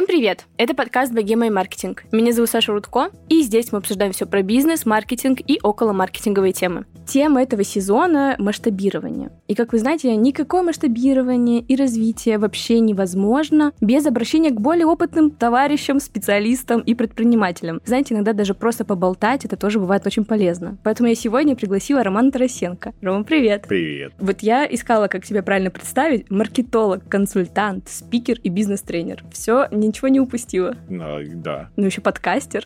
Всем 0.00 0.06
привет! 0.06 0.46
Это 0.56 0.72
подкаст 0.72 1.12
«Богема 1.12 1.46
и 1.46 1.50
маркетинг». 1.50 2.04
Меня 2.10 2.32
зовут 2.32 2.48
Саша 2.48 2.72
Рудко, 2.72 3.10
и 3.28 3.42
здесь 3.42 3.70
мы 3.70 3.80
обсуждаем 3.80 4.12
все 4.12 4.24
про 4.24 4.40
бизнес, 4.40 4.86
маркетинг 4.86 5.40
и 5.46 5.60
около 5.62 5.92
маркетинговые 5.92 6.54
темы. 6.54 6.86
Тема 7.10 7.42
этого 7.42 7.64
сезона— 7.64 8.36
масштабирование. 8.38 9.32
И, 9.48 9.56
как 9.56 9.72
вы 9.72 9.80
знаете, 9.80 10.14
никакое 10.14 10.62
масштабирование 10.62 11.60
и 11.60 11.74
развитие 11.74 12.38
вообще 12.38 12.78
невозможно 12.78 13.72
без 13.80 14.06
обращения 14.06 14.50
к 14.50 14.60
более 14.60 14.86
опытным 14.86 15.32
товарищам, 15.32 15.98
специалистам 15.98 16.82
и 16.82 16.94
предпринимателям. 16.94 17.80
Знаете, 17.84 18.14
иногда 18.14 18.32
даже 18.32 18.54
просто 18.54 18.84
поболтать— 18.84 19.44
это 19.44 19.56
тоже 19.56 19.80
бывает 19.80 20.06
очень 20.06 20.24
полезно. 20.24 20.78
Поэтому 20.84 21.08
я 21.08 21.16
сегодня 21.16 21.56
пригласила 21.56 22.04
Романа 22.04 22.30
Тарасенко. 22.30 22.92
Рома, 23.02 23.24
привет! 23.24 23.64
Привет! 23.66 24.12
Вот 24.20 24.42
я 24.42 24.64
искала, 24.64 25.08
как 25.08 25.24
тебя 25.24 25.42
правильно 25.42 25.72
представить. 25.72 26.30
Маркетолог, 26.30 27.08
консультант, 27.08 27.88
спикер 27.88 28.38
и 28.40 28.50
бизнес-тренер. 28.50 29.24
Все 29.32 29.66
ничего 29.72 30.06
не 30.06 30.20
упустила. 30.20 30.76
Ну, 30.88 31.18
да. 31.34 31.70
Ну, 31.74 31.86
еще 31.86 32.02
подкастер. 32.02 32.64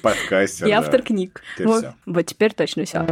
Подкастер, 0.00 0.68
И 0.68 0.70
автор 0.70 1.02
книг. 1.02 1.42
вот, 1.58 1.84
вот 2.06 2.22
теперь 2.22 2.54
точно 2.54 2.86
все. 2.86 3.04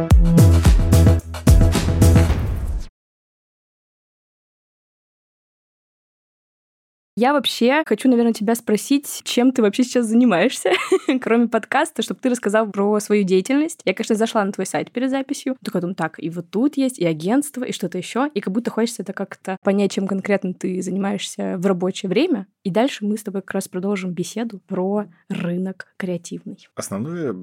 Я 7.19 7.33
вообще 7.33 7.81
хочу, 7.87 8.09
наверное, 8.09 8.31
тебя 8.31 8.53
спросить, 8.53 9.21
чем 9.23 9.51
ты 9.51 9.63
вообще 9.63 9.83
сейчас 9.83 10.05
занимаешься, 10.05 10.69
кроме 11.19 11.47
подкаста, 11.47 12.03
чтобы 12.03 12.19
ты 12.21 12.29
рассказал 12.29 12.69
про 12.69 12.99
свою 12.99 13.23
деятельность. 13.23 13.81
Я, 13.85 13.95
конечно, 13.95 14.13
зашла 14.13 14.45
на 14.45 14.51
твой 14.51 14.67
сайт 14.67 14.91
перед 14.91 15.09
записью, 15.09 15.57
только 15.65 15.81
думаю, 15.81 15.95
так, 15.95 16.23
и 16.23 16.29
вот 16.29 16.51
тут 16.51 16.77
есть, 16.77 16.99
и 16.99 17.07
агентство, 17.07 17.63
и 17.63 17.71
что-то 17.71 17.97
еще, 17.97 18.29
и 18.31 18.39
как 18.39 18.53
будто 18.53 18.69
хочется 18.69 19.01
это 19.01 19.13
как-то 19.13 19.57
понять, 19.63 19.93
чем 19.93 20.05
конкретно 20.05 20.53
ты 20.53 20.79
занимаешься 20.83 21.55
в 21.57 21.65
рабочее 21.65 22.07
время. 22.07 22.45
И 22.67 22.69
дальше 22.69 23.05
мы 23.05 23.17
с 23.17 23.23
тобой 23.23 23.43
как 23.43 23.53
раз 23.53 23.69
продолжим 23.69 24.11
беседу 24.11 24.59
про 24.67 25.05
рынок 25.29 25.87
креативный. 25.95 26.67
Основное, 26.75 27.33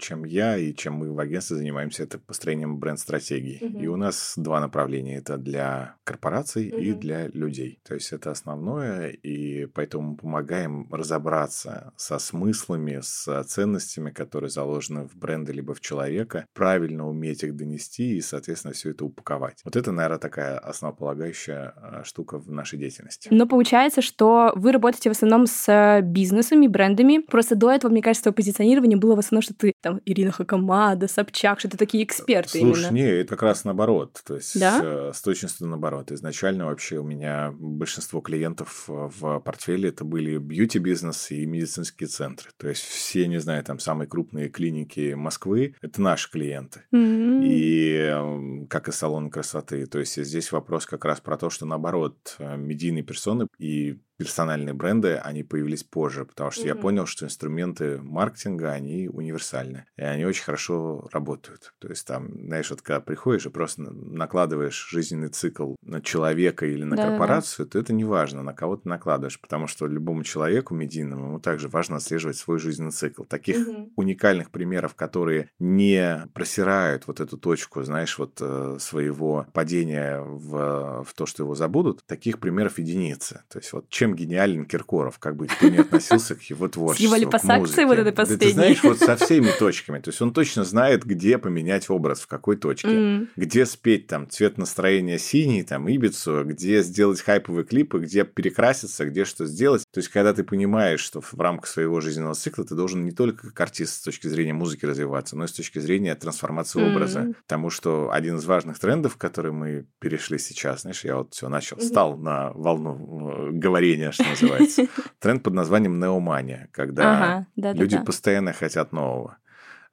чем 0.00 0.24
я 0.24 0.56
и 0.56 0.74
чем 0.74 0.94
мы 0.94 1.12
в 1.12 1.20
агентстве 1.20 1.58
занимаемся, 1.58 2.02
это 2.02 2.18
построением 2.18 2.78
бренд-стратегии. 2.78 3.60
Угу. 3.64 3.78
И 3.78 3.86
у 3.86 3.94
нас 3.94 4.34
два 4.36 4.58
направления. 4.58 5.18
Это 5.18 5.38
для 5.38 5.94
корпораций 6.02 6.70
угу. 6.70 6.78
и 6.78 6.92
для 6.92 7.28
людей. 7.28 7.78
То 7.86 7.94
есть 7.94 8.12
это 8.12 8.32
основное, 8.32 9.10
и 9.10 9.66
поэтому 9.66 10.10
мы 10.10 10.16
помогаем 10.16 10.92
разобраться 10.92 11.92
со 11.94 12.18
смыслами, 12.18 12.98
с 13.00 13.44
ценностями, 13.44 14.10
которые 14.10 14.50
заложены 14.50 15.06
в 15.06 15.14
бренды 15.14 15.52
либо 15.52 15.74
в 15.74 15.80
человека, 15.80 16.46
правильно 16.52 17.08
уметь 17.08 17.44
их 17.44 17.54
донести 17.54 18.16
и, 18.16 18.20
соответственно, 18.20 18.74
все 18.74 18.90
это 18.90 19.04
упаковать. 19.04 19.60
Вот 19.64 19.76
это, 19.76 19.92
наверное, 19.92 20.18
такая 20.18 20.58
основополагающая 20.58 21.74
а, 21.76 22.02
штука 22.02 22.40
в 22.40 22.50
нашей 22.50 22.76
деятельности. 22.76 23.28
Но 23.30 23.46
получается, 23.46 24.02
что 24.02 24.52
вы 24.64 24.72
работаете 24.72 25.10
в 25.10 25.12
основном 25.12 25.46
с 25.46 26.00
бизнесами, 26.02 26.66
брендами. 26.66 27.18
Просто 27.18 27.54
до 27.54 27.70
этого, 27.70 27.90
мне 27.90 28.02
кажется, 28.02 28.32
позиционирование 28.32 28.96
было 28.96 29.14
в 29.14 29.18
основном, 29.18 29.42
что 29.42 29.54
ты 29.54 29.74
там 29.80 30.00
Ирина 30.06 30.32
Хакамада, 30.32 31.06
Собчак, 31.06 31.60
что 31.60 31.68
ты 31.68 31.76
такие 31.76 32.02
эксперты 32.02 32.58
Слушай, 32.58 32.88
именно. 32.88 32.94
не, 32.94 33.02
это 33.02 33.30
как 33.30 33.42
раз 33.42 33.64
наоборот. 33.64 34.20
То 34.24 34.36
есть 34.36 34.58
да? 34.58 34.80
Э, 34.82 35.12
с 35.14 35.20
точностью 35.20 35.66
наоборот. 35.66 36.10
Изначально 36.10 36.66
вообще 36.66 36.98
у 36.98 37.04
меня 37.04 37.52
большинство 37.58 38.20
клиентов 38.20 38.86
э, 38.88 39.10
в 39.18 39.40
портфеле 39.40 39.90
это 39.90 40.04
были 40.04 40.38
бьюти-бизнес 40.38 41.30
и 41.30 41.44
медицинские 41.44 42.08
центры. 42.08 42.50
То 42.56 42.68
есть 42.68 42.82
все, 42.82 43.26
не 43.26 43.38
знаю, 43.38 43.62
там 43.64 43.78
самые 43.78 44.08
крупные 44.08 44.48
клиники 44.48 45.12
Москвы– 45.14 45.74
это 45.82 46.00
наши 46.00 46.30
клиенты. 46.30 46.84
Mm-hmm. 46.92 47.40
И 47.44 48.66
как 48.68 48.88
и 48.88 48.92
салон 48.92 49.30
красоты. 49.30 49.86
То 49.86 49.98
есть 49.98 50.16
здесь 50.16 50.52
вопрос 50.52 50.86
как 50.86 51.04
раз 51.04 51.20
про 51.20 51.36
то, 51.36 51.50
что 51.50 51.66
наоборот, 51.66 52.36
э, 52.38 52.56
медийные 52.56 53.04
персоны 53.04 53.46
и 53.58 53.98
персональные 54.24 54.72
бренды, 54.72 55.16
они 55.16 55.42
появились 55.42 55.84
позже, 55.84 56.24
потому 56.24 56.50
что 56.50 56.62
mm-hmm. 56.62 56.68
я 56.68 56.74
понял, 56.74 57.04
что 57.04 57.26
инструменты 57.26 57.98
маркетинга, 57.98 58.70
они 58.70 59.06
универсальны, 59.06 59.84
и 59.96 60.02
они 60.02 60.24
очень 60.24 60.44
хорошо 60.44 61.06
работают. 61.12 61.74
То 61.78 61.88
есть 61.88 62.06
там, 62.06 62.32
знаешь, 62.46 62.70
вот 62.70 62.80
когда 62.80 63.00
приходишь 63.00 63.44
и 63.44 63.50
просто 63.50 63.82
накладываешь 63.82 64.88
жизненный 64.90 65.28
цикл 65.28 65.74
на 65.82 66.00
человека 66.00 66.64
или 66.64 66.84
на 66.84 66.96
да, 66.96 67.10
корпорацию, 67.10 67.66
да. 67.66 67.72
то 67.72 67.78
это 67.78 67.92
не 67.92 68.04
важно, 68.04 68.42
на 68.42 68.54
кого 68.54 68.76
ты 68.76 68.88
накладываешь, 68.88 69.38
потому 69.38 69.66
что 69.66 69.86
любому 69.86 70.24
человеку 70.24 70.74
медийному 70.74 71.26
ему 71.26 71.38
также 71.38 71.68
важно 71.68 71.96
отслеживать 71.96 72.38
свой 72.38 72.58
жизненный 72.58 72.92
цикл. 72.92 73.24
Таких 73.24 73.58
mm-hmm. 73.58 73.90
уникальных 73.96 74.50
примеров, 74.50 74.94
которые 74.94 75.50
не 75.58 76.26
просирают 76.32 77.06
вот 77.06 77.20
эту 77.20 77.36
точку, 77.36 77.82
знаешь, 77.82 78.18
вот 78.18 78.38
э, 78.40 78.78
своего 78.80 79.46
падения 79.52 80.20
в, 80.22 81.04
в 81.06 81.12
то, 81.14 81.26
что 81.26 81.42
его 81.42 81.54
забудут, 81.54 82.06
таких 82.06 82.40
примеров 82.40 82.78
единицы. 82.78 83.42
То 83.50 83.58
есть 83.58 83.70
вот 83.74 83.90
чем 83.90 84.13
гениален 84.14 84.64
Киркоров, 84.64 85.18
как 85.18 85.36
бы 85.36 85.46
ты 85.46 85.70
не 85.70 85.78
относился 85.78 86.34
к 86.34 86.42
его 86.42 86.68
творчеству, 86.68 87.08
С 87.08 87.12
его 87.12 87.16
липосакцией 87.16 87.86
вот 87.86 87.98
этой 87.98 88.12
последней. 88.12 88.38
Да, 88.38 88.46
ты 88.46 88.52
знаешь, 88.52 88.82
вот 88.82 88.98
со 88.98 89.16
всеми 89.16 89.50
точками. 89.58 89.98
То 90.00 90.10
есть 90.10 90.20
он 90.20 90.32
точно 90.32 90.64
знает, 90.64 91.04
где 91.04 91.38
поменять 91.38 91.90
образ, 91.90 92.20
в 92.20 92.26
какой 92.26 92.56
точке. 92.56 92.88
Mm. 92.88 93.28
Где 93.36 93.66
спеть 93.66 94.06
там 94.06 94.28
цвет 94.28 94.58
настроения 94.58 95.18
синий, 95.18 95.62
там 95.62 95.88
Ибицу, 95.88 96.44
где 96.44 96.82
сделать 96.82 97.20
хайповые 97.20 97.64
клипы, 97.64 97.98
где 97.98 98.24
перекраситься, 98.24 99.04
где 99.06 99.24
что 99.24 99.46
сделать. 99.46 99.84
То 99.92 99.98
есть 99.98 100.08
когда 100.08 100.32
ты 100.32 100.44
понимаешь, 100.44 101.00
что 101.00 101.20
в 101.20 101.34
рамках 101.34 101.68
своего 101.68 102.00
жизненного 102.00 102.34
цикла 102.34 102.64
ты 102.64 102.74
должен 102.74 103.04
не 103.04 103.12
только 103.12 103.48
как 103.48 103.60
артист 103.60 103.94
с 103.94 104.02
точки 104.02 104.26
зрения 104.26 104.52
музыки 104.52 104.86
развиваться, 104.86 105.36
но 105.36 105.44
и 105.44 105.48
с 105.48 105.52
точки 105.52 105.78
зрения 105.78 106.14
трансформации 106.14 106.80
mm. 106.80 106.92
образа. 106.92 107.32
Потому 107.42 107.70
что 107.70 108.10
один 108.12 108.36
из 108.36 108.44
важных 108.44 108.78
трендов, 108.78 109.16
который 109.16 109.52
мы 109.52 109.86
перешли 110.00 110.38
сейчас, 110.38 110.82
знаешь, 110.82 111.04
я 111.04 111.16
вот 111.16 111.34
все 111.34 111.48
начал, 111.48 111.80
стал 111.80 112.16
на 112.16 112.50
волну 112.52 113.50
говорения 113.52 113.93
течение, 113.94 114.12
что 114.12 114.24
называется. 114.24 114.86
Тренд 115.20 115.42
под 115.42 115.54
названием 115.54 115.98
неомания, 115.98 116.68
когда 116.72 117.12
ага, 117.12 117.46
да, 117.56 117.72
люди 117.72 117.96
да, 117.96 118.04
постоянно 118.04 118.52
хотят 118.52 118.92
нового. 118.92 119.38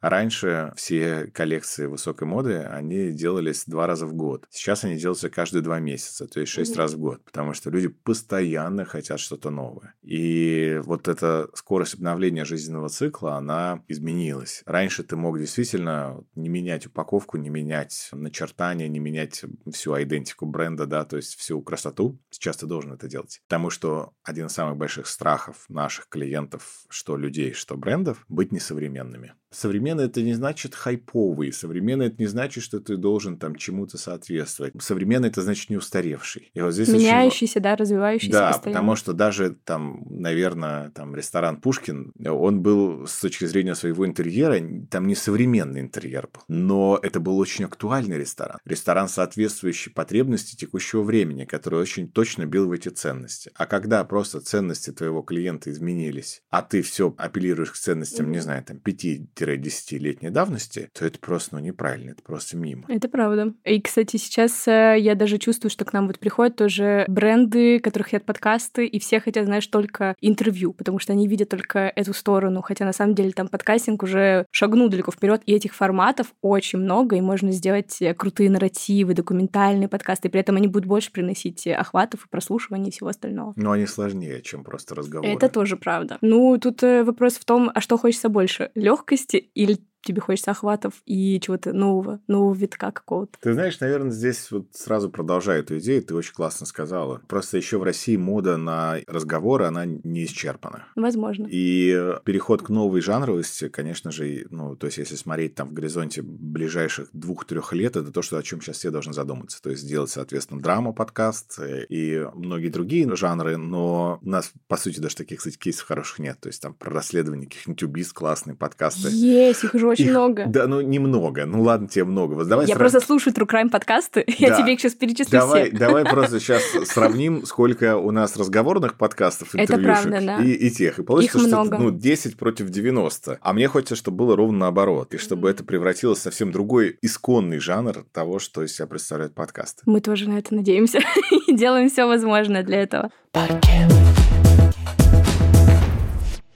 Раньше 0.01 0.73
все 0.75 1.27
коллекции 1.27 1.85
высокой 1.85 2.27
моды, 2.27 2.57
они 2.57 3.11
делались 3.11 3.65
два 3.65 3.85
раза 3.85 4.07
в 4.07 4.13
год. 4.13 4.47
Сейчас 4.49 4.83
они 4.83 4.97
делаются 4.97 5.29
каждые 5.29 5.61
два 5.61 5.79
месяца, 5.79 6.27
то 6.27 6.39
есть 6.39 6.51
шесть 6.51 6.73
mm-hmm. 6.73 6.77
раз 6.77 6.93
в 6.93 6.99
год, 6.99 7.23
потому 7.23 7.53
что 7.53 7.69
люди 7.69 7.87
постоянно 7.87 8.83
хотят 8.85 9.19
что-то 9.19 9.51
новое. 9.51 9.93
И 10.01 10.79
вот 10.83 11.07
эта 11.07 11.49
скорость 11.53 11.95
обновления 11.95 12.45
жизненного 12.45 12.89
цикла, 12.89 13.35
она 13.35 13.83
изменилась. 13.87 14.63
Раньше 14.65 15.03
ты 15.03 15.15
мог 15.15 15.37
действительно 15.37 16.23
не 16.35 16.49
менять 16.49 16.87
упаковку, 16.87 17.37
не 17.37 17.49
менять 17.49 18.09
начертания, 18.11 18.87
не 18.87 18.99
менять 18.99 19.43
всю 19.71 19.91
идентику 20.01 20.45
бренда, 20.45 20.87
да, 20.87 21.05
то 21.05 21.17
есть 21.17 21.35
всю 21.35 21.61
красоту. 21.61 22.19
Сейчас 22.31 22.57
ты 22.57 22.65
должен 22.65 22.93
это 22.93 23.07
делать. 23.07 23.41
Потому 23.47 23.69
что 23.69 24.13
один 24.23 24.47
из 24.47 24.53
самых 24.53 24.77
больших 24.77 25.05
страхов 25.05 25.65
наших 25.69 26.07
клиентов, 26.07 26.85
что 26.89 27.17
людей, 27.17 27.53
что 27.53 27.77
брендов, 27.77 28.25
быть 28.29 28.51
несовременными. 28.51 29.33
Современный 29.51 30.05
это 30.05 30.21
не 30.21 30.33
значит 30.33 30.75
хайповый. 30.75 31.51
Современный 31.51 32.07
это 32.07 32.15
не 32.19 32.27
значит, 32.27 32.63
что 32.63 32.79
ты 32.79 32.97
должен 32.97 33.37
там 33.37 33.55
чему-то 33.55 33.97
соответствовать. 33.97 34.73
Современный 34.81 35.27
это 35.27 35.41
значит 35.41 35.69
не 35.69 35.77
устаревший. 35.77 36.51
И 36.53 36.61
вот 36.61 36.73
здесь 36.73 36.87
Меняющийся, 36.89 37.59
очень... 37.59 37.63
да, 37.63 37.75
развивающийся 37.75 38.31
Да, 38.31 38.47
постоянно. 38.51 38.79
потому 38.79 38.95
что 38.95 39.13
даже 39.13 39.51
там, 39.63 40.03
наверное, 40.09 40.89
там 40.91 41.15
ресторан 41.15 41.59
Пушкин, 41.59 42.13
он 42.25 42.61
был 42.61 43.05
с 43.07 43.19
точки 43.19 43.45
зрения 43.45 43.75
своего 43.75 44.05
интерьера, 44.05 44.57
там 44.89 45.07
не 45.07 45.15
современный 45.15 45.81
интерьер 45.81 46.29
был, 46.33 46.41
но 46.47 46.99
это 47.01 47.19
был 47.19 47.37
очень 47.37 47.65
актуальный 47.65 48.17
ресторан. 48.17 48.57
Ресторан, 48.65 49.09
соответствующий 49.09 49.91
потребности 49.91 50.55
текущего 50.55 51.03
времени, 51.03 51.45
который 51.45 51.79
очень 51.79 52.09
точно 52.09 52.45
бил 52.45 52.67
в 52.67 52.71
эти 52.71 52.89
ценности. 52.89 53.51
А 53.55 53.65
когда 53.65 54.03
просто 54.05 54.39
ценности 54.39 54.91
твоего 54.91 55.21
клиента 55.21 55.71
изменились, 55.71 56.41
а 56.49 56.61
ты 56.61 56.81
все 56.81 57.13
апеллируешь 57.17 57.71
к 57.71 57.75
ценностям, 57.75 58.27
mm-hmm. 58.27 58.31
не 58.31 58.39
знаю, 58.39 58.63
там, 58.63 58.79
5 58.79 59.33
5-10-летней 59.41 60.29
давности, 60.29 60.89
то 60.93 61.05
это 61.05 61.19
просто 61.19 61.55
ну, 61.55 61.61
неправильно, 61.61 62.11
это 62.11 62.21
просто 62.23 62.57
мимо. 62.57 62.85
Это 62.87 63.07
правда. 63.09 63.53
И, 63.65 63.81
кстати, 63.81 64.17
сейчас 64.17 64.67
э, 64.67 64.97
я 64.99 65.15
даже 65.15 65.37
чувствую, 65.37 65.71
что 65.71 65.85
к 65.85 65.93
нам 65.93 66.07
вот 66.07 66.19
приходят 66.19 66.55
тоже 66.55 67.05
бренды, 67.07 67.79
которые 67.79 68.05
хотят 68.05 68.25
подкасты, 68.25 68.85
и 68.85 68.99
все 68.99 69.19
хотят, 69.19 69.45
знаешь, 69.45 69.67
только 69.67 70.15
интервью, 70.21 70.73
потому 70.73 70.99
что 70.99 71.13
они 71.13 71.27
видят 71.27 71.49
только 71.49 71.91
эту 71.95 72.13
сторону, 72.13 72.61
хотя 72.61 72.85
на 72.85 72.93
самом 72.93 73.15
деле 73.15 73.31
там 73.31 73.47
подкастинг 73.47 74.03
уже 74.03 74.45
шагнул 74.51 74.89
далеко 74.89 75.11
вперед, 75.11 75.41
и 75.45 75.53
этих 75.53 75.73
форматов 75.73 76.33
очень 76.41 76.79
много, 76.79 77.15
и 77.15 77.21
можно 77.21 77.51
сделать 77.51 78.01
э, 78.01 78.13
крутые 78.13 78.49
нарративы, 78.49 79.13
документальные 79.13 79.87
подкасты, 79.87 80.27
и 80.27 80.31
при 80.31 80.41
этом 80.41 80.55
они 80.55 80.67
будут 80.67 80.87
больше 80.87 81.11
приносить 81.11 81.67
охватов 81.67 82.25
и 82.25 82.29
прослушиваний 82.29 82.89
и 82.89 82.91
всего 82.91 83.09
остального. 83.09 83.53
Но 83.55 83.71
они 83.71 83.85
сложнее, 83.85 84.41
чем 84.41 84.63
просто 84.63 84.95
разговоры. 84.95 85.33
Это 85.33 85.49
тоже 85.49 85.77
правда. 85.77 86.17
Ну, 86.21 86.57
тут 86.59 86.83
э, 86.83 87.03
вопрос 87.03 87.35
в 87.35 87.45
том, 87.45 87.71
а 87.73 87.81
что 87.81 87.97
хочется 87.97 88.29
больше? 88.29 88.71
Легкость 88.75 89.30
или 89.37 89.77
тебе 90.01 90.21
хочется 90.21 90.51
охватов 90.51 90.95
и 91.05 91.39
чего-то 91.39 91.73
нового, 91.73 92.19
нового 92.27 92.53
витка 92.53 92.91
какого-то. 92.91 93.37
Ты 93.39 93.53
знаешь, 93.53 93.79
наверное, 93.79 94.11
здесь 94.11 94.51
вот 94.51 94.67
сразу 94.73 95.09
продолжаю 95.09 95.61
эту 95.61 95.77
идею, 95.79 96.03
ты 96.03 96.15
очень 96.15 96.33
классно 96.33 96.65
сказала. 96.65 97.21
Просто 97.27 97.57
еще 97.57 97.77
в 97.77 97.83
России 97.83 98.17
мода 98.17 98.57
на 98.57 98.97
разговоры, 99.07 99.65
она 99.65 99.85
не 99.85 100.25
исчерпана. 100.25 100.85
Возможно. 100.95 101.47
И 101.49 102.15
переход 102.23 102.61
к 102.63 102.69
новой 102.69 103.01
жанровости, 103.01 103.69
конечно 103.69 104.11
же, 104.11 104.47
ну, 104.49 104.75
то 104.75 104.87
есть 104.87 104.97
если 104.97 105.15
смотреть 105.15 105.55
там 105.55 105.69
в 105.69 105.73
горизонте 105.73 106.21
ближайших 106.21 107.09
двух-трех 107.13 107.73
лет, 107.73 107.95
это 107.95 108.11
то, 108.11 108.21
что, 108.21 108.37
о 108.37 108.43
чем 108.43 108.61
сейчас 108.61 108.77
все 108.77 108.91
должны 108.91 109.13
задуматься. 109.13 109.61
То 109.61 109.69
есть 109.69 109.83
сделать, 109.83 110.09
соответственно, 110.09 110.61
драма 110.61 110.93
подкаст 110.93 111.59
э, 111.59 111.85
и 111.89 112.27
многие 112.33 112.69
другие 112.69 113.11
жанры, 113.15 113.57
но 113.57 114.19
у 114.21 114.29
нас, 114.29 114.51
по 114.67 114.77
сути, 114.77 114.99
даже 114.99 115.17
таких, 115.17 115.39
кстати, 115.39 115.57
кейсов 115.57 115.87
хороших 115.87 116.19
нет. 116.19 116.39
То 116.39 116.47
есть 116.47 116.61
там 116.61 116.73
про 116.73 116.91
расследование 116.91 117.47
каких-нибудь 117.47 117.83
убийств 117.83 118.13
классные 118.13 118.55
подкасты. 118.55 119.09
Есть, 119.09 119.63
их 119.63 119.73
уже 119.73 119.85
очень 119.91 120.05
их, 120.05 120.11
много. 120.11 120.45
Да, 120.47 120.67
ну 120.67 120.81
немного. 120.81 121.45
Ну 121.45 121.61
ладно, 121.61 121.87
тебе 121.87 122.05
много. 122.05 122.33
Вот 122.33 122.47
давай 122.47 122.65
я 122.67 122.75
сра... 122.75 122.79
просто 122.79 122.99
слушаю 122.99 123.33
True 123.33 123.47
Crime 123.47 123.69
подкасты, 123.69 124.23
да. 124.27 124.33
я 124.37 124.57
тебе 124.57 124.73
их 124.73 124.79
сейчас 124.79 124.93
перечислю 124.93 125.31
давай, 125.31 125.69
все. 125.69 125.77
Давай 125.77 126.05
просто 126.09 126.39
сейчас 126.39 126.63
сравним, 126.85 127.45
сколько 127.45 127.97
у 127.97 128.11
нас 128.11 128.35
разговорных 128.37 128.95
подкастов, 128.95 129.55
Это 129.55 129.77
правда, 129.77 130.19
да. 130.21 130.43
и, 130.43 130.51
и 130.51 130.69
тех. 130.69 130.99
И 130.99 131.03
получится, 131.03 131.37
их 131.37 131.47
что 131.47 131.63
много. 131.63 131.77
ну, 131.77 131.91
10 131.91 132.37
против 132.37 132.69
90. 132.69 133.39
А 133.41 133.53
мне 133.53 133.67
хочется, 133.67 133.95
чтобы 133.95 134.17
было 134.17 134.35
ровно 134.35 134.59
наоборот, 134.59 135.13
и 135.13 135.17
чтобы 135.17 135.47
mm-hmm. 135.47 135.51
это 135.51 135.63
превратилось 135.63 136.19
в 136.19 136.21
совсем 136.21 136.51
другой 136.51 136.97
исконный 137.01 137.59
жанр 137.59 138.05
того, 138.11 138.39
что 138.39 138.63
из 138.63 138.75
себя 138.75 138.87
представляет 138.87 139.33
подкаст. 139.33 139.81
Мы 139.85 140.01
тоже 140.01 140.29
на 140.29 140.37
это 140.39 140.53
надеемся 140.53 140.99
и 141.47 141.55
делаем 141.55 141.89
все 141.89 142.05
возможное 142.05 142.63
для 142.63 142.81
этого. 142.81 143.11
Паркет. 143.31 144.10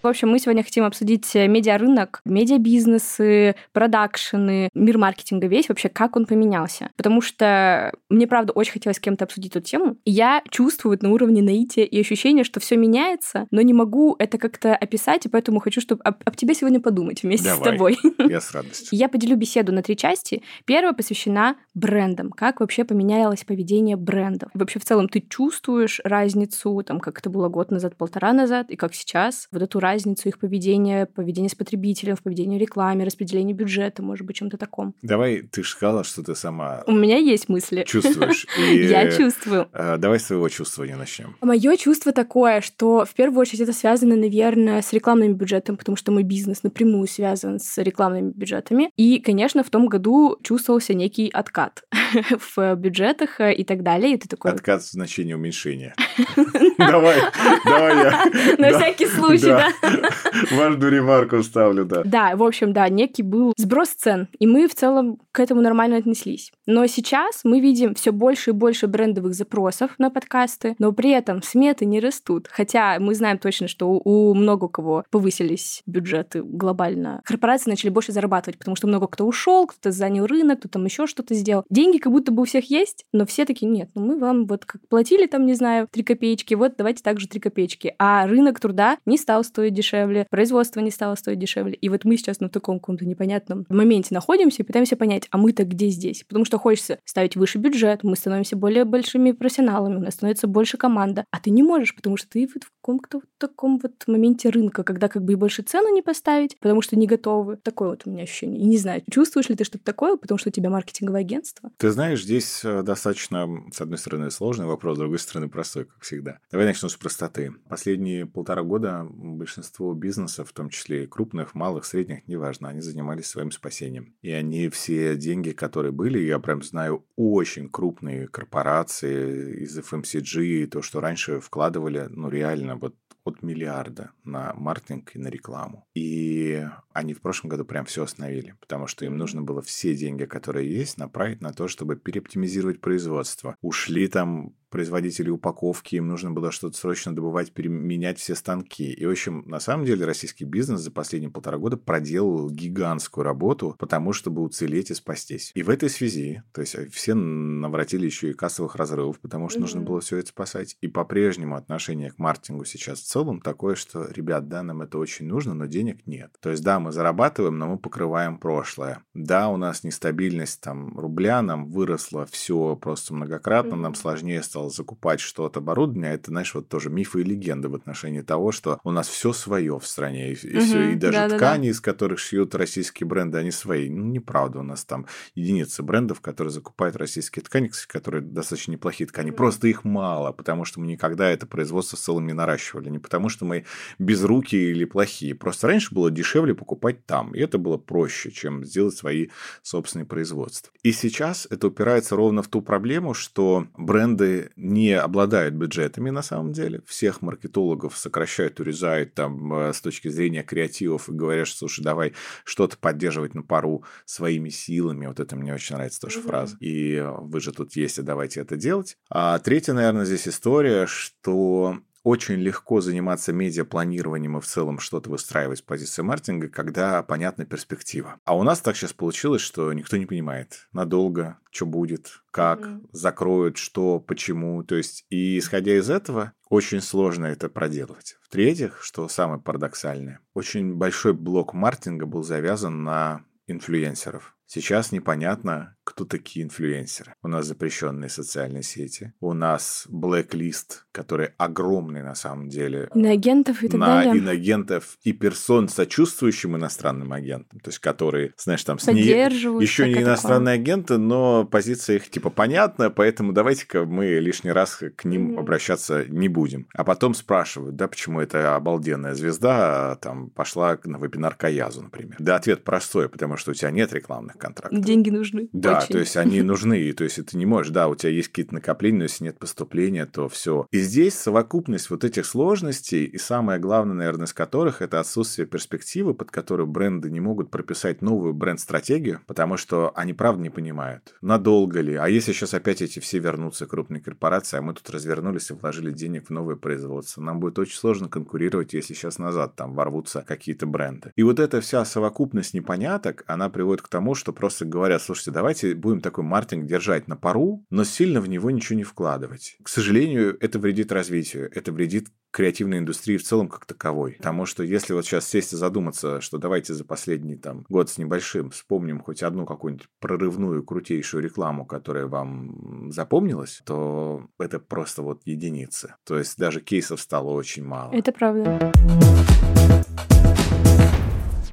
В 0.06 0.07
общем, 0.07 0.30
мы 0.30 0.38
сегодня 0.38 0.63
хотим 0.63 0.84
обсудить 0.84 1.34
медиарынок, 1.34 2.22
медиабизнесы, 2.25 3.56
продакшены, 3.74 4.69
мир 4.75 5.00
маркетинга 5.00 5.48
весь, 5.48 5.68
вообще, 5.68 5.90
как 5.90 6.16
он 6.16 6.28
поменялся. 6.28 6.92
Потому 6.96 7.22
что 7.22 7.92
мне, 8.07 8.28
правда, 8.28 8.54
очень 8.54 8.74
хотелось 8.74 8.98
с 8.98 9.00
кем-то 9.00 9.25
обсудить 9.25 9.56
эту 9.56 9.66
тему. 9.66 9.98
Я 10.06 10.44
чувствую 10.52 11.00
на 11.02 11.12
уровне 11.12 11.42
наития 11.42 11.86
и 11.86 12.00
ощущения, 12.00 12.44
что 12.44 12.60
все 12.60 12.78
меняется, 12.78 13.48
но 13.50 13.62
не 13.62 13.74
могу 13.74 14.16
это 14.19 14.38
как-то 14.38 14.75
описать, 14.75 15.25
и 15.25 15.30
поэтому 15.30 15.60
хочу, 15.60 15.81
чтобы 15.81 16.04
об, 16.04 16.18
об 16.24 16.36
тебе 16.36 16.54
сегодня 16.54 16.80
подумать 16.80 17.24
вместе 17.24 17.50
Давай. 17.50 17.62
с 17.62 17.63
тобой. 17.63 17.98
Я 18.30 18.42
с 18.42 18.52
радостью. 18.54 18.90
Я 18.92 19.10
поделю 19.10 19.38
беседу 19.38 19.74
на 19.74 19.81
три 19.81 19.98
части. 19.98 20.44
Первая 20.66 20.94
посвящена 20.94 21.56
брендам. 21.74 22.30
Как 22.30 22.60
вообще 22.60 22.84
поменялось 22.84 23.44
поведение 23.44 23.96
брендов? 23.96 24.52
Вообще, 24.54 24.78
в 24.78 24.86
целом, 24.86 25.10
ты 25.10 25.19
чувствуешь 25.19 26.00
разницу, 26.04 26.84
там, 26.86 27.00
как 27.00 27.18
это 27.18 27.31
было 27.31 27.50
год 27.50 27.72
назад, 27.72 27.96
полтора 27.96 28.34
назад, 28.34 28.69
и 28.69 28.75
как 28.75 28.94
сейчас, 28.94 29.48
вот 29.52 29.63
эту 29.63 29.80
разницу 29.80 29.94
разницу 29.95 30.27
их 30.27 30.39
поведения, 30.39 31.06
поведения 31.06 31.50
с 31.50 31.56
потребителем, 31.56 32.15
в 32.15 32.21
поведении 32.21 32.59
рекламе, 32.59 33.06
распределении 33.06 33.53
бюджета, 33.53 34.03
может 34.03 34.25
быть, 34.25 34.36
чем-то 34.36 34.57
таком. 34.57 34.94
Давай, 35.01 35.42
ты 35.42 35.63
же 35.63 35.69
сказала, 35.69 36.03
что 36.03 36.21
ты 36.21 36.36
сама... 36.36 36.83
У 36.86 36.92
меня 36.92 37.18
есть 37.18 37.50
мысли. 37.50 37.83
Чувствуешь. 37.88 38.45
Я 38.57 39.09
чувствую. 39.12 39.68
Э, 39.74 39.97
давай 39.97 40.19
с 40.19 40.25
своего 40.25 40.50
чувствования 40.50 40.97
начнем. 40.97 41.36
Мое 41.42 41.77
чувство 41.77 42.12
такое, 42.12 42.62
что 42.62 43.06
в 43.06 43.13
первую 43.13 43.39
очередь 43.39 43.62
это 43.62 43.74
связано, 43.74 44.15
наверное, 44.15 44.81
с 44.81 44.92
рекламным 44.92 45.36
бюджетом, 45.36 45.77
потому 45.77 45.95
что 45.95 46.12
мой 46.12 46.24
бизнес 46.24 46.63
напрямую 46.63 47.07
связан 47.07 47.59
с 47.59 47.77
рекламными 47.77 48.31
бюджетами. 48.36 48.89
И, 48.97 49.19
конечно, 49.19 49.63
в 49.63 49.69
том 49.69 49.88
году 49.88 50.38
чувствовался 50.44 50.94
некий 50.94 51.30
откат 51.30 51.83
в 52.56 52.75
бюджетах 52.75 53.39
и 53.39 53.63
так 53.63 53.83
далее. 53.83 54.15
И 54.15 54.18
ты 54.18 54.27
такой... 54.27 54.51
Откат 54.51 54.83
в 54.83 54.92
значении 54.92 55.33
уменьшения. 55.33 55.95
Давай, 56.77 57.21
давай 57.65 57.95
я. 57.97 58.25
На 58.57 58.77
всякий 58.77 59.06
случай, 59.06 59.47
да. 59.47 59.71
Важную 60.52 60.92
ремарку 60.92 61.42
ставлю, 61.44 61.86
да. 61.86 62.04
Да, 62.04 62.36
в 62.36 62.44
общем, 62.44 62.74
да, 62.74 62.90
некий 62.90 63.24
был 63.24 63.54
сброс 63.58 63.90
цен, 63.90 64.28
и 64.40 64.48
мы 64.48 64.68
в 64.68 64.76
целом 64.76 65.20
к 65.32 65.40
этому 65.40 65.62
нормально 65.62 65.98
отнеслись. 65.98 66.52
Но 66.66 66.86
сейчас 66.88 67.42
мы 67.44 67.60
видим 67.60 67.96
все 67.96 68.12
больше 68.12 68.52
и 68.52 68.54
больше 68.54 68.88
брендовых 68.88 69.34
запросов 69.34 69.92
на 69.98 70.10
подкасты, 70.10 70.76
но 70.80 70.92
при 70.92 71.12
этом 71.12 71.42
сметы 71.44 71.86
не 71.86 72.00
растут. 72.00 72.48
Хотя 72.52 72.98
мы 73.00 73.16
знаем 73.16 73.38
точно, 73.38 73.68
что 73.68 73.90
у 73.90 74.34
много 74.34 74.68
кого 74.68 75.04
повысились 75.12 75.84
бюджеты 75.86 76.42
глобально. 76.44 77.22
Корпорации 77.26 77.70
начали 77.70 77.90
больше 77.90 78.12
зарабатывать, 78.12 78.58
потому 78.58 78.76
что 78.76 78.88
много 78.88 79.08
кто 79.08 79.26
ушел, 79.26 79.68
кто-то 79.68 79.92
занял 79.92 80.26
рынок, 80.26 80.60
кто 80.60 80.70
там 80.70 80.86
еще 80.86 81.08
что-то 81.08 81.34
сделал. 81.34 81.64
Деньги 81.70 81.98
как 81.98 82.12
будто 82.12 82.31
бы 82.31 82.44
у 82.44 82.46
всех 82.46 82.70
есть, 82.70 83.06
но 83.12 83.26
все 83.26 83.46
такие, 83.46 83.70
нет, 83.70 83.90
ну 83.96 84.06
мы 84.06 84.20
вам 84.20 84.46
вот 84.46 84.66
как 84.66 84.81
платили 84.88 85.26
там, 85.28 85.46
не 85.46 85.54
знаю, 85.54 85.88
3 85.92 86.04
копеечки, 86.04 86.54
вот 86.54 86.74
давайте 86.78 87.04
также 87.04 87.28
3 87.28 87.40
копеечки. 87.40 87.96
А 88.00 88.28
рынок 88.28 88.60
труда 88.60 88.98
не 89.06 89.18
стал 89.18 89.44
стоить 89.44 89.65
дешевле, 89.74 90.28
производство 90.30 90.80
не 90.80 90.92
стало 90.92 91.16
стоить 91.16 91.40
дешевле. 91.40 91.74
И 91.74 91.90
вот 91.90 92.06
мы 92.06 92.18
сейчас 92.18 92.40
на 92.40 92.50
таком 92.50 92.80
каком-то 92.80 93.06
непонятном 93.06 93.66
моменте 93.70 94.14
находимся 94.14 94.62
и 94.62 94.66
пытаемся 94.66 94.96
понять, 94.96 95.28
а 95.32 95.38
мы-то 95.38 95.64
где 95.64 95.90
здесь? 95.90 96.24
Потому 96.28 96.46
что 96.46 96.58
хочется 96.58 97.00
ставить 97.06 97.36
выше 97.36 97.58
бюджет, 97.58 98.04
мы 98.04 98.16
становимся 98.16 98.56
более 98.56 98.86
большими 98.86 99.32
профессионалами, 99.32 99.96
у 99.96 100.00
нас 100.00 100.14
становится 100.14 100.48
больше 100.48 100.78
команда. 100.78 101.26
А 101.32 101.40
ты 101.40 101.50
не 101.50 101.64
можешь, 101.64 101.96
потому 101.96 102.18
что 102.18 102.30
ты 102.30 102.48
вот 102.54 102.64
в 102.64 102.72
каком-то 102.82 103.18
вот 103.18 103.30
таком 103.38 103.80
вот 103.80 103.94
моменте 104.08 104.50
рынка, 104.50 104.84
когда 104.84 105.08
как 105.08 105.24
бы 105.24 105.34
и 105.34 105.36
больше 105.36 105.64
цену 105.64 105.94
не 105.94 106.02
поставить, 106.02 106.58
потому 106.60 106.82
что 106.82 106.96
не 106.96 107.08
готовы. 107.08 107.58
Такое 107.58 107.90
вот 107.90 108.04
у 108.06 108.12
меня 108.12 108.24
ощущение. 108.24 108.62
И 108.62 108.66
не 108.66 108.78
знаю, 108.78 109.02
чувствуешь 109.10 109.50
ли 109.50 109.56
ты 109.56 109.64
что-то 109.64 109.84
такое, 109.84 110.18
потому 110.18 110.38
что 110.38 110.50
у 110.50 110.52
тебя 110.52 110.70
маркетинговое 110.70 111.22
агентство? 111.22 111.72
Ты 111.78 111.92
знаешь, 111.92 112.24
здесь 112.24 112.64
э, 112.64 112.84
достаточно, 112.84 113.48
с 113.72 113.82
одной 113.82 113.98
стороны, 113.98 114.30
сложный 114.32 114.66
вопрос, 114.66 114.98
с 114.98 115.00
другой 115.00 115.20
стороны, 115.20 115.50
простой, 115.50 115.86
как 115.86 116.02
всегда. 116.02 116.40
Давай 116.52 116.66
начнем 116.66 116.90
с 116.90 116.96
простоты. 116.96 117.54
Последние 117.70 118.26
полтора 118.26 118.64
года 118.64 119.08
большинство 119.10 119.55
бизнесов, 119.96 120.50
в 120.50 120.54
том 120.54 120.69
числе 120.69 121.07
крупных, 121.07 121.56
малых, 121.56 121.86
средних, 121.86 122.28
неважно, 122.28 122.69
они 122.69 122.81
занимались 122.81 123.28
своим 123.28 123.52
спасением. 123.52 124.16
И 124.22 124.31
они 124.31 124.69
все 124.69 125.16
деньги, 125.16 125.52
которые 125.52 125.92
были, 125.92 126.19
я 126.19 126.40
прям 126.40 126.62
знаю 126.62 127.06
очень 127.16 127.69
крупные 127.69 128.28
корпорации 128.28 129.63
из 129.63 129.78
FMCG, 129.78 130.68
то, 130.68 130.81
что 130.81 131.00
раньше 131.00 131.40
вкладывали, 131.40 132.07
ну, 132.10 132.30
реально 132.30 132.75
вот 132.75 132.96
от 133.25 133.42
миллиарда 133.42 134.12
на 134.24 134.54
маркетинг 134.54 135.16
и 135.16 135.19
на 135.19 135.28
рекламу. 135.28 135.88
И 135.96 136.63
они 136.94 137.13
в 137.13 137.22
прошлом 137.22 137.50
году 137.50 137.66
прям 137.66 137.86
все 137.86 138.04
остановили, 138.04 138.56
потому 138.62 138.88
что 138.88 139.04
им 139.04 139.18
нужно 139.18 139.42
было 139.42 139.62
все 139.62 139.96
деньги, 139.96 140.25
которые 140.25 140.72
есть, 140.72 140.98
направить 140.98 141.42
на 141.42 141.52
то, 141.52 141.68
чтобы 141.68 141.96
переоптимизировать 141.96 142.81
производство. 142.81 143.56
Ушли 143.62 144.07
там 144.07 144.54
производителей 144.70 145.32
упаковки, 145.32 145.96
им 145.96 146.08
нужно 146.08 146.32
было 146.32 146.52
что-то 146.52 146.78
срочно 146.78 147.16
добывать, 147.16 147.54
переменять 147.54 148.20
все 148.20 148.36
станки. 148.36 148.92
И, 148.92 149.06
в 149.06 149.12
общем, 149.12 149.44
на 149.48 149.60
самом 149.60 149.86
деле 149.86 150.06
российский 150.06 150.46
бизнес 150.46 150.82
за 150.82 150.92
последние 150.92 151.32
полтора 151.32 151.58
года 151.58 151.78
проделал 151.78 152.50
гигантскую 152.50 153.24
работу, 153.24 153.76
потому 153.80 154.14
чтобы 154.14 154.42
уцелеть 154.42 154.92
и 154.92 154.94
спастись. 154.94 155.52
И 155.56 155.64
в 155.64 155.70
этой 155.70 155.90
связи, 155.90 156.44
то 156.54 156.62
есть 156.62 156.76
все 156.94 157.14
наворотили 157.14 158.06
еще 158.06 158.32
и 158.32 158.34
кассовых 158.34 158.76
разрывов, 158.76 159.20
потому 159.20 159.50
что 159.50 159.60
mm-hmm. 159.60 159.62
нужно 159.62 159.82
было 159.82 160.02
все 160.02 160.18
это 160.18 160.30
спасать. 160.30 160.78
И 160.82 160.88
по-прежнему 160.88 161.56
отношение 161.56 162.12
к 162.12 162.20
маркетингу 162.20 162.66
сейчас 162.66 163.00
в 163.00 163.06
целом 163.06 163.42
такое, 163.42 163.76
что, 163.76 164.07
ребят, 164.10 164.48
да, 164.48 164.64
нам 164.64 164.81
это 164.81 164.98
очень 164.98 165.28
нужно, 165.28 165.54
но 165.54 165.66
денег 165.66 166.07
нет. 166.07 166.31
То 166.42 166.50
есть, 166.50 166.64
да, 166.64 166.80
мы 166.80 166.92
зарабатываем, 166.92 167.57
но 167.57 167.68
мы 167.68 167.78
покрываем 167.78 168.38
прошлое. 168.38 169.04
Да, 169.14 169.50
у 169.50 169.57
нас 169.57 169.84
нестабильность 169.84 170.62
там 170.62 170.98
рубля, 170.98 171.42
нам 171.42 171.66
выросло 171.66 172.26
все 172.26 172.76
просто 172.76 173.14
многократно, 173.14 173.76
mm-hmm. 173.76 173.80
нам 173.80 173.95
сложнее 173.95 174.44
стало 174.44 174.55
стал 174.56 174.69
закупать 174.69 175.19
что-то 175.19 175.59
оборудование, 175.59 176.14
это, 176.14 176.31
знаешь, 176.31 176.56
вот 176.56 176.69
тоже 176.69 176.90
мифы 176.90 177.19
и 177.19 177.24
легенды 177.26 177.68
в 177.68 177.76
отношении 177.76 178.21
того, 178.21 178.54
что 178.54 178.80
у 178.85 178.92
нас 178.92 179.09
все 179.09 179.33
свое 179.33 179.78
в 179.78 179.85
стране, 179.85 180.31
и, 180.31 180.47
и, 180.47 180.57
угу, 180.57 180.66
все, 180.66 180.92
и 180.92 180.95
даже 180.95 181.18
да, 181.18 181.28
ткани, 181.28 181.40
да, 181.40 181.64
да. 181.64 181.69
из 181.71 181.81
которых 181.81 182.19
шьют 182.19 182.56
российские 182.56 183.06
бренды, 183.06 183.38
они 183.38 183.52
свои. 183.52 183.90
Ну, 183.90 184.06
неправда, 184.06 184.59
у 184.59 184.64
нас 184.64 184.85
там 184.85 185.07
единицы 185.33 185.83
брендов, 185.83 186.21
которые 186.21 186.52
закупают 186.54 186.95
российские 186.95 187.44
ткани, 187.44 187.69
которые 187.88 188.21
достаточно 188.21 188.71
неплохие 188.71 189.07
ткани, 189.07 189.31
угу. 189.31 189.38
просто 189.38 189.68
их 189.68 189.83
мало, 189.83 190.31
потому 190.31 190.64
что 190.64 190.80
мы 190.80 190.88
никогда 190.88 191.30
это 191.30 191.45
производство 191.45 191.97
в 191.97 192.02
целом 192.02 192.26
не 192.26 192.33
наращивали, 192.33 192.90
не 192.90 193.00
потому 193.00 193.28
что 193.28 193.44
мы 193.44 193.66
безрукие 194.00 194.71
или 194.71 194.85
плохие, 194.85 195.35
просто 195.35 195.68
раньше 195.68 195.94
было 195.94 196.09
дешевле 196.09 196.56
покупать 196.56 197.06
там, 197.06 197.35
и 197.35 197.40
это 197.40 197.57
было 197.57 197.76
проще, 197.76 198.31
чем 198.31 198.64
сделать 198.64 198.95
свои 198.95 199.28
собственные 199.64 200.06
производства. 200.06 200.71
И 200.81 200.94
сейчас 200.94 201.45
это 201.50 201.68
упирается 201.68 202.16
ровно 202.16 202.42
в 202.42 202.47
ту 202.47 202.62
проблему, 202.62 203.14
что 203.14 203.68
бренды 203.78 204.44
не 204.56 204.94
обладают 204.94 205.56
бюджетами 205.56 206.09
на 206.09 206.21
самом 206.21 206.52
деле. 206.52 206.81
Всех 206.85 207.21
маркетологов 207.21 207.97
сокращают, 207.97 208.59
урезают 208.59 209.14
там 209.14 209.54
э, 209.54 209.73
с 209.73 209.81
точки 209.81 210.07
зрения 210.07 210.44
креативов 210.44 211.09
и 211.09 211.14
говорят, 211.14 211.47
что, 211.47 211.59
слушай, 211.59 211.83
давай 211.83 212.14
что-то 212.44 212.78
поддерживать 212.78 213.35
на 213.35 213.44
пару 213.44 213.83
своими 214.06 214.49
силами. 214.49 215.07
Вот 215.07 215.19
это 215.19 215.35
мне 215.35 215.54
очень 215.54 215.75
нравится 215.75 216.02
тоже 216.02 216.19
mm-hmm. 216.19 216.28
фраза. 216.28 216.57
И 216.59 217.04
вы 217.19 217.40
же 217.40 217.52
тут 217.52 217.75
есть, 217.75 217.99
и 217.99 218.02
давайте 218.02 218.42
это 218.42 218.56
делать. 218.56 218.97
А 219.09 219.40
третья, 219.40 219.73
наверное, 219.73 220.06
здесь 220.06 220.28
история, 220.28 220.85
что 220.87 221.80
очень 222.06 222.35
легко 222.35 222.81
заниматься 222.81 223.33
медиапланированием 223.33 224.38
и 224.38 224.40
в 224.40 224.45
целом 224.45 224.78
что-то 224.78 225.09
выстраивать 225.09 225.57
с 225.57 225.62
позиции 225.64 226.04
маркетинга, 226.04 226.50
когда 226.50 227.02
понятна 227.02 227.45
перспектива. 227.45 228.19
А 228.26 228.38
у 228.38 228.44
нас 228.44 228.62
так 228.62 228.78
сейчас 228.78 228.94
получилось, 228.94 229.42
что 229.42 229.74
никто 229.74 229.97
не 229.97 230.06
понимает, 230.06 230.68
надолго, 230.71 231.40
что 231.50 231.66
будет, 231.66 232.21
как, 232.30 232.59
mm-hmm. 232.59 232.90
закроют, 232.92 233.57
что, 233.57 234.00
почему. 234.00 234.64
То 234.64 234.76
есть, 234.76 235.04
и 235.09 235.40
исходя 235.40 235.76
из 235.76 235.90
этого, 235.90 236.33
очень 236.47 236.80
сложно 236.80 237.26
это 237.26 237.50
проделывать. 237.50 238.18
В-третьих, 238.21 238.83
что 238.83 239.07
самое 239.07 239.42
парадоксальное, 239.42 240.19
очень 240.35 240.76
большой 240.76 241.14
блок 241.14 241.56
маркетинга 241.56 242.06
был 242.06 242.21
завязан 242.21 242.83
на 242.83 243.26
инфлюенсеров. 243.47 244.35
Сейчас 244.47 244.92
непонятно, 244.92 245.75
кто 245.83 246.06
такие 246.06 246.45
инфлюенсеры. 246.45 247.14
У 247.21 247.28
нас 247.28 247.45
запрещенные 247.45 248.09
социальные 248.09 248.64
сети, 248.64 249.14
у 249.19 249.33
нас 249.33 249.85
блэк-лист, 249.90 250.85
который 250.92 251.30
огромный 251.37 252.02
на 252.02 252.16
самом 252.16 252.49
деле. 252.49 252.90
Иноагентов 252.94 253.64
и 253.64 253.68
так 253.68 253.80
на 253.80 253.85
далее. 254.04 254.18
иноагентов 254.18 254.97
и 255.04 255.14
персон, 255.14 255.68
сочувствующим 255.68 256.56
иностранным 256.57 257.11
агентам, 257.14 257.59
то 257.59 257.69
есть 257.69 257.80
которые, 257.80 258.33
знаешь, 258.37 258.64
там 258.64 258.80
с 258.80 258.85
Поддерживают 258.85 259.61
еще 259.61 259.87
не 259.87 260.02
иностранные 260.02 260.56
агенты, 260.56 260.97
но 260.97 261.45
позиция 261.45 261.97
их 261.97 262.09
типа 262.09 262.30
понятна, 262.30 262.90
поэтому 262.90 263.33
давайте-ка 263.33 263.85
мы 263.85 264.06
лишний 264.19 264.52
раз 264.52 264.80
к 264.95 265.06
ним 265.06 265.31
Мгм. 265.31 265.40
обращаться 265.40 266.06
не 266.06 266.30
будем. 266.30 266.68
А 266.73 266.83
потом 266.83 267.14
спрашивают, 267.14 267.75
да, 267.75 267.87
почему 267.87 268.21
эта 268.21 268.56
обалденная 268.56 269.14
звезда 269.16 269.92
а, 269.92 269.95
там 269.95 270.30
пошла 270.30 270.78
на 270.83 270.97
вебинар 270.97 271.35
Каязу, 271.35 271.81
например. 271.83 272.16
Да, 272.19 272.35
ответ 272.35 272.64
простой, 272.64 273.09
потому 273.09 273.37
что 273.37 273.52
у 273.52 273.54
тебя 273.54 273.71
нет 273.71 273.92
рекламных 273.94 274.34
контрактов. 274.37 274.83
Деньги 274.83 275.09
нужны. 275.09 275.49
Да, 275.54 275.80
очень. 275.80 275.89
то 275.89 275.99
есть 275.99 276.18
они 276.18 276.42
нужны, 276.42 276.80
и 276.80 276.94
то 276.94 277.04
есть 277.04 277.23
ты 277.25 277.37
не 277.37 277.45
можешь, 277.45 277.71
да, 277.71 277.87
у 277.87 277.95
тебя 277.95 278.11
есть 278.11 278.30
какие-то 278.30 278.56
накопления, 278.56 278.99
но 278.99 279.04
если 279.04 279.23
нет 279.25 279.39
поступления, 279.39 280.06
то 280.06 280.30
все. 280.30 280.68
И 280.71 280.80
здесь 280.80 281.15
совокупность 281.15 281.89
вот 281.89 282.04
этих 282.04 282.25
сложностей, 282.25 283.06
и 283.06 283.18
самое 283.18 283.59
главное, 283.59 283.95
наверное, 283.95 284.25
из 284.25 284.33
которых 284.33 284.81
это 284.81 284.99
отсутствие 284.99 285.47
перспективы, 285.47 286.13
под 286.13 286.31
которую 286.31 286.68
бренды 286.68 287.09
не 287.09 287.19
могут 287.19 287.49
прописать 287.49 288.01
новую 288.01 288.33
бренд-стратегию, 288.33 289.21
потому 289.27 289.57
что 289.57 289.92
они 289.95 290.13
правда 290.13 290.42
не 290.42 290.49
понимают, 290.49 291.15
надолго 291.21 291.81
ли, 291.81 291.95
а 291.95 292.07
если 292.07 292.33
сейчас 292.33 292.54
опять 292.54 292.81
эти 292.81 292.99
все 292.99 293.19
вернутся 293.19 293.65
крупные 293.65 294.01
корпорации, 294.01 294.57
а 294.57 294.61
мы 294.61 294.73
тут 294.73 294.89
развернулись 294.89 295.49
и 295.49 295.54
вложили 295.54 295.92
денег 295.92 296.27
в 296.27 296.30
новое 296.31 296.56
производство, 296.56 297.21
нам 297.21 297.39
будет 297.39 297.59
очень 297.59 297.77
сложно 297.77 298.09
конкурировать, 298.09 298.73
если 298.73 298.94
сейчас 298.94 299.18
назад 299.18 299.56
там 299.56 299.73
ворвутся 299.73 300.23
какие-то 300.27 300.65
бренды. 300.65 301.11
И 301.15 301.23
вот 301.23 301.39
эта 301.39 301.61
вся 301.61 301.85
совокупность 301.85 302.54
непоняток, 302.54 303.23
она 303.27 303.49
приводит 303.49 303.81
к 303.81 303.87
тому, 303.87 304.15
что 304.15 304.25
просто 304.34 304.66
говорят, 304.66 305.02
слушайте, 305.02 305.32
давайте 305.32 305.76
будем 305.76 306.02
такой 306.02 306.24
маркетинг 306.24 306.66
держать 306.66 307.08
на 307.08 307.16
пару, 307.16 307.66
но 307.70 307.84
сильно 307.84 308.22
в 308.22 308.30
него 308.30 308.52
ничего 308.52 308.78
не 308.78 308.84
вкладывать. 308.84 309.58
К 309.64 309.70
сожалению, 309.70 310.38
это 310.40 310.60
вредит 310.60 310.92
развитию, 310.92 311.50
это 311.54 311.72
вредит 311.72 312.10
креативной 312.36 312.80
индустрии 312.80 313.16
в 313.16 313.24
целом 313.24 313.48
как 313.48 313.66
таковой. 313.66 314.16
Потому 314.18 314.46
что 314.46 314.62
если 314.62 314.92
вот 314.92 315.06
сейчас 315.06 315.26
сесть 315.26 315.54
и 315.54 315.56
задуматься, 315.56 316.20
что 316.20 316.38
давайте 316.38 316.74
за 316.74 316.84
последний 316.84 317.38
там 317.38 317.66
год 317.70 317.90
с 317.90 317.98
небольшим 317.98 318.50
вспомним 318.50 319.00
хоть 319.00 319.24
одну 319.24 319.46
какую-нибудь 319.46 319.88
прорывную, 320.02 320.62
крутейшую 320.62 321.24
рекламу, 321.24 321.66
которая 321.66 322.08
вам 322.08 322.92
запомнилась, 322.92 323.62
то 323.66 324.28
это 324.38 324.60
просто 324.60 325.02
вот 325.02 325.22
единицы. 325.24 325.96
То 326.04 326.18
есть 326.18 326.38
даже 326.38 326.60
кейсов 326.60 327.00
стало 327.00 327.32
очень 327.32 327.64
мало. 327.64 327.94
Это 327.94 328.12
правда. 328.12 328.74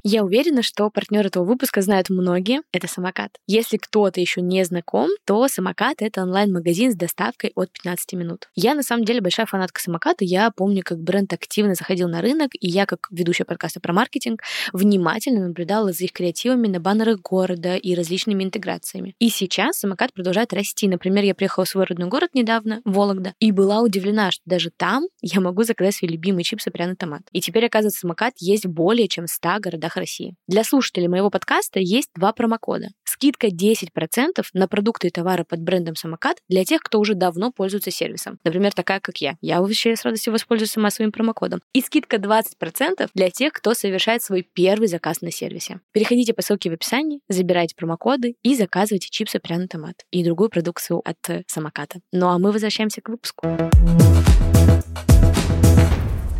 Я 0.05 0.25
уверена, 0.25 0.63
что 0.63 0.89
партнер 0.89 1.25
этого 1.25 1.45
выпуска 1.45 1.81
знают 1.81 2.09
многие. 2.09 2.61
Это 2.73 2.89
самокат. 2.89 3.37
Если 3.47 3.77
кто-то 3.77 4.19
еще 4.19 4.41
не 4.41 4.65
знаком, 4.65 5.09
то 5.25 5.47
самокат— 5.47 5.97
это 6.01 6.23
онлайн-магазин 6.23 6.91
с 6.91 6.95
доставкой 6.95 7.53
от 7.55 7.71
15 7.71 8.11
минут. 8.13 8.49
Я, 8.53 8.75
на 8.75 8.83
самом 8.83 9.05
деле, 9.05 9.21
большая 9.21 9.45
фанатка 9.45 9.79
самоката. 9.79 10.25
Я 10.25 10.51
помню, 10.51 10.81
как 10.83 10.99
бренд 10.99 11.31
активно 11.31 11.73
заходил 11.73 12.09
на 12.09 12.21
рынок, 12.21 12.51
и 12.59 12.67
я, 12.67 12.85
как 12.85 13.07
ведущая 13.11 13.45
подкаста 13.45 13.79
про 13.79 13.93
маркетинг, 13.93 14.41
внимательно 14.73 15.47
наблюдала 15.47 15.93
за 15.93 16.03
их 16.03 16.11
креативами 16.11 16.67
на 16.67 16.81
баннерах 16.81 17.21
города 17.21 17.77
и 17.77 17.95
различными 17.95 18.43
интеграциями. 18.43 19.15
И 19.19 19.29
сейчас 19.29 19.77
самокат 19.77 20.11
продолжает 20.11 20.51
расти. 20.51 20.89
Например, 20.89 21.23
я 21.23 21.33
приехала 21.33 21.63
в 21.63 21.69
свой 21.69 21.85
родной 21.85 22.09
город 22.09 22.31
недавно, 22.33 22.81
Вологда, 22.83 23.35
и 23.39 23.53
была 23.53 23.79
удивлена, 23.79 24.31
что 24.31 24.41
даже 24.45 24.69
там 24.69 25.05
я 25.21 25.39
могу 25.39 25.63
заказать 25.63 25.95
свои 25.95 26.11
любимые 26.11 26.43
чипсы 26.43 26.71
пряный 26.71 26.97
томат. 26.97 27.21
И 27.31 27.39
теперь, 27.39 27.67
оказывается, 27.67 28.01
самокат 28.01 28.33
есть 28.39 28.65
более 28.65 29.07
чем 29.07 29.27
в 29.27 29.29
100 29.29 29.59
городах 29.59 29.92
России. 29.99 30.35
Для 30.47 30.63
слушателей 30.63 31.07
моего 31.07 31.29
подкаста 31.29 31.79
есть 31.79 32.09
два 32.15 32.33
промокода. 32.33 32.89
Скидка 33.03 33.47
10% 33.47 34.43
на 34.53 34.67
продукты 34.67 35.07
и 35.07 35.11
товары 35.11 35.45
под 35.45 35.61
брендом 35.61 35.95
самокат 35.95 36.37
для 36.49 36.65
тех, 36.65 36.81
кто 36.81 36.99
уже 36.99 37.13
давно 37.13 37.51
пользуется 37.51 37.91
сервисом. 37.91 38.39
Например, 38.43 38.73
такая, 38.73 38.99
как 38.99 39.17
я. 39.17 39.37
Я 39.41 39.61
вообще 39.61 39.95
с 39.95 40.03
радостью 40.03 40.33
воспользуюсь 40.33 40.71
сама 40.71 40.89
своим 40.89 41.11
промокодом. 41.11 41.61
И 41.73 41.81
скидка 41.81 42.17
20% 42.17 43.09
для 43.13 43.29
тех, 43.29 43.53
кто 43.53 43.73
совершает 43.73 44.23
свой 44.23 44.47
первый 44.53 44.87
заказ 44.87 45.21
на 45.21 45.31
сервисе. 45.31 45.79
Переходите 45.91 46.33
по 46.33 46.41
ссылке 46.41 46.69
в 46.69 46.73
описании, 46.73 47.21
забирайте 47.29 47.75
промокоды 47.75 48.35
и 48.43 48.55
заказывайте 48.55 49.09
чипсы 49.09 49.39
пряный 49.39 49.67
томат 49.67 50.05
и 50.11 50.23
другую 50.23 50.49
продукцию 50.49 51.01
от 51.05 51.45
самоката. 51.47 51.99
Ну 52.11 52.27
а 52.27 52.39
мы 52.39 52.51
возвращаемся 52.51 53.01
к 53.01 53.09
выпуску. 53.09 53.47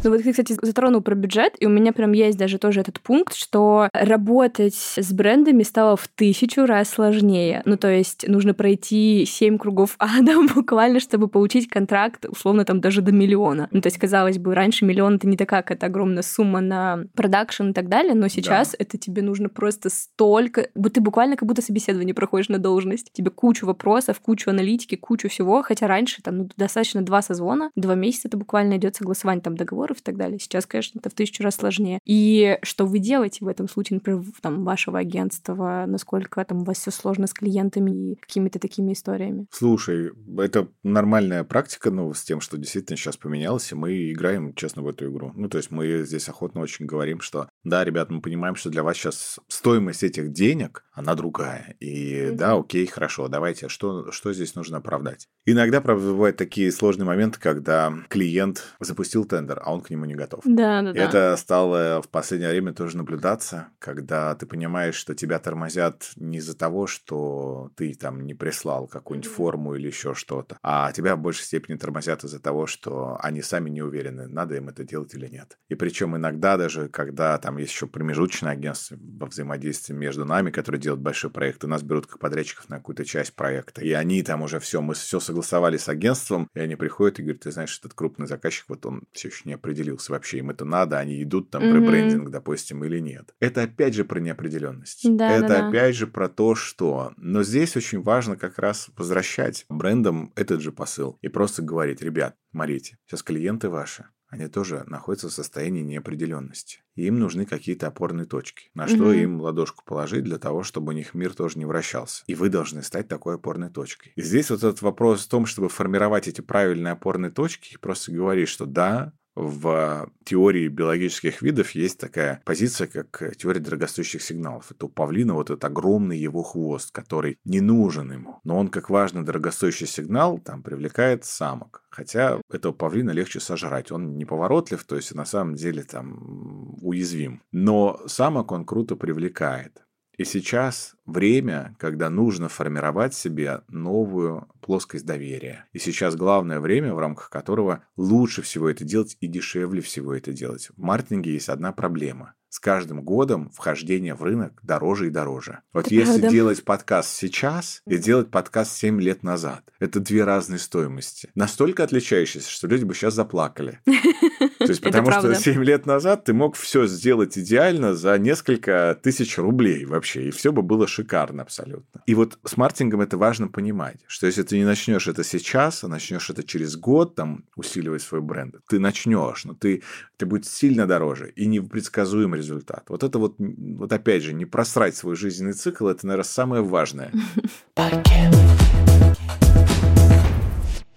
Ну 0.03 0.09
вот 0.09 0.21
ты, 0.21 0.31
кстати, 0.31 0.57
затронул 0.61 1.01
про 1.01 1.15
бюджет, 1.15 1.55
и 1.59 1.65
у 1.65 1.69
меня 1.69 1.93
прям 1.93 2.11
есть 2.11 2.37
даже 2.37 2.57
тоже 2.57 2.81
этот 2.81 2.99
пункт, 2.99 3.35
что 3.35 3.87
работать 3.93 4.75
с 4.75 5.13
брендами 5.13 5.63
стало 5.63 5.95
в 5.95 6.09
тысячу 6.09 6.65
раз 6.65 6.89
сложнее. 6.89 7.61
Ну 7.65 7.77
то 7.77 7.87
есть 7.89 8.27
нужно 8.27 8.53
пройти 8.53 9.25
семь 9.25 9.57
кругов 9.57 9.95
ада 9.99 10.33
буквально, 10.53 10.99
чтобы 10.99 11.29
получить 11.29 11.69
контракт, 11.69 12.25
условно, 12.25 12.65
там 12.65 12.81
даже 12.81 13.01
до 13.01 13.13
миллиона. 13.13 13.69
Ну 13.71 13.79
то 13.79 13.87
есть, 13.87 13.97
казалось 13.97 14.37
бы, 14.39 14.53
раньше 14.53 14.83
миллион— 14.85 15.15
это 15.15 15.27
не 15.27 15.37
такая 15.37 15.61
какая-то 15.61 15.85
огромная 15.85 16.23
сумма 16.23 16.59
на 16.59 17.05
продакшн 17.15 17.69
и 17.69 17.73
так 17.73 17.87
далее, 17.87 18.13
но 18.13 18.27
сейчас 18.27 18.71
Да. 18.71 18.77
это 18.79 18.97
тебе 18.97 19.21
нужно 19.21 19.47
просто 19.47 19.89
столько... 19.89 20.67
Ты 20.93 20.99
буквально 21.01 21.37
как 21.37 21.47
будто 21.47 21.61
собеседование 21.61 22.13
проходишь 22.13 22.49
на 22.49 22.59
должность. 22.59 23.11
Тебе 23.13 23.31
кучу 23.31 23.65
вопросов, 23.65 24.19
кучу 24.19 24.49
аналитики, 24.49 24.95
кучу 24.95 25.29
всего, 25.29 25.61
хотя 25.63 25.87
раньше 25.87 26.21
там 26.21 26.37
ну, 26.39 26.49
достаточно 26.57 27.01
два 27.01 27.21
созвона, 27.21 27.71
два 27.75 27.95
месяца 27.95 28.27
это 28.27 28.37
буквально 28.37 28.75
идет 28.75 28.95
согласование 28.97 29.41
там 29.41 29.55
договоров 29.93 29.99
и 29.99 30.03
так 30.03 30.17
далее. 30.17 30.39
Сейчас, 30.39 30.65
конечно, 30.65 30.99
это 30.99 31.09
в 31.09 31.13
тысячу 31.13 31.43
раз 31.43 31.55
сложнее. 31.55 31.99
И 32.05 32.57
что 32.63 32.85
вы 32.85 32.99
делаете 32.99 33.45
в 33.45 33.47
этом 33.47 33.67
случае, 33.69 33.97
например, 33.97 34.23
там, 34.41 34.63
вашего 34.63 34.99
агентства, 34.99 35.85
насколько 35.87 36.43
там 36.45 36.61
у 36.61 36.63
вас 36.65 36.77
все 36.79 36.91
сложно 36.91 37.27
с 37.27 37.33
клиентами 37.33 38.13
и 38.13 38.15
какими-то 38.15 38.59
такими 38.59 38.93
историями? 38.93 39.47
Слушай, 39.51 40.11
это 40.37 40.67
нормальная 40.83 41.43
практика, 41.43 41.91
ну, 41.91 42.13
с 42.13 42.23
тем, 42.23 42.41
что 42.41 42.57
действительно 42.57 42.97
сейчас 42.97 43.17
поменялось, 43.17 43.71
и 43.71 43.75
мы 43.75 44.11
играем, 44.11 44.53
честно, 44.55 44.81
в 44.81 44.87
эту 44.87 45.11
игру. 45.11 45.31
Ну, 45.35 45.49
то 45.49 45.57
есть 45.57 45.71
мы 45.71 46.03
здесь 46.03 46.29
охотно 46.29 46.61
очень 46.61 46.85
говорим, 46.85 47.21
что 47.21 47.47
да, 47.63 47.83
ребят, 47.83 48.09
мы 48.09 48.21
понимаем, 48.21 48.55
что 48.55 48.69
для 48.69 48.83
вас 48.83 48.97
сейчас 48.97 49.39
стоимость 49.47 50.03
этих 50.03 50.31
денег, 50.31 50.85
она 50.93 51.15
другая. 51.15 51.75
И 51.79 52.27
Мгм. 52.27 52.37
да, 52.37 52.53
окей, 52.53 52.85
хорошо, 52.85 53.27
давайте, 53.27 53.67
что, 53.69 54.11
что 54.11 54.33
здесь 54.33 54.55
нужно 54.55 54.77
оправдать? 54.77 55.27
Иногда, 55.45 55.81
правда, 55.81 56.05
бывают 56.07 56.37
такие 56.37 56.71
сложные 56.71 57.05
моменты, 57.05 57.39
когда 57.39 57.93
клиент 58.09 58.63
запустил 58.79 59.25
тендер, 59.25 59.61
а 59.63 59.73
он 59.73 59.81
к 59.83 59.89
нему 59.89 60.05
не 60.05 60.15
готов. 60.15 60.41
Да, 60.45 60.81
да, 60.81 60.91
И 60.91 60.93
да. 60.93 61.03
Это 61.03 61.35
стало 61.37 62.01
в 62.01 62.09
последнее 62.09 62.49
время 62.49 62.73
тоже 62.73 62.97
наблюдаться, 62.97 63.67
когда 63.79 64.33
ты 64.35 64.45
понимаешь, 64.45 64.95
что 64.95 65.13
тебя 65.15 65.39
тормозят 65.39 66.11
не 66.15 66.37
из-за 66.37 66.57
того, 66.57 66.87
что 66.87 67.71
ты 67.75 67.93
там 67.93 68.25
не 68.25 68.33
прислал 68.33 68.87
какую-нибудь 68.87 69.29
форму 69.29 69.75
или 69.75 69.87
еще 69.87 70.13
что-то, 70.13 70.57
а 70.63 70.91
тебя 70.91 71.15
в 71.15 71.19
большей 71.19 71.43
степени 71.43 71.77
тормозят 71.77 72.23
из-за 72.23 72.39
того, 72.39 72.67
что 72.67 73.17
они 73.21 73.41
сами 73.41 73.69
не 73.69 73.81
уверены, 73.81 74.27
надо 74.27 74.55
им 74.55 74.69
это 74.69 74.83
делать 74.83 75.13
или 75.13 75.27
нет. 75.27 75.57
И 75.69 75.75
причем 75.75 76.15
иногда 76.15 76.57
даже, 76.57 76.89
когда 76.89 77.37
там 77.37 77.57
есть 77.57 77.71
еще 77.71 77.87
промежуточное 77.87 78.53
агентство 78.53 78.97
во 78.99 79.27
взаимодействии 79.27 79.93
между 79.93 80.25
нами, 80.25 80.51
которые 80.51 80.81
делают 80.81 81.01
большой 81.01 81.29
проект, 81.31 81.63
и 81.63 81.67
нас 81.67 81.83
берут 81.83 82.07
как 82.07 82.19
подрядчиков 82.19 82.69
на 82.69 82.77
какую-то 82.77 83.05
часть 83.05 83.35
проекта, 83.35 83.81
и 83.81 83.91
они 83.91 84.23
там 84.23 84.41
уже 84.41 84.59
все, 84.59 84.81
мы 84.81 84.93
все 84.93 85.19
согласовали 85.19 85.77
с 85.77 85.89
агентством, 85.89 86.49
и 86.53 86.59
они 86.59 86.75
приходят 86.75 87.19
и 87.19 87.23
говорят, 87.23 87.41
ты 87.41 87.51
знаешь, 87.51 87.77
этот 87.79 87.93
крупный 87.93 88.27
заказчик, 88.27 88.65
вот 88.69 88.85
он 88.85 89.03
все 89.11 89.29
еще 89.29 89.41
не 89.45 89.57
определился 89.73 90.11
вообще, 90.11 90.39
им 90.39 90.49
это 90.51 90.65
надо, 90.65 90.99
они 90.99 91.21
идут 91.23 91.49
там 91.49 91.63
Мгм. 91.63 91.75
ребрендинг, 91.75 92.29
допустим, 92.29 92.83
или 92.83 92.99
нет. 92.99 93.33
Это 93.39 93.63
опять 93.63 93.95
же 93.95 94.05
про 94.05 94.19
неопределенность. 94.19 95.01
Да, 95.17 95.29
это 95.29 95.47
да, 95.47 95.61
да. 95.61 95.67
опять 95.67 95.95
же 95.95 96.07
про 96.07 96.29
то, 96.29 96.55
что... 96.55 97.13
Но 97.17 97.43
здесь 97.43 97.75
очень 97.75 98.01
важно 98.01 98.37
как 98.37 98.59
раз 98.59 98.89
возвращать 98.95 99.65
брендам 99.69 100.31
этот 100.35 100.61
же 100.61 100.71
посыл 100.71 101.17
и 101.21 101.27
просто 101.27 101.61
говорить, 101.61 102.01
ребят, 102.01 102.35
смотрите, 102.51 102.97
сейчас 103.05 103.23
клиенты 103.23 103.69
ваши, 103.69 104.05
они 104.27 104.47
тоже 104.47 104.83
находятся 104.87 105.29
в 105.29 105.33
состоянии 105.33 105.81
неопределенности. 105.83 106.79
И 106.95 107.05
им 107.05 107.19
нужны 107.19 107.45
какие-то 107.45 107.87
опорные 107.87 108.25
точки. 108.25 108.69
На 108.73 108.87
что 108.87 109.05
Мгм. 109.05 109.13
им 109.13 109.41
ладошку 109.41 109.83
положить 109.85 110.23
для 110.23 110.37
того, 110.39 110.63
чтобы 110.63 110.89
у 110.89 110.95
них 110.95 111.13
мир 111.13 111.33
тоже 111.35 111.59
не 111.59 111.65
вращался. 111.65 112.23
И 112.27 112.33
вы 112.35 112.49
должны 112.49 112.81
стать 112.83 113.07
такой 113.07 113.35
опорной 113.35 113.69
точкой. 113.69 114.11
И 114.15 114.21
здесь 114.23 114.49
вот 114.49 114.63
этот 114.63 114.81
вопрос 114.81 115.25
в 115.25 115.29
том, 115.29 115.45
чтобы 115.45 115.69
формировать 115.69 116.27
эти 116.27 116.41
правильные 116.41 116.93
опорные 116.93 117.31
точки 117.31 117.73
и 117.73 117.77
просто 117.77 118.11
говорить, 118.11 118.49
что 118.49 118.65
да, 118.65 119.13
в 119.35 120.09
теории 120.23 120.67
биологических 120.67 121.41
видов 121.41 121.71
есть 121.71 121.99
такая 121.99 122.41
позиция, 122.45 122.87
как 122.87 123.35
теория 123.37 123.59
дорогостоящих 123.59 124.21
сигналов. 124.21 124.71
Это 124.71 124.85
у 124.85 124.89
павлина 124.89 125.33
вот 125.33 125.49
этот 125.49 125.63
огромный 125.65 126.17
его 126.17 126.43
хвост, 126.43 126.91
который 126.91 127.39
не 127.43 127.61
нужен 127.61 128.11
ему. 128.11 128.39
Но 128.43 128.57
он, 128.57 128.67
как 128.67 128.89
важный 128.89 129.23
дорогостоящий 129.23 129.87
сигнал, 129.87 130.37
там 130.37 130.61
привлекает 130.61 131.25
самок. 131.25 131.83
Хотя 131.89 132.39
этого 132.51 132.73
павлина 132.73 133.11
легче 133.11 133.39
сожрать. 133.39 133.91
Он 133.91 134.17
неповоротлив, 134.17 134.83
то 134.83 134.95
есть 134.95 135.13
на 135.13 135.25
самом 135.25 135.55
деле 135.55 135.83
там 135.83 136.75
уязвим. 136.81 137.41
Но 137.51 138.01
самок 138.07 138.51
он 138.51 138.65
круто 138.65 138.95
привлекает. 138.95 139.83
И 140.17 140.25
сейчас 140.25 140.95
время, 141.05 141.75
когда 141.79 142.09
нужно 142.09 142.47
формировать 142.49 143.13
себе 143.13 143.61
новую 143.67 144.47
плоскость 144.61 145.05
доверия. 145.05 145.65
И 145.73 145.79
сейчас 145.79 146.15
главное 146.15 146.59
время, 146.59 146.93
в 146.93 146.99
рамках 146.99 147.29
которого 147.29 147.83
лучше 147.97 148.41
всего 148.41 148.69
это 148.69 148.83
делать 148.83 149.17
и 149.19 149.27
дешевле 149.27 149.81
всего 149.81 150.13
это 150.13 150.31
делать. 150.31 150.69
В 150.77 150.81
маркетинге 150.81 151.33
есть 151.33 151.49
одна 151.49 151.71
проблема. 151.71 152.33
с 152.49 152.59
каждым 152.59 153.01
годом 153.01 153.49
вхождение 153.49 154.13
в 154.13 154.21
рынок 154.21 154.59
дороже 154.61 155.07
и 155.07 155.09
дороже. 155.09 155.61
Вот 155.73 155.87
Это 155.87 155.95
если 155.95 156.19
правда. 156.19 156.29
делать 156.29 156.63
подкаст 156.63 157.09
сейчас 157.09 157.81
и 157.87 157.97
делать 157.97 158.29
подкаст 158.29 158.73
7 158.73 159.01
лет 159.01 159.23
назад, 159.23 159.63
это 159.79 159.99
две 159.99 160.23
разные 160.23 160.59
стоимости. 160.59 161.31
Настолько 161.33 161.83
отличающиеся, 161.83 162.51
что 162.51 162.67
люди 162.67 162.83
бы 162.83 162.93
сейчас 162.93 163.15
заплакали. 163.15 163.79
То 164.65 164.71
есть, 164.71 164.81
потому 164.81 165.11
что 165.11 165.21
правда. 165.21 165.39
7 165.39 165.63
лет 165.63 165.85
назад 165.85 166.25
ты 166.25 166.33
мог 166.33 166.55
все 166.55 166.87
сделать 166.87 167.37
идеально 167.37 167.93
за 167.93 168.17
несколько 168.17 168.97
тысяч 169.01 169.37
рублей 169.37 169.85
вообще, 169.85 170.27
и 170.27 170.31
все 170.31 170.51
бы 170.51 170.61
было 170.61 170.87
шикарно 170.87 171.43
абсолютно. 171.43 172.01
И 172.05 172.15
вот 172.15 172.37
с 172.45 172.57
маркетингом 172.57 173.01
это 173.01 173.17
важно 173.17 173.47
понимать, 173.47 173.97
что 174.07 174.27
если 174.27 174.43
ты 174.43 174.57
не 174.57 174.65
начнешь 174.65 175.07
это 175.07 175.23
сейчас, 175.23 175.83
а 175.83 175.87
начнешь 175.87 176.29
это 176.29 176.43
через 176.43 176.75
год, 176.75 177.15
там, 177.15 177.45
усиливать 177.55 178.01
свой 178.01 178.21
бренд, 178.21 178.55
ты 178.67 178.79
начнешь, 178.79 179.45
но 179.45 179.53
ты, 179.53 179.83
это 180.17 180.25
будет 180.25 180.45
сильно 180.45 180.87
дороже 180.87 181.31
и 181.35 181.45
непредсказуемый 181.45 182.39
результат. 182.39 182.85
Вот 182.89 183.03
это 183.03 183.19
вот, 183.19 183.35
вот 183.37 183.91
опять 183.91 184.23
же, 184.23 184.33
не 184.33 184.45
просрать 184.45 184.95
свой 184.95 185.15
жизненный 185.15 185.53
цикл, 185.53 185.87
это, 185.87 186.05
наверное, 186.07 186.23
самое 186.23 186.63
важное. 186.63 187.11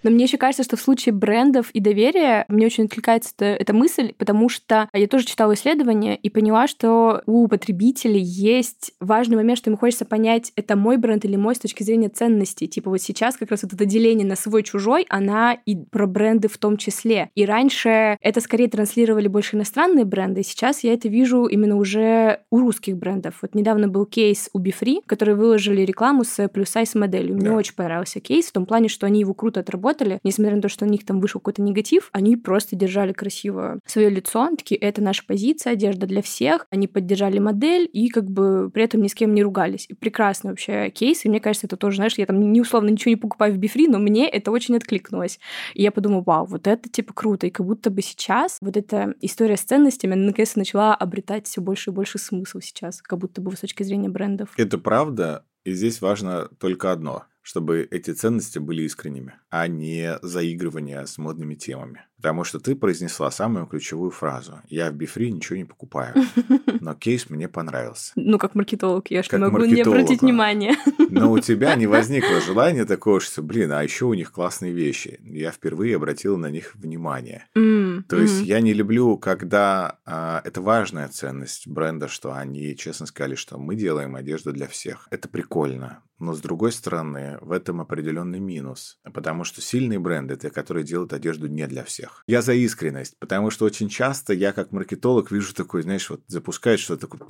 Но 0.06 0.12
мне 0.12 0.26
еще 0.26 0.38
кажется, 0.38 0.62
что 0.62 0.76
в 0.76 0.80
случае 0.80 1.12
брендов 1.12 1.70
и 1.72 1.80
доверия 1.80 2.44
мне 2.46 2.66
очень 2.66 2.84
откликается 2.84 3.32
эта, 3.40 3.72
мысль, 3.72 4.12
потому 4.16 4.48
что 4.48 4.88
я 4.92 5.08
тоже 5.08 5.26
читала 5.26 5.54
исследования 5.54 6.14
и 6.14 6.30
поняла, 6.30 6.68
что 6.68 7.22
у 7.26 7.48
потребителей 7.48 8.20
есть 8.22 8.92
важный 9.00 9.34
момент, 9.34 9.58
что 9.58 9.68
им 9.68 9.76
хочется 9.76 10.04
понять, 10.04 10.52
это 10.54 10.76
мой 10.76 10.96
бренд 10.96 11.24
или 11.24 11.34
мой 11.34 11.56
с 11.56 11.58
точки 11.58 11.82
зрения 11.82 12.08
ценностей. 12.08 12.68
Типа 12.68 12.88
вот 12.88 13.02
сейчас 13.02 13.36
как 13.36 13.50
раз 13.50 13.64
вот 13.64 13.72
это 13.72 13.84
деление 13.84 14.24
на 14.24 14.36
свой-чужой, 14.36 15.06
она 15.08 15.54
и 15.54 15.74
про 15.74 16.06
бренды 16.06 16.46
в 16.46 16.56
том 16.56 16.76
числе. 16.76 17.30
И 17.34 17.44
раньше 17.44 18.16
это 18.20 18.40
скорее 18.40 18.68
транслировали 18.68 19.26
больше 19.26 19.56
иностранные 19.56 20.04
бренды, 20.04 20.44
сейчас 20.44 20.84
я 20.84 20.94
это 20.94 21.08
вижу 21.08 21.46
именно 21.46 21.74
уже 21.76 22.42
у 22.52 22.60
русских 22.60 22.96
брендов. 22.96 23.38
Вот 23.42 23.56
недавно 23.56 23.88
был 23.88 24.06
кейс 24.06 24.50
у 24.52 24.60
Бифри, 24.60 25.00
которые 25.04 25.34
выложили 25.34 25.80
рекламу 25.82 26.22
с 26.22 26.46
плюс-сайз 26.46 26.94
моделью. 26.94 27.34
Мне 27.34 27.46
Да. 27.48 27.54
очень 27.56 27.74
понравился 27.74 28.20
кейс 28.20 28.46
в 28.46 28.52
том 28.52 28.66
плане, 28.66 28.88
что 28.88 29.06
они 29.06 29.18
его 29.18 29.34
круто 29.34 29.58
отработали, 29.58 29.95
несмотря 30.24 30.56
на 30.56 30.62
то, 30.62 30.68
что 30.68 30.84
у 30.84 30.88
них 30.88 31.04
там 31.04 31.20
вышел 31.20 31.40
какой-то 31.40 31.62
негатив, 31.62 32.10
они 32.12 32.36
просто 32.36 32.76
держали 32.76 33.12
красиво 33.12 33.80
свое 33.86 34.10
лицо, 34.10 34.42
они 34.42 34.56
такие, 34.56 34.78
это 34.80 35.02
наша 35.02 35.24
позиция, 35.26 35.72
одежда 35.72 36.06
для 36.06 36.22
всех, 36.22 36.66
они 36.70 36.86
поддержали 36.88 37.38
модель 37.38 37.88
и 37.92 38.08
как 38.08 38.30
бы 38.30 38.70
при 38.72 38.84
этом 38.84 39.02
ни 39.02 39.08
с 39.08 39.14
кем 39.14 39.34
не 39.34 39.42
ругались. 39.42 39.86
И 39.88 39.94
прекрасный 39.94 40.50
вообще 40.50 40.90
кейс, 40.90 41.24
и 41.24 41.28
мне 41.28 41.40
кажется, 41.40 41.66
это 41.66 41.76
тоже, 41.76 41.96
знаешь, 41.96 42.14
я 42.16 42.26
там 42.26 42.40
не 42.52 42.60
условно 42.60 42.90
ничего 42.90 43.10
не 43.10 43.16
покупаю 43.16 43.54
в 43.54 43.58
Бифри, 43.58 43.88
но 43.88 43.98
мне 43.98 44.28
это 44.28 44.50
очень 44.50 44.76
откликнулось. 44.76 45.38
И 45.74 45.82
я 45.82 45.92
подумала, 45.92 46.22
вау, 46.22 46.46
вот 46.46 46.66
это 46.66 46.88
типа 46.88 47.12
круто, 47.14 47.46
и 47.46 47.50
как 47.50 47.66
будто 47.66 47.90
бы 47.90 48.02
сейчас 48.02 48.58
вот 48.60 48.76
эта 48.76 49.14
история 49.20 49.56
с 49.56 49.62
ценностями, 49.62 50.14
она 50.14 50.26
наконец-то 50.26 50.58
начала 50.58 50.94
обретать 50.94 51.46
все 51.46 51.60
больше 51.60 51.90
и 51.90 51.92
больше 51.92 52.18
смысл 52.18 52.60
сейчас, 52.60 53.02
как 53.02 53.18
будто 53.18 53.40
бы 53.40 53.54
с 53.56 53.60
точки 53.60 53.82
зрения 53.82 54.08
брендов. 54.08 54.50
Это 54.56 54.78
правда, 54.78 55.44
и 55.64 55.72
здесь 55.72 56.00
важно 56.00 56.48
только 56.58 56.92
одно– 56.92 57.24
чтобы 57.46 57.86
эти 57.92 58.10
ценности 58.10 58.58
были 58.58 58.82
искренними, 58.82 59.34
а 59.50 59.68
не 59.68 60.18
заигрывание 60.20 61.06
с 61.06 61.16
модными 61.16 61.54
темами. 61.54 62.04
Потому 62.16 62.44
что 62.44 62.58
ты 62.58 62.74
произнесла 62.74 63.30
самую 63.30 63.66
ключевую 63.66 64.10
фразу. 64.10 64.60
Я 64.68 64.90
в 64.90 64.94
Бифри 64.94 65.30
ничего 65.30 65.56
не 65.56 65.64
покупаю, 65.64 66.14
но 66.80 66.94
кейс 66.94 67.28
мне 67.28 67.48
понравился. 67.48 68.12
Ну, 68.16 68.38
как 68.38 68.54
маркетолог, 68.54 69.10
я 69.10 69.22
Как 69.22 69.38
могу 69.38 69.64
не 69.64 69.82
обратить 69.82 69.86
маркетолог, 69.86 70.22
внимание. 70.22 70.76
Но 71.10 71.30
у 71.30 71.38
тебя 71.38 71.74
не 71.74 71.86
возникло 71.96 72.40
желания 72.40 72.84
такого, 72.84 73.20
что, 73.20 73.42
блин, 73.42 73.72
а 73.72 73.82
еще 73.82 74.06
у 74.06 74.14
них 74.14 74.32
классные 74.32 74.72
вещи. 74.72 75.20
Я 75.24 75.50
впервые 75.50 75.96
обратил 75.96 76.38
на 76.38 76.50
них 76.50 76.74
внимание. 76.74 77.46
То 77.54 78.16
есть 78.16 78.42
я 78.42 78.60
не 78.60 78.72
люблю, 78.72 79.18
когда 79.18 79.98
а, 80.04 80.40
это 80.44 80.60
важная 80.60 81.08
ценность 81.08 81.66
бренда, 81.68 82.08
что 82.08 82.32
они 82.32 82.76
честно 82.76 83.06
сказали, 83.06 83.34
что 83.34 83.58
мы 83.58 83.76
делаем 83.76 84.16
одежду 84.16 84.52
для 84.52 84.66
всех. 84.66 85.06
Это 85.10 85.28
прикольно. 85.28 86.02
Но 86.18 86.32
с 86.32 86.40
другой 86.40 86.72
стороны, 86.72 87.36
в 87.40 87.52
этом 87.52 87.80
определенный 87.80 88.40
минус. 88.40 88.98
Потому 89.02 89.44
что 89.44 89.60
сильные 89.60 89.98
бренды 89.98 90.34
это 90.34 90.50
которые 90.50 90.84
делают 90.84 91.12
одежду 91.12 91.46
не 91.48 91.66
для 91.66 91.84
всех. 91.84 92.05
Я 92.26 92.42
за 92.42 92.54
искренность, 92.54 93.16
потому 93.18 93.50
что 93.50 93.64
очень 93.64 93.88
часто 93.88 94.32
я 94.32 94.52
как 94.52 94.72
маркетолог 94.72 95.30
вижу 95.30 95.54
такой, 95.54 95.82
знаешь, 95.82 96.08
вот 96.10 96.20
запускает 96.26 96.80
что-то 96.80 97.06
такое. 97.06 97.20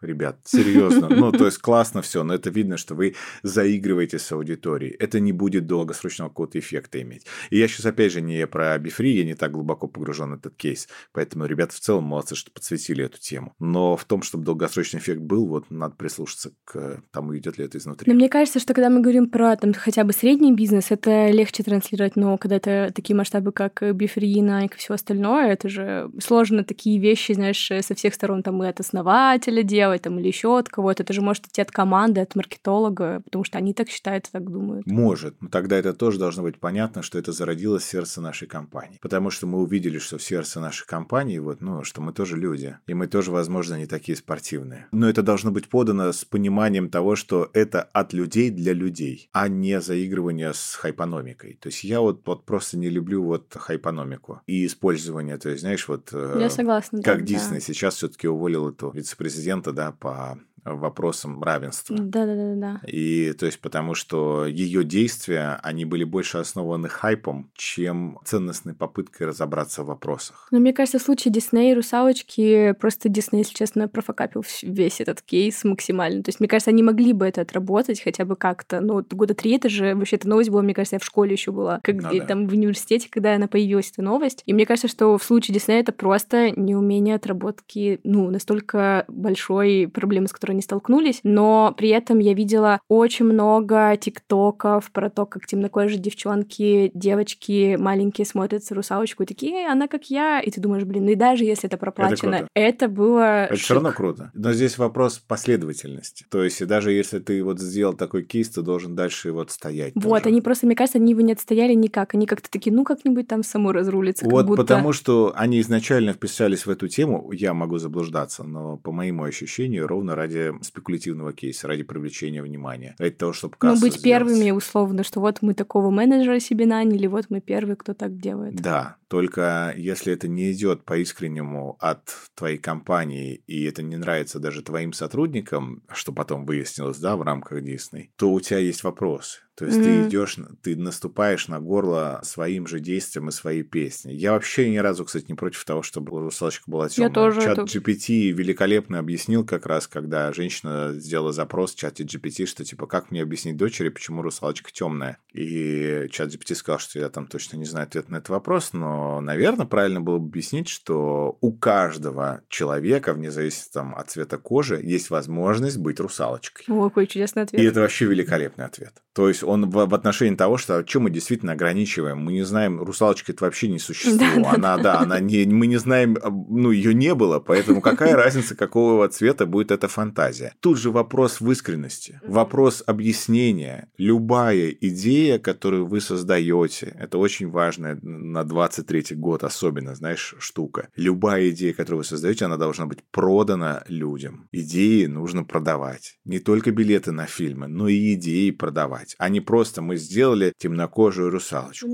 Ребят, 0.00 0.38
серьезно. 0.44 1.08
Ну, 1.08 1.32
то 1.32 1.46
есть 1.46 1.58
классно 1.58 2.02
все, 2.02 2.22
но 2.22 2.34
это 2.34 2.50
видно, 2.50 2.76
что 2.76 2.94
вы 2.94 3.14
заигрываете 3.42 4.18
с 4.18 4.30
аудиторией. 4.32 4.94
Это 4.98 5.20
не 5.20 5.32
будет 5.32 5.66
долгосрочного 5.66 6.28
какого-то 6.28 6.58
эффекта 6.58 7.02
иметь. 7.02 7.26
И 7.50 7.58
я 7.58 7.66
сейчас, 7.68 7.86
опять 7.86 8.12
же, 8.12 8.20
не 8.20 8.46
про 8.46 8.78
Befree, 8.78 9.16
я 9.16 9.24
не 9.24 9.34
так 9.34 9.52
глубоко 9.52 9.88
погружен 9.88 10.30
в 10.30 10.34
этот 10.34 10.54
кейс. 10.56 10.88
Поэтому 11.12 11.46
ребята 11.46 11.74
в 11.74 11.80
целом 11.80 12.04
молодцы, 12.04 12.34
что 12.36 12.50
подсветили 12.50 13.04
эту 13.04 13.18
тему. 13.18 13.54
Но 13.58 13.96
в 13.96 14.04
том, 14.04 14.22
чтобы 14.22 14.44
долгосрочный 14.44 15.00
эффект 15.00 15.20
был, 15.20 15.46
вот 15.46 15.70
надо 15.70 15.96
прислушаться 15.96 16.52
к 16.64 17.02
тому, 17.10 17.36
идет 17.36 17.58
ли 17.58 17.64
это 17.64 17.78
изнутри. 17.78 18.10
Но 18.10 18.16
мне 18.16 18.28
кажется, 18.28 18.60
что 18.60 18.74
когда 18.74 18.90
мы 18.90 19.00
говорим 19.00 19.28
про 19.28 19.56
там 19.56 19.72
хотя 19.74 20.04
бы 20.04 20.12
средний 20.12 20.52
бизнес, 20.52 20.90
это 20.90 21.30
легче 21.30 21.62
транслировать, 21.62 22.14
но 22.16 22.38
когда 22.38 22.56
это 22.56 22.92
такие 22.94 23.16
масштабы, 23.16 23.52
как 23.52 23.82
Befree, 23.94 24.40
Nike 24.40 24.74
и 24.74 24.78
все 24.78 24.94
остальное, 24.94 25.52
это 25.52 25.68
же 25.68 26.10
сложно 26.20 26.62
такие 26.62 27.00
вещи, 27.00 27.32
знаешь, 27.32 27.70
со 27.80 27.94
всех 27.94 28.14
сторон 28.14 28.42
там 28.42 28.62
и 28.62 28.66
от 28.66 28.80
основателя 28.80 29.62
делать, 29.62 29.87
там 29.96 30.18
или 30.18 30.26
еще 30.26 30.58
от 30.58 30.68
кого-то. 30.68 31.02
Это 31.02 31.12
же 31.12 31.22
может 31.22 31.46
идти 31.46 31.62
от 31.62 31.70
команды, 31.70 32.20
от 32.20 32.34
маркетолога, 32.34 33.22
потому 33.24 33.44
что 33.44 33.56
они 33.56 33.72
так 33.72 33.88
считают 33.88 34.28
так 34.30 34.50
думают. 34.50 34.86
Может, 34.86 35.40
но 35.40 35.48
тогда 35.48 35.76
это 35.76 35.94
тоже 35.94 36.18
должно 36.18 36.42
быть 36.42 36.58
понятно, 36.60 37.02
что 37.02 37.18
это 37.18 37.32
зародилось 37.32 37.84
в 37.84 37.88
сердце 37.88 38.20
нашей 38.20 38.46
компании. 38.46 38.98
Потому 39.00 39.30
что 39.30 39.46
мы 39.46 39.58
увидели, 39.62 39.98
что 39.98 40.18
в 40.18 40.22
сердце 40.22 40.60
нашей 40.60 40.86
компании, 40.86 41.38
вот, 41.38 41.60
ну, 41.60 41.84
что 41.84 42.02
мы 42.02 42.12
тоже 42.12 42.36
люди. 42.36 42.76
И 42.86 42.94
мы 42.94 43.06
тоже, 43.06 43.30
возможно, 43.30 43.76
не 43.76 43.86
такие 43.86 44.16
спортивные. 44.16 44.86
Но 44.92 45.08
это 45.08 45.22
должно 45.22 45.50
быть 45.50 45.68
подано 45.68 46.12
с 46.12 46.24
пониманием 46.24 46.90
того, 46.90 47.16
что 47.16 47.48
это 47.54 47.82
от 47.82 48.12
людей 48.12 48.50
для 48.50 48.72
людей, 48.72 49.30
а 49.32 49.48
не 49.48 49.80
заигрывание 49.80 50.52
с 50.52 50.74
хайпономикой. 50.74 51.58
То 51.60 51.68
есть 51.68 51.84
я 51.84 52.00
вот, 52.00 52.22
вот 52.26 52.44
просто 52.44 52.76
не 52.76 52.90
люблю 52.90 53.22
вот 53.22 53.54
хайпономику 53.54 54.42
и 54.46 54.66
использование, 54.66 55.38
то 55.38 55.48
есть, 55.48 55.62
знаешь, 55.62 55.86
вот... 55.88 56.10
э, 56.12 56.36
Я 56.40 56.50
согласна, 56.50 57.00
да, 57.00 57.04
Как 57.04 57.20
да. 57.20 57.26
Дисней 57.26 57.60
сейчас 57.60 57.94
все-таки 57.96 58.28
уволил 58.28 58.68
эту 58.68 58.90
вице-президента, 58.90 59.72
да, 59.78 59.92
по 59.92 60.36
вопросам 60.64 61.42
равенства. 61.42 61.96
Да-да-да-да. 61.98 62.80
И 62.86 63.32
то 63.32 63.46
есть 63.46 63.60
потому 63.60 63.94
что 63.94 64.46
ее 64.46 64.84
действия, 64.84 65.60
они 65.62 65.84
были 65.84 66.04
больше 66.04 66.38
основаны 66.38 66.88
хайпом, 66.88 67.50
чем 67.54 68.18
ценностной 68.24 68.74
попыткой 68.74 69.28
разобраться 69.28 69.82
в 69.82 69.86
вопросах. 69.86 70.48
Но 70.50 70.58
мне 70.58 70.72
кажется, 70.72 70.98
в 70.98 71.02
случае 71.02 71.32
Дисней 71.32 71.72
и 71.72 71.74
Русалочки 71.74 72.72
просто 72.80 73.08
Дисней, 73.08 73.40
если 73.40 73.54
честно, 73.54 73.88
профокапил 73.88 74.44
весь 74.62 75.00
этот 75.00 75.22
кейс 75.22 75.64
максимально. 75.64 76.22
То 76.22 76.28
есть, 76.30 76.40
мне 76.40 76.48
кажется, 76.48 76.70
они 76.70 76.82
могли 76.82 77.12
бы 77.12 77.26
это 77.26 77.40
отработать 77.40 78.00
хотя 78.02 78.24
бы 78.24 78.36
как-то. 78.36 78.80
Ну, 78.80 78.94
вот 78.94 79.12
года 79.12 79.34
три 79.34 79.56
это 79.56 79.68
же 79.68 79.94
вообще 79.94 80.16
эта 80.16 80.28
новость 80.28 80.50
была, 80.50 80.62
мне 80.62 80.74
кажется, 80.74 80.96
я 80.96 81.00
в 81.00 81.04
школе 81.04 81.32
еще 81.32 81.52
была, 81.52 81.80
как 81.82 81.96
Ну 81.96 82.18
да. 82.18 82.24
там 82.26 82.46
в 82.48 82.52
университете, 82.52 83.08
когда 83.10 83.34
она 83.34 83.48
появилась, 83.48 83.90
эта 83.90 84.02
новость. 84.02 84.42
И 84.46 84.52
мне 84.52 84.66
кажется, 84.66 84.88
что 84.88 85.16
в 85.16 85.22
случае 85.22 85.54
Диснея 85.54 85.80
это 85.80 85.92
просто 85.92 86.50
неумение 86.50 87.14
отработки, 87.14 88.00
ну, 88.04 88.30
настолько 88.30 89.04
большой 89.08 89.88
проблемы, 89.92 90.28
с 90.28 90.32
которой 90.32 90.47
они 90.52 90.62
столкнулись. 90.62 91.20
Но 91.22 91.74
при 91.76 91.88
этом 91.90 92.18
я 92.18 92.34
видела 92.34 92.80
очень 92.88 93.24
много 93.24 93.96
тиктоков 93.96 94.90
про 94.92 95.10
то, 95.10 95.26
как 95.26 95.46
темнокожие 95.46 95.98
девчонки, 95.98 96.90
девочки 96.94 97.76
маленькие 97.78 98.26
смотрятся 98.26 98.74
русалочку 98.74 99.22
и 99.22 99.26
такие, 99.26 99.52
«Эй, 99.52 99.70
она 99.70 99.88
как 99.88 100.04
я. 100.10 100.40
И 100.40 100.50
ты 100.50 100.60
думаешь, 100.60 100.84
блин, 100.84 101.04
ну 101.04 101.10
и 101.12 101.14
даже 101.14 101.44
если 101.44 101.68
это 101.68 101.76
проплачено, 101.76 102.38
круто. 102.38 102.50
это, 102.54 102.88
было 102.88 103.44
Это 103.44 103.56
шик. 103.56 103.64
все 103.64 103.74
равно 103.74 103.92
круто. 103.92 104.30
Но 104.34 104.52
здесь 104.52 104.78
вопрос 104.78 105.18
последовательности. 105.18 106.26
То 106.30 106.42
есть 106.44 106.64
даже 106.66 106.92
если 106.92 107.18
ты 107.18 107.42
вот 107.42 107.60
сделал 107.60 107.94
такой 107.94 108.24
кейс, 108.24 108.48
ты 108.50 108.62
должен 108.62 108.94
дальше 108.94 109.32
вот 109.32 109.50
стоять. 109.50 109.92
Вот, 109.94 110.22
тоже. 110.22 110.28
они 110.28 110.40
просто, 110.40 110.66
мне 110.66 110.76
кажется, 110.76 110.98
они 110.98 111.12
его 111.12 111.20
не 111.20 111.32
отстояли 111.32 111.74
никак. 111.74 112.14
Они 112.14 112.26
как-то 112.26 112.50
такие, 112.50 112.74
ну 112.74 112.84
как-нибудь 112.84 113.28
там 113.28 113.42
само 113.42 113.72
разрулится. 113.72 114.24
Вот 114.28 114.46
будто... 114.46 114.62
потому 114.62 114.92
что 114.92 115.32
они 115.36 115.60
изначально 115.60 116.12
вписались 116.12 116.66
в 116.66 116.70
эту 116.70 116.88
тему, 116.88 117.30
я 117.32 117.54
могу 117.54 117.78
заблуждаться, 117.78 118.44
но 118.44 118.76
по 118.76 118.92
моему 118.92 119.24
ощущению, 119.24 119.86
ровно 119.86 120.14
ради 120.14 120.37
спекулятивного 120.62 121.32
кейса, 121.32 121.68
ради 121.68 121.82
привлечения 121.82 122.42
внимания, 122.42 122.94
ради 122.98 123.14
того, 123.14 123.32
чтобы 123.32 123.56
Ну, 123.60 123.70
кассу 123.70 123.80
быть 123.80 123.94
сделать. 123.94 124.04
первыми, 124.04 124.50
условно, 124.50 125.02
что 125.04 125.20
вот 125.20 125.38
мы 125.42 125.54
такого 125.54 125.90
менеджера 125.90 126.40
себе 126.40 126.66
наняли, 126.66 127.06
вот 127.06 127.26
мы 127.30 127.40
первые, 127.40 127.76
кто 127.76 127.94
так 127.94 128.18
делает. 128.18 128.54
Да, 128.56 128.96
только 129.08 129.74
если 129.76 130.12
это 130.12 130.28
не 130.28 130.52
идет 130.52 130.84
по 130.84 130.96
искреннему 130.98 131.76
от 131.80 132.02
твоей 132.34 132.58
компании, 132.58 133.42
и 133.46 133.64
это 133.64 133.82
не 133.82 133.96
нравится 133.96 134.38
даже 134.38 134.62
твоим 134.62 134.92
сотрудникам, 134.92 135.82
что 135.92 136.12
потом 136.12 136.44
выяснилось, 136.46 136.98
да, 136.98 137.16
в 137.16 137.22
рамках 137.22 137.62
Дисней, 137.62 138.10
то 138.16 138.30
у 138.30 138.40
тебя 138.40 138.58
есть 138.58 138.84
вопрос. 138.84 139.40
То 139.56 139.64
есть 139.64 139.82
ты 139.82 139.88
Мгм. 139.98 140.06
идешь, 140.08 140.36
ты 140.62 140.76
наступаешь 140.76 141.48
на 141.48 141.58
горло 141.58 142.20
своим 142.22 142.68
же 142.68 142.78
действием 142.78 143.28
и 143.28 143.32
своей 143.32 143.64
песней. 143.64 144.14
Я 144.14 144.30
вообще 144.34 144.70
ни 144.70 144.76
разу, 144.76 145.04
кстати, 145.04 145.24
не 145.26 145.34
против 145.34 145.64
того, 145.64 145.82
чтобы 145.82 146.20
русалочка 146.20 146.70
была 146.70 146.88
темная. 146.88 147.10
тоже 147.12 147.40
Чат 147.40 147.58
это- 147.58 147.62
GPT 147.66 148.30
великолепно 148.30 149.00
объяснил 149.00 149.44
как 149.44 149.66
раз, 149.66 149.88
когда 149.88 150.32
женщина 150.32 150.92
сделала 150.94 151.32
запрос 151.32 151.74
в 151.74 151.76
чате 151.76 152.04
GPT, 152.04 152.46
что 152.46 152.64
типа, 152.64 152.86
как 152.86 153.10
мне 153.10 153.20
объяснить 153.20 153.56
дочери, 153.56 153.88
почему 153.88 154.22
русалочка 154.22 154.70
темная? 154.72 155.18
И 155.34 156.06
чат 156.12 156.28
GPT 156.32 156.54
сказал, 156.54 156.78
что 156.78 157.00
я 157.00 157.08
там 157.08 157.26
точно 157.26 157.56
не 157.56 157.64
знаю 157.64 157.88
ответ 157.88 158.10
на 158.10 158.18
этот 158.18 158.28
вопрос, 158.28 158.72
но 158.72 158.97
но, 158.98 159.20
наверное, 159.20 159.64
правильно 159.64 160.00
было 160.00 160.18
бы 160.18 160.26
объяснить, 160.26 160.68
что 160.68 161.38
у 161.40 161.52
каждого 161.52 162.42
человека, 162.48 163.12
вне 163.12 163.30
зависимости 163.30 163.72
там, 163.72 163.94
от 163.94 164.10
цвета 164.10 164.38
кожи, 164.38 164.80
есть 164.82 165.10
возможность 165.10 165.78
быть 165.78 166.00
русалочкой. 166.00 166.64
О, 166.68 166.88
какой 166.88 167.06
чудесный 167.06 167.44
ответ. 167.44 167.62
И 167.62 167.64
это 167.64 167.80
вообще 167.80 168.06
великолепный 168.06 168.64
ответ. 168.64 168.94
То 169.12 169.28
есть 169.28 169.42
он 169.42 169.68
в, 169.68 169.86
в 169.86 169.94
отношении 169.94 170.36
того, 170.36 170.58
что 170.58 170.82
чем 170.82 171.02
мы 171.02 171.10
действительно 171.10 171.52
ограничиваем. 171.52 172.18
Мы 172.18 172.32
не 172.32 172.42
знаем, 172.42 172.80
русалочка 172.80 173.32
это 173.32 173.44
вообще 173.44 173.68
не 173.68 173.78
существо. 173.78 174.18
Да, 174.18 174.50
она, 174.50 174.76
да, 174.76 174.82
да, 174.82 174.98
она 175.00 175.20
не, 175.20 175.44
мы 175.44 175.66
не 175.66 175.76
знаем, 175.76 176.16
ну, 176.48 176.70
ее 176.70 176.94
не 176.94 177.14
было, 177.14 177.40
поэтому 177.40 177.80
какая 177.80 178.14
разница, 178.14 178.54
какого 178.54 179.08
цвета 179.08 179.46
будет 179.46 179.70
эта 179.70 179.88
фантазия. 179.88 180.54
Тут 180.60 180.78
же 180.78 180.90
вопрос 180.90 181.40
в 181.40 181.50
искренности, 181.50 182.20
вопрос 182.24 182.82
объяснения. 182.86 183.88
Любая 183.96 184.70
идея, 184.70 185.38
которую 185.38 185.86
вы 185.86 186.00
создаете, 186.00 186.96
это 186.98 187.18
очень 187.18 187.48
важная 187.48 187.98
на 188.02 188.44
23 188.88 189.16
год 189.16 189.44
особенно, 189.44 189.94
знаешь, 189.94 190.34
штука. 190.38 190.88
Любая 190.96 191.50
идея, 191.50 191.72
которую 191.74 191.98
вы 191.98 192.04
создаете, 192.04 192.46
она 192.46 192.56
должна 192.56 192.86
быть 192.86 193.04
продана 193.10 193.84
людям. 193.88 194.48
Идеи 194.52 195.06
нужно 195.06 195.44
продавать. 195.44 196.18
Не 196.24 196.38
только 196.38 196.70
билеты 196.70 197.12
на 197.12 197.26
фильмы, 197.26 197.68
но 197.68 197.88
и 197.88 198.14
идеи 198.14 198.50
продавать. 198.50 199.14
А 199.18 199.28
не 199.28 199.40
просто 199.40 199.82
мы 199.82 199.96
сделали 199.96 200.52
темнокожую 200.58 201.30
русалочку. 201.30 201.88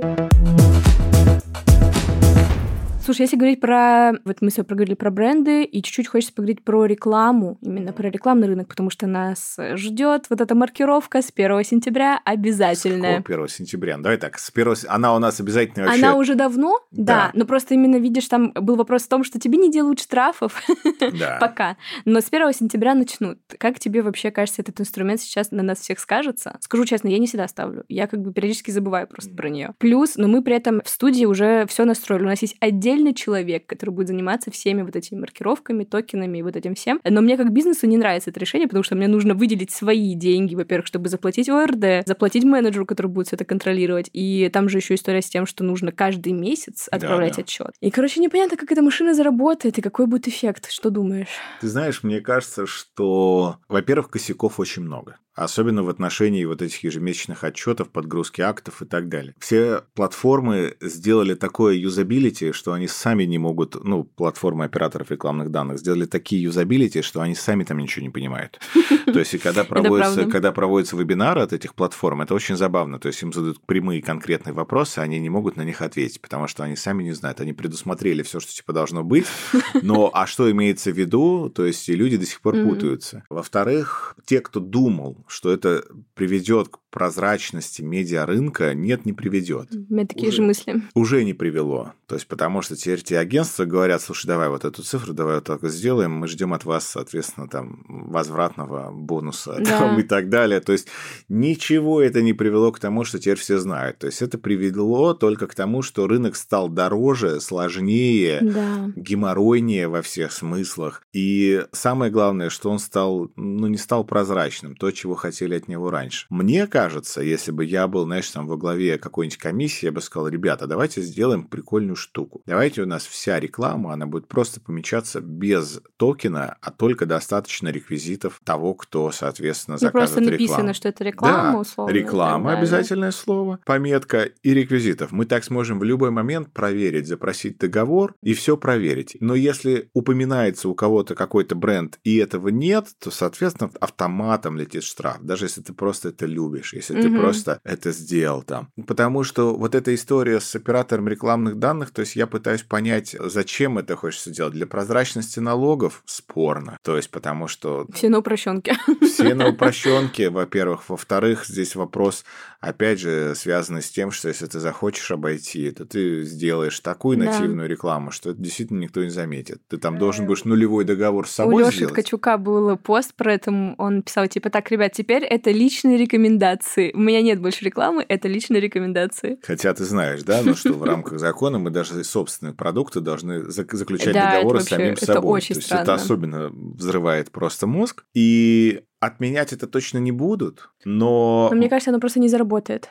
Слушай, 3.04 3.22
если 3.22 3.36
говорить 3.36 3.60
про... 3.60 4.12
Вот 4.24 4.40
мы 4.40 4.48
все 4.48 4.64
проговорили 4.64 4.94
про 4.94 5.10
бренды, 5.10 5.64
и 5.64 5.82
чуть-чуть 5.82 6.08
хочется 6.08 6.32
поговорить 6.32 6.64
про 6.64 6.86
рекламу, 6.86 7.58
именно 7.60 7.92
про 7.92 8.08
рекламный 8.08 8.46
рынок, 8.46 8.68
потому 8.68 8.88
что 8.88 9.06
нас 9.06 9.58
ждет 9.74 10.24
вот 10.30 10.40
эта 10.40 10.54
маркировка 10.54 11.20
с 11.20 11.30
1 11.34 11.64
сентября 11.64 12.18
обязательная. 12.24 13.20
С 13.20 13.30
1 13.30 13.48
сентября? 13.48 13.98
Давай 13.98 14.16
так, 14.16 14.38
с 14.38 14.50
1... 14.50 14.74
Она 14.88 15.14
у 15.14 15.18
нас 15.18 15.38
обязательно 15.38 15.84
вообще... 15.84 16.02
Она 16.02 16.16
уже 16.16 16.34
давно, 16.34 16.80
да. 16.92 17.04
да, 17.04 17.30
но 17.34 17.44
просто 17.44 17.74
именно, 17.74 17.96
видишь, 17.96 18.26
там 18.26 18.52
был 18.54 18.76
вопрос 18.76 19.02
в 19.02 19.08
том, 19.08 19.22
что 19.22 19.38
тебе 19.38 19.58
не 19.58 19.70
делают 19.70 20.00
штрафов 20.00 20.62
да. 21.00 21.36
пока, 21.38 21.76
но 22.06 22.22
с 22.22 22.28
1 22.32 22.54
сентября 22.54 22.94
начнут. 22.94 23.38
Как 23.58 23.78
тебе 23.78 24.00
вообще 24.00 24.30
кажется, 24.30 24.62
этот 24.62 24.80
инструмент 24.80 25.20
сейчас 25.20 25.50
на 25.50 25.62
нас 25.62 25.80
всех 25.80 25.98
скажется? 25.98 26.56
Скажу 26.60 26.86
честно, 26.86 27.08
я 27.08 27.18
не 27.18 27.26
всегда 27.26 27.48
ставлю. 27.48 27.84
Я 27.90 28.06
как 28.06 28.22
бы 28.22 28.32
периодически 28.32 28.70
забываю 28.70 29.06
просто 29.06 29.34
про 29.34 29.50
нее. 29.50 29.74
Плюс, 29.76 30.16
но 30.16 30.26
мы 30.26 30.42
при 30.42 30.56
этом 30.56 30.80
в 30.82 30.88
студии 30.88 31.26
уже 31.26 31.66
все 31.66 31.84
настроили. 31.84 32.22
У 32.22 32.28
нас 32.28 32.40
есть 32.40 32.56
отдельный 32.60 32.93
отдельный 32.94 33.14
человек, 33.14 33.66
который 33.66 33.90
будет 33.90 34.08
заниматься 34.08 34.50
всеми 34.50 34.82
вот 34.82 34.96
этими 34.96 35.18
маркировками, 35.18 35.84
токенами 35.84 36.38
и 36.38 36.42
вот 36.42 36.56
этим 36.56 36.74
всем. 36.74 37.00
Но 37.04 37.20
мне 37.20 37.36
как 37.36 37.52
бизнесу 37.52 37.86
не 37.86 37.96
нравится 37.96 38.30
это 38.30 38.40
решение, 38.40 38.68
потому 38.68 38.84
что 38.84 38.94
мне 38.94 39.08
нужно 39.08 39.34
выделить 39.34 39.70
свои 39.70 40.14
деньги, 40.14 40.54
во-первых, 40.54 40.86
чтобы 40.86 41.08
заплатить 41.08 41.48
ОРД, 41.48 42.06
заплатить 42.06 42.44
менеджеру, 42.44 42.86
который 42.86 43.08
будет 43.08 43.26
все 43.28 43.36
это 43.36 43.44
контролировать. 43.44 44.08
И 44.12 44.48
там 44.52 44.68
же 44.68 44.78
еще 44.78 44.94
история 44.94 45.22
с 45.22 45.28
тем, 45.28 45.46
что 45.46 45.64
нужно 45.64 45.92
каждый 45.92 46.32
месяц 46.32 46.88
отправлять 46.90 47.32
да, 47.32 47.36
да. 47.36 47.42
отчет. 47.42 47.70
И, 47.80 47.90
короче, 47.90 48.20
непонятно, 48.20 48.56
как 48.56 48.70
эта 48.72 48.82
машина 48.82 49.14
заработает 49.14 49.78
и 49.78 49.82
какой 49.82 50.06
будет 50.06 50.28
эффект. 50.28 50.70
Что 50.70 50.90
думаешь? 50.90 51.28
Ты 51.60 51.68
знаешь, 51.68 52.02
мне 52.02 52.20
кажется, 52.20 52.66
что, 52.66 53.58
во-первых, 53.68 54.10
косяков 54.10 54.60
очень 54.60 54.82
много 54.82 55.16
особенно 55.34 55.82
в 55.82 55.88
отношении 55.88 56.44
вот 56.44 56.62
этих 56.62 56.84
ежемесячных 56.84 57.44
отчетов, 57.44 57.90
подгрузки 57.90 58.40
актов 58.40 58.82
и 58.82 58.84
так 58.84 59.08
далее. 59.08 59.34
Все 59.38 59.82
платформы 59.94 60.76
сделали 60.80 61.34
такое 61.34 61.74
юзабилити, 61.74 62.52
что 62.52 62.72
они 62.72 62.86
сами 62.86 63.24
не 63.24 63.38
могут, 63.38 63.82
ну, 63.82 64.04
платформы 64.04 64.64
операторов 64.64 65.10
рекламных 65.10 65.50
данных 65.50 65.78
сделали 65.78 66.06
такие 66.06 66.42
юзабилити, 66.42 67.02
что 67.02 67.20
они 67.20 67.34
сами 67.34 67.64
там 67.64 67.78
ничего 67.78 68.04
не 68.04 68.10
понимают. 68.10 68.60
То 69.06 69.18
есть, 69.18 69.34
и 69.34 69.38
когда 69.38 69.64
проводятся, 69.64 70.26
когда 70.26 70.52
проводятся 70.52 70.96
вебинары 70.96 71.40
от 71.40 71.52
этих 71.52 71.74
платформ, 71.74 72.22
это 72.22 72.34
очень 72.34 72.56
забавно. 72.56 72.98
То 72.98 73.08
есть, 73.08 73.22
им 73.22 73.32
задают 73.32 73.60
прямые 73.60 74.02
конкретные 74.02 74.52
вопросы, 74.52 75.00
они 75.00 75.18
не 75.20 75.30
могут 75.30 75.56
на 75.56 75.62
них 75.62 75.82
ответить, 75.82 76.20
потому 76.20 76.46
что 76.46 76.64
они 76.64 76.76
сами 76.76 77.02
не 77.02 77.12
знают. 77.12 77.40
Они 77.40 77.52
предусмотрели 77.52 78.22
все, 78.22 78.40
что 78.40 78.52
типа 78.52 78.72
должно 78.72 79.02
быть, 79.02 79.26
но 79.82 80.10
а 80.12 80.26
что 80.26 80.50
имеется 80.50 80.92
в 80.92 80.98
виду, 80.98 81.50
то 81.50 81.64
есть, 81.64 81.88
и 81.88 81.96
люди 81.96 82.16
до 82.16 82.26
сих 82.26 82.40
пор 82.40 82.54
путаются. 82.54 83.24
Во-вторых, 83.28 84.16
те, 84.24 84.40
кто 84.40 84.60
думал, 84.60 85.23
что 85.26 85.52
это 85.52 85.84
приведет 86.14 86.68
к 86.68 86.78
прозрачности 86.94 87.82
медиарынка 87.82 88.72
нет, 88.72 89.04
не 89.04 89.12
приведет. 89.12 89.68
У 89.72 89.92
меня 89.92 90.06
такие 90.06 90.28
уже, 90.28 90.36
же 90.36 90.42
мысли. 90.42 90.82
Уже 90.94 91.24
не 91.24 91.34
привело. 91.34 91.92
То 92.06 92.14
есть, 92.14 92.28
потому 92.28 92.62
что 92.62 92.76
теперь 92.76 93.02
те 93.02 93.18
агентства 93.18 93.64
говорят, 93.64 94.00
слушай, 94.00 94.28
давай 94.28 94.48
вот 94.48 94.64
эту 94.64 94.84
цифру, 94.84 95.12
давай 95.12 95.36
вот 95.36 95.44
так 95.44 95.64
сделаем, 95.64 96.12
мы 96.12 96.28
ждем 96.28 96.52
от 96.52 96.64
вас, 96.64 96.86
соответственно, 96.86 97.48
там, 97.48 97.84
возвратного 97.88 98.92
бонуса 98.92 99.56
да. 99.58 99.78
там, 99.78 99.98
и 99.98 100.04
так 100.04 100.28
далее. 100.28 100.60
То 100.60 100.70
есть, 100.70 100.86
ничего 101.28 102.00
это 102.00 102.22
не 102.22 102.32
привело 102.32 102.70
к 102.70 102.78
тому, 102.78 103.02
что 103.04 103.18
теперь 103.18 103.38
все 103.38 103.58
знают. 103.58 103.98
То 103.98 104.06
есть, 104.06 104.22
это 104.22 104.38
привело 104.38 105.14
только 105.14 105.48
к 105.48 105.54
тому, 105.56 105.82
что 105.82 106.06
рынок 106.06 106.36
стал 106.36 106.68
дороже, 106.68 107.40
сложнее, 107.40 108.38
да. 108.40 108.92
геморройнее 108.94 109.88
во 109.88 110.00
всех 110.02 110.30
смыслах. 110.30 111.02
И 111.12 111.64
самое 111.72 112.12
главное, 112.12 112.50
что 112.50 112.70
он 112.70 112.78
стал, 112.78 113.32
ну, 113.34 113.66
не 113.66 113.78
стал 113.78 114.04
прозрачным, 114.04 114.76
то, 114.76 114.92
чего 114.92 115.13
хотели 115.16 115.54
от 115.54 115.68
него 115.68 115.90
раньше. 115.90 116.26
Мне 116.30 116.66
кажется, 116.66 116.94
кажется, 116.94 117.22
если 117.22 117.50
бы 117.50 117.64
я 117.64 117.88
был, 117.88 118.04
знаешь, 118.04 118.30
там 118.30 118.46
во 118.46 118.56
главе 118.56 118.98
какой-нибудь 118.98 119.38
комиссии, 119.38 119.86
я 119.86 119.92
бы 119.92 120.00
сказал, 120.00 120.28
ребята, 120.28 120.66
давайте 120.66 121.02
сделаем 121.02 121.46
прикольную 121.46 121.96
штуку. 121.96 122.42
Давайте 122.46 122.82
у 122.82 122.86
нас 122.86 123.04
вся 123.06 123.40
реклама, 123.40 123.92
она 123.92 124.06
будет 124.06 124.28
просто 124.28 124.60
помечаться 124.60 125.20
без 125.20 125.80
токена, 125.96 126.56
а 126.60 126.70
только 126.70 127.06
достаточно 127.06 127.68
реквизитов 127.68 128.40
того, 128.44 128.74
кто, 128.74 129.10
соответственно, 129.12 129.78
заказывает 129.78 129.94
рекламу. 129.94 130.14
просто 130.14 130.30
написано, 130.30 130.56
рекламу. 130.56 130.74
что 130.74 130.88
это 130.88 131.04
реклама, 131.04 131.52
да, 131.52 131.58
условно. 131.58 131.92
реклама, 131.92 132.58
обязательное 132.58 133.10
слово, 133.10 133.60
пометка 133.64 134.22
и 134.42 134.54
реквизитов. 134.54 135.12
Мы 135.12 135.26
так 135.26 135.44
сможем 135.44 135.78
в 135.78 135.84
любой 135.84 136.10
момент 136.10 136.52
проверить, 136.52 137.06
запросить 137.06 137.58
договор 137.58 138.14
и 138.22 138.34
все 138.34 138.56
проверить. 138.56 139.16
Но 139.20 139.34
если 139.34 139.88
упоминается 139.94 140.68
у 140.68 140.74
кого-то 140.74 141.14
какой-то 141.14 141.54
бренд 141.54 141.98
и 142.04 142.16
этого 142.16 142.48
нет, 142.48 142.88
то, 142.98 143.10
соответственно, 143.10 143.70
автоматом 143.80 144.56
летит 144.56 144.82
штраф, 144.84 145.03
даже 145.20 145.46
если 145.46 145.60
ты 145.60 145.72
просто 145.72 146.08
это 146.10 146.26
любишь 146.26 146.74
если 146.74 146.96
mm-hmm. 146.96 147.02
ты 147.02 147.18
просто 147.18 147.60
это 147.64 147.92
сделал 147.92 148.42
там. 148.42 148.68
Потому 148.86 149.24
что 149.24 149.54
вот 149.54 149.74
эта 149.74 149.94
история 149.94 150.40
с 150.40 150.54
оператором 150.54 151.08
рекламных 151.08 151.58
данных, 151.58 151.90
то 151.90 152.00
есть 152.00 152.16
я 152.16 152.26
пытаюсь 152.26 152.62
понять, 152.62 153.16
зачем 153.18 153.78
это 153.78 153.96
хочется 153.96 154.30
делать. 154.30 154.54
Для 154.54 154.66
прозрачности 154.66 155.40
налогов 155.40 156.02
спорно. 156.04 156.78
То 156.82 156.96
есть 156.96 157.10
потому 157.10 157.48
что... 157.48 157.86
Все 157.92 158.08
на 158.08 158.18
упрощенке. 158.18 158.76
Все 159.02 159.34
на 159.34 159.48
упрощенке, 159.50 160.30
во-первых. 160.30 160.88
Во-вторых, 160.88 161.46
здесь 161.46 161.74
вопрос, 161.74 162.24
опять 162.64 163.00
же, 163.00 163.34
связанный 163.34 163.82
с 163.82 163.90
тем, 163.90 164.10
что 164.10 164.28
если 164.28 164.46
ты 164.46 164.60
захочешь 164.60 165.10
обойти, 165.10 165.70
то 165.70 165.84
ты 165.84 166.22
сделаешь 166.24 166.78
такую 166.80 167.18
да. 167.18 167.26
нативную 167.26 167.68
рекламу, 167.68 168.10
что 168.10 168.30
это 168.30 168.40
действительно 168.40 168.80
никто 168.80 169.02
не 169.02 169.10
заметит. 169.10 169.60
Ты 169.68 169.78
там 169.78 169.98
должен 169.98 170.26
будешь 170.26 170.44
нулевой 170.44 170.84
договор 170.84 171.28
с 171.28 171.32
собой 171.32 171.62
У 171.62 171.66
Лёши 171.66 171.86
Ткачука 171.86 172.38
был 172.38 172.76
пост 172.76 173.14
про 173.14 173.34
это, 173.34 173.74
он 173.78 174.02
писал, 174.02 174.26
типа, 174.26 174.50
так, 174.50 174.70
ребят, 174.70 174.92
теперь 174.92 175.24
это 175.24 175.50
личные 175.50 175.96
рекомендации. 175.96 176.92
У 176.92 176.98
меня 176.98 177.22
нет 177.22 177.40
больше 177.40 177.64
рекламы, 177.64 178.04
это 178.08 178.28
личные 178.28 178.60
рекомендации. 178.60 179.38
Хотя 179.42 179.74
ты 179.74 179.84
знаешь, 179.84 180.22
да, 180.22 180.42
ну 180.42 180.54
что 180.54 180.72
в 180.72 180.82
рамках 180.84 181.18
закона 181.18 181.58
мы 181.58 181.70
даже 181.70 182.02
собственные 182.04 182.54
продукты 182.54 183.00
должны 183.00 183.50
заключать 183.50 184.14
договоры 184.14 184.60
с 184.60 184.64
самим 184.64 184.92
это 184.92 185.04
собой. 185.04 185.40
То 185.40 185.46
есть 185.54 185.70
это 185.70 185.94
особенно 185.94 186.50
взрывает 186.50 187.30
просто 187.30 187.66
мозг. 187.66 188.04
И 188.14 188.84
отменять 189.06 189.52
это 189.52 189.66
точно 189.66 189.98
не 189.98 190.12
будут, 190.12 190.70
но... 190.84 191.48
Но 191.50 191.56
мне 191.56 191.68
кажется, 191.68 191.90
оно 191.90 192.00
просто 192.00 192.20
не 192.20 192.28
заработает 192.28 192.90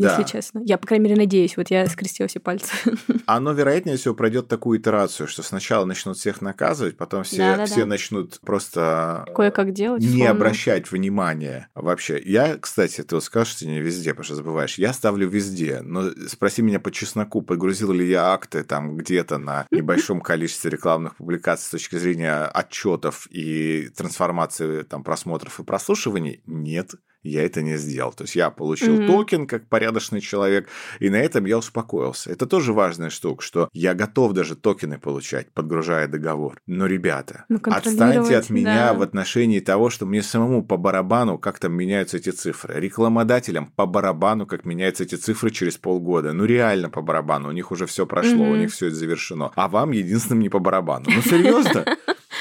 да. 0.00 0.16
если 0.18 0.30
честно. 0.30 0.62
Я, 0.64 0.78
по 0.78 0.86
крайней 0.86 1.04
мере, 1.04 1.16
надеюсь. 1.16 1.56
Вот 1.56 1.70
я 1.70 1.86
скрестила 1.86 2.28
все 2.28 2.40
пальцы. 2.40 2.72
Оно, 3.26 3.52
вероятнее 3.52 3.96
всего, 3.96 4.14
пройдет 4.14 4.48
такую 4.48 4.80
итерацию, 4.80 5.26
что 5.26 5.42
сначала 5.42 5.84
начнут 5.84 6.16
всех 6.16 6.40
наказывать, 6.40 6.96
потом 6.96 7.24
все, 7.24 7.38
да, 7.38 7.56
да, 7.58 7.66
все 7.66 7.80
да. 7.80 7.86
начнут 7.86 8.40
просто... 8.40 9.24
Кое-как 9.34 9.72
делать. 9.72 10.02
Не 10.02 10.24
форму. 10.24 10.30
обращать 10.30 10.90
внимания 10.90 11.68
вообще. 11.74 12.20
Я, 12.24 12.56
кстати, 12.58 13.02
ты 13.02 13.14
вот 13.14 13.24
скажешь, 13.24 13.54
что 13.54 13.66
не 13.66 13.80
везде, 13.80 14.10
потому 14.10 14.24
что 14.24 14.34
забываешь. 14.36 14.78
Я 14.78 14.92
ставлю 14.92 15.28
везде. 15.28 15.80
Но 15.82 16.10
спроси 16.28 16.62
меня 16.62 16.80
по 16.80 16.90
чесноку, 16.90 17.42
подгрузил 17.42 17.92
ли 17.92 18.08
я 18.08 18.32
акты 18.32 18.64
там 18.64 18.96
где-то 18.96 19.38
на 19.38 19.66
небольшом 19.70 20.20
количестве 20.20 20.70
рекламных 20.70 21.16
публикаций 21.16 21.66
с 21.66 21.70
точки 21.70 21.96
зрения 21.96 22.44
отчетов 22.44 23.26
и 23.30 23.90
трансформации 23.96 24.82
там 24.82 25.04
просмотров 25.04 25.60
и 25.60 25.64
прослушиваний? 25.64 26.42
Нет 26.46 26.94
я 27.22 27.44
это 27.44 27.62
не 27.62 27.76
сделал. 27.76 28.12
То 28.12 28.24
есть 28.24 28.36
я 28.36 28.50
получил 28.50 29.00
mm-hmm. 29.00 29.06
токен 29.06 29.46
как 29.46 29.68
порядочный 29.68 30.20
человек, 30.20 30.68
и 31.00 31.08
на 31.10 31.16
этом 31.16 31.44
я 31.44 31.58
успокоился. 31.58 32.30
Это 32.30 32.46
тоже 32.46 32.72
важная 32.72 33.10
штука, 33.10 33.42
что 33.42 33.68
я 33.72 33.94
готов 33.94 34.32
даже 34.32 34.56
токены 34.56 34.98
получать, 34.98 35.52
подгружая 35.52 36.08
договор. 36.08 36.60
Но, 36.66 36.86
ребята, 36.86 37.44
ну, 37.48 37.60
отстаньте 37.64 38.36
от 38.36 38.50
меня 38.50 38.92
да. 38.92 38.94
в 38.94 39.02
отношении 39.02 39.60
того, 39.60 39.90
что 39.90 40.06
мне 40.06 40.22
самому 40.22 40.64
по 40.64 40.76
барабану, 40.76 41.38
как 41.38 41.58
там 41.58 41.72
меняются 41.72 42.16
эти 42.16 42.30
цифры. 42.30 42.80
Рекламодателям 42.80 43.66
по 43.66 43.86
барабану, 43.86 44.46
как 44.46 44.64
меняются 44.64 45.04
эти 45.04 45.14
цифры 45.14 45.50
через 45.50 45.76
полгода. 45.76 46.32
Ну, 46.32 46.44
реально 46.44 46.90
по 46.90 47.02
барабану. 47.02 47.48
У 47.48 47.52
них 47.52 47.70
уже 47.70 47.86
все 47.86 48.06
прошло, 48.06 48.44
mm-hmm. 48.44 48.52
у 48.52 48.56
них 48.56 48.72
все 48.72 48.88
это 48.88 48.96
завершено. 48.96 49.52
А 49.54 49.68
вам 49.68 49.92
единственным 49.92 50.40
не 50.40 50.48
по 50.48 50.58
барабану. 50.58 51.06
Ну, 51.14 51.22
серьезно? 51.22 51.84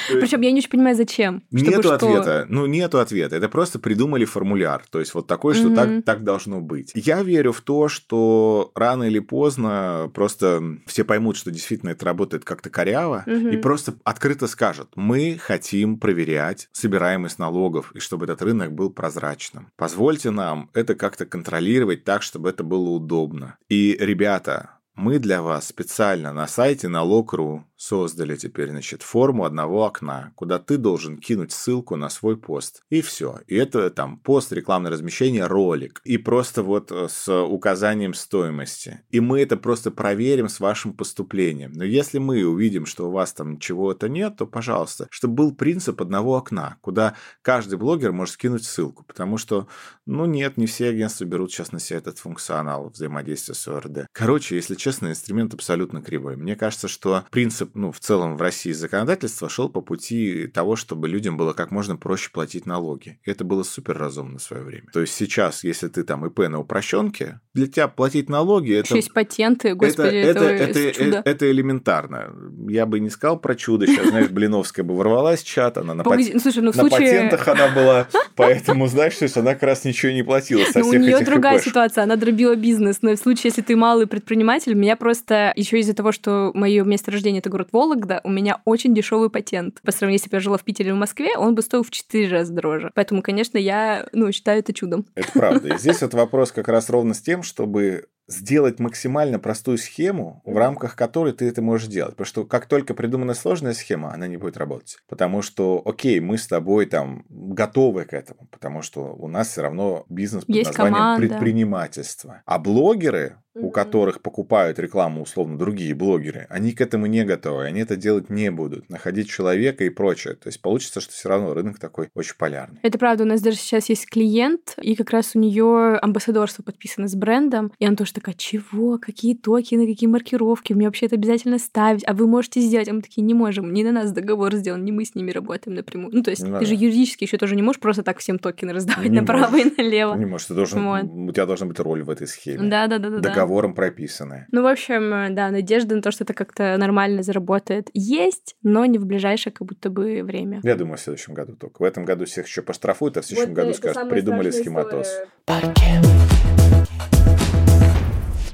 Причем 0.09 0.41
я 0.41 0.51
не 0.51 0.59
очень 0.59 0.69
понимаю, 0.69 0.95
зачем. 0.95 1.43
Нету 1.51 1.93
ответа. 1.93 2.45
Ну, 2.49 2.65
нету 2.65 2.99
ответа. 2.99 3.35
Это 3.35 3.49
просто 3.49 3.79
придумали 3.79 4.25
формуляр. 4.25 4.83
То 4.89 4.99
есть 4.99 5.13
вот 5.13 5.27
такой, 5.27 5.53
что 5.53 5.73
так, 5.73 6.03
так 6.05 6.23
должно 6.23 6.61
быть. 6.61 6.91
Я 6.95 7.23
верю 7.23 7.51
в 7.51 7.61
то, 7.61 7.87
что 7.87 8.71
рано 8.75 9.03
или 9.03 9.19
поздно 9.19 10.09
просто 10.13 10.61
все 10.85 11.03
поймут, 11.03 11.37
что 11.37 11.51
действительно 11.51 11.91
это 11.91 12.05
работает 12.05 12.45
как-то 12.45 12.69
коряво, 12.69 13.23
и 13.27 13.57
просто 13.57 13.95
открыто 14.03 14.47
скажут, 14.47 14.89
мы 14.95 15.37
хотим 15.41 15.97
проверять 15.97 16.69
собираемость 16.71 17.39
налогов, 17.39 17.91
и 17.95 17.99
чтобы 17.99 18.25
этот 18.25 18.41
рынок 18.41 18.73
был 18.73 18.89
прозрачным. 18.89 19.71
Позвольте 19.75 20.31
нам 20.31 20.69
это 20.73 20.95
как-то 20.95 21.25
контролировать 21.25 22.03
так, 22.03 22.21
чтобы 22.23 22.49
это 22.49 22.63
было 22.63 22.89
удобно. 22.89 23.57
И, 23.69 23.97
ребята, 23.99 24.71
мы 24.95 25.19
для 25.19 25.41
вас 25.41 25.67
специально 25.67 26.33
на 26.33 26.47
сайте 26.47 26.87
налог.ру 26.87 27.63
создали 27.81 28.35
теперь, 28.35 28.69
значит, 28.69 29.01
форму 29.01 29.43
одного 29.43 29.85
окна, 29.85 30.33
куда 30.35 30.59
ты 30.59 30.77
должен 30.77 31.17
кинуть 31.17 31.51
ссылку 31.51 31.95
на 31.95 32.09
свой 32.09 32.37
пост. 32.37 32.83
И 32.91 33.01
все. 33.01 33.39
И 33.47 33.55
это 33.55 33.89
там 33.89 34.19
пост, 34.19 34.53
рекламное 34.53 34.91
размещение, 34.91 35.47
ролик. 35.47 35.99
И 36.03 36.19
просто 36.19 36.61
вот 36.61 36.91
э, 36.91 37.07
с 37.09 37.27
указанием 37.43 38.13
стоимости. 38.13 39.01
И 39.09 39.19
мы 39.19 39.41
это 39.41 39.57
просто 39.57 39.89
проверим 39.89 40.47
с 40.47 40.59
вашим 40.59 40.93
поступлением. 40.93 41.71
Но 41.73 41.83
если 41.83 42.19
мы 42.19 42.45
увидим, 42.45 42.85
что 42.85 43.07
у 43.07 43.11
вас 43.11 43.33
там 43.33 43.57
чего-то 43.57 44.07
нет, 44.07 44.35
то, 44.37 44.45
пожалуйста, 44.45 45.07
чтобы 45.09 45.33
был 45.33 45.55
принцип 45.55 46.03
одного 46.03 46.37
окна, 46.37 46.77
куда 46.81 47.15
каждый 47.41 47.79
блогер 47.79 48.11
может 48.11 48.35
скинуть 48.35 48.63
ссылку. 48.63 49.05
Потому 49.05 49.37
что, 49.37 49.67
ну 50.05 50.25
нет, 50.25 50.55
не 50.55 50.67
все 50.67 50.89
агентства 50.89 51.25
берут 51.25 51.51
сейчас 51.51 51.71
на 51.71 51.79
себя 51.79 51.97
этот 51.97 52.19
функционал 52.19 52.89
взаимодействия 52.89 53.55
с 53.55 53.67
ОРД. 53.67 54.05
Короче, 54.11 54.55
если 54.55 54.75
честно, 54.75 55.07
инструмент 55.07 55.55
абсолютно 55.55 56.03
кривой. 56.03 56.35
Мне 56.35 56.55
кажется, 56.55 56.87
что 56.87 57.23
принцип 57.31 57.70
ну, 57.73 57.91
в 57.91 57.99
целом 57.99 58.37
в 58.37 58.41
России 58.41 58.71
законодательство 58.71 59.49
шел 59.49 59.69
по 59.69 59.81
пути 59.81 60.47
того, 60.47 60.75
чтобы 60.75 61.07
людям 61.07 61.37
было 61.37 61.53
как 61.53 61.71
можно 61.71 61.95
проще 61.95 62.29
платить 62.31 62.65
налоги. 62.65 63.19
И 63.23 63.31
это 63.31 63.43
было 63.43 63.63
супер 63.63 63.97
разумно 63.97 64.39
в 64.39 64.41
свое 64.41 64.63
время. 64.63 64.87
То 64.93 65.01
есть 65.01 65.13
сейчас, 65.13 65.63
если 65.63 65.87
ты 65.87 66.03
там 66.03 66.25
ИП 66.25 66.39
на 66.49 66.59
упрощенке, 66.59 67.39
для 67.53 67.67
тебя 67.67 67.87
платить 67.87 68.29
налоги... 68.29 68.73
Это, 68.73 68.95
есть 68.95 69.13
патенты, 69.13 69.75
господи, 69.75 70.15
это, 70.15 70.43
это, 70.45 70.79
это, 70.79 71.03
это, 71.03 71.21
это 71.29 71.51
элементарно. 71.51 72.33
Я 72.69 72.85
бы 72.85 72.99
не 72.99 73.09
сказал 73.09 73.39
про 73.39 73.55
чудо. 73.55 73.87
Сейчас, 73.87 74.07
знаешь, 74.07 74.29
Блиновская 74.29 74.85
бы 74.85 74.95
ворвалась 74.95 75.41
в 75.41 75.47
чат, 75.47 75.77
она 75.77 75.93
на, 75.93 76.03
Погоди, 76.03 76.25
пат... 76.25 76.33
ну, 76.35 76.39
слушай, 76.39 76.59
ну, 76.59 76.67
на 76.67 76.73
случае... 76.73 76.99
патентах 76.99 77.47
она 77.47 77.67
была, 77.69 78.07
поэтому, 78.35 78.87
знаешь, 78.87 79.13
что 79.13 79.39
она 79.39 79.53
как 79.53 79.63
раз 79.63 79.85
ничего 79.85 80.11
не 80.11 80.23
платила 80.23 80.63
со 80.65 80.79
ну, 80.79 80.85
всех 80.85 81.01
У 81.01 81.03
нее 81.03 81.19
другая 81.19 81.59
ситуация, 81.59 82.03
она 82.03 82.15
дробила 82.15 82.55
бизнес, 82.55 82.99
но 83.01 83.15
в 83.15 83.17
случае, 83.17 83.49
если 83.49 83.61
ты 83.61 83.75
малый 83.75 84.07
предприниматель, 84.07 84.73
меня 84.73 84.95
просто 84.95 85.53
еще 85.55 85.79
из-за 85.79 85.93
того, 85.93 86.11
что 86.11 86.51
мое 86.53 86.83
место 86.83 87.11
рождения 87.11 87.39
это 87.39 87.49
город 87.49 87.60
Вологда, 87.71 88.21
у 88.23 88.29
меня 88.29 88.61
очень 88.65 88.93
дешевый 88.93 89.29
патент. 89.29 89.81
По 89.81 89.91
сравнению, 89.91 90.19
если 90.19 90.29
бы 90.29 90.37
я 90.37 90.41
жила 90.41 90.57
в 90.57 90.63
Питере 90.63 90.89
или 90.89 90.95
в 90.95 90.99
Москве, 90.99 91.37
он 91.37 91.55
бы 91.55 91.61
стоил 91.61 91.83
в 91.83 91.91
4 91.91 92.27
раза 92.29 92.53
дороже. 92.53 92.91
Поэтому, 92.95 93.21
конечно, 93.21 93.57
я 93.57 94.07
ну, 94.11 94.31
считаю 94.31 94.59
это 94.59 94.73
чудом. 94.73 95.05
Это 95.15 95.31
правда. 95.33 95.69
И 95.69 95.77
здесь 95.77 96.01
вот 96.01 96.13
вопрос 96.13 96.51
как 96.51 96.67
раз 96.67 96.89
ровно 96.89 97.13
с 97.13 97.21
тем, 97.21 97.43
чтобы 97.43 98.07
сделать 98.31 98.79
максимально 98.79 99.39
простую 99.39 99.77
схему, 99.77 100.41
в 100.45 100.57
рамках 100.57 100.95
которой 100.95 101.33
ты 101.33 101.47
это 101.47 101.61
можешь 101.61 101.87
делать. 101.87 102.11
Потому 102.11 102.25
что 102.25 102.43
как 102.45 102.65
только 102.65 102.93
придумана 102.93 103.33
сложная 103.33 103.73
схема, 103.73 104.13
она 104.13 104.27
не 104.27 104.37
будет 104.37 104.57
работать. 104.57 104.97
Потому 105.07 105.41
что, 105.41 105.81
окей, 105.85 106.19
мы 106.19 106.37
с 106.37 106.47
тобой 106.47 106.85
там 106.85 107.25
готовы 107.29 108.05
к 108.05 108.13
этому, 108.13 108.47
потому 108.51 108.81
что 108.81 109.13
у 109.13 109.27
нас 109.27 109.49
все 109.49 109.61
равно 109.61 110.05
бизнес 110.09 110.45
под 110.45 110.55
Есть 110.55 110.69
названием 110.69 110.95
команда. 110.95 111.27
предпринимательство. 111.27 112.41
А 112.45 112.59
блогеры, 112.59 113.37
у 113.55 113.69
которых 113.69 114.21
покупают 114.21 114.79
рекламу 114.79 115.21
условно 115.21 115.57
другие 115.57 115.93
блогеры, 115.93 116.47
они 116.49 116.71
к 116.71 116.81
этому 116.81 117.05
не 117.05 117.23
готовы, 117.23 117.65
они 117.65 117.81
это 117.81 117.95
делать 117.95 118.29
не 118.29 118.49
будут, 118.51 118.89
находить 118.89 119.29
человека 119.29 119.83
и 119.83 119.89
прочее. 119.89 120.35
То 120.35 120.47
есть 120.47 120.61
получится, 120.61 121.01
что 121.01 121.11
все 121.11 121.29
равно 121.29 121.53
рынок 121.53 121.79
такой 121.79 122.09
очень 122.15 122.35
полярный. 122.37 122.79
Это 122.81 122.97
правда, 122.97 123.23
у 123.23 123.27
нас 123.27 123.41
даже 123.41 123.57
сейчас 123.57 123.89
есть 123.89 124.09
клиент, 124.09 124.75
и 124.81 124.95
как 124.95 125.09
раз 125.11 125.31
у 125.35 125.39
нее 125.39 125.97
амбассадорство 125.97 126.63
подписано 126.63 127.07
с 127.07 127.15
брендом, 127.15 127.71
и 127.79 127.85
она 127.85 127.95
тоже 127.95 128.13
такая, 128.13 128.35
чего, 128.35 128.97
какие 128.97 129.35
токены, 129.35 129.87
какие 129.87 130.09
маркировки, 130.09 130.73
мне 130.73 130.85
вообще 130.85 131.07
это 131.07 131.15
обязательно 131.15 131.59
ставить, 131.59 132.03
а 132.07 132.13
вы 132.13 132.27
можете 132.27 132.61
сделать, 132.61 132.87
а 132.87 132.93
мы 132.93 133.01
такие, 133.01 133.21
не 133.21 133.33
можем, 133.33 133.73
не 133.73 133.83
на 133.83 133.91
нас 133.91 134.11
договор 134.11 134.55
сделан, 134.55 134.83
не 134.85 134.91
мы 134.91 135.05
с 135.05 135.15
ними 135.15 135.31
работаем 135.31 135.75
напрямую. 135.75 136.13
Ну, 136.13 136.23
то 136.23 136.31
есть 136.31 136.43
ну, 136.43 136.53
ты 136.53 136.61
да. 136.61 136.65
же 136.65 136.75
юридически 136.75 137.23
еще 137.25 137.37
тоже 137.37 137.55
не 137.55 137.61
можешь 137.61 137.81
просто 137.81 138.03
так 138.03 138.19
всем 138.19 138.39
токены 138.39 138.73
раздавать 138.73 139.09
не 139.09 139.19
направо 139.19 139.51
можешь. 139.51 139.73
и 139.77 139.81
налево. 139.81 140.15
Не 140.15 140.25
можешь, 140.25 140.47
ты 140.47 140.53
должен, 140.53 140.85
вот. 140.85 141.03
у 141.03 141.31
тебя 141.31 141.45
должна 141.45 141.67
быть 141.67 141.79
роль 141.79 142.03
в 142.03 142.09
этой 142.09 142.27
схеме. 142.27 142.69
Да, 142.69 142.87
да, 142.87 142.97
да, 142.97 143.09
да 143.09 143.40
договором 143.41 143.73
прописанное. 143.73 144.47
Ну, 144.51 144.61
в 144.61 144.67
общем, 144.67 145.33
да, 145.33 145.49
надежда 145.49 145.95
на 145.95 146.01
то, 146.01 146.11
что 146.11 146.23
это 146.23 146.33
как-то 146.33 146.77
нормально 146.77 147.23
заработает, 147.23 147.89
есть, 147.93 148.55
но 148.61 148.85
не 148.85 148.99
в 148.99 149.05
ближайшее 149.05 149.51
как 149.51 149.67
будто 149.67 149.89
бы 149.89 150.21
время. 150.23 150.59
Я 150.63 150.75
думаю, 150.75 150.97
в 150.97 151.01
следующем 151.01 151.33
году 151.33 151.55
только. 151.55 151.81
В 151.81 151.85
этом 151.85 152.05
году 152.05 152.25
всех 152.25 152.45
еще 152.45 152.61
поштрафуют, 152.61 153.17
а 153.17 153.21
в 153.21 153.25
следующем 153.25 153.55
вот 153.55 153.63
году 153.63 153.73
скажут, 153.73 154.09
придумали 154.09 154.51
схематоз. 154.51 155.07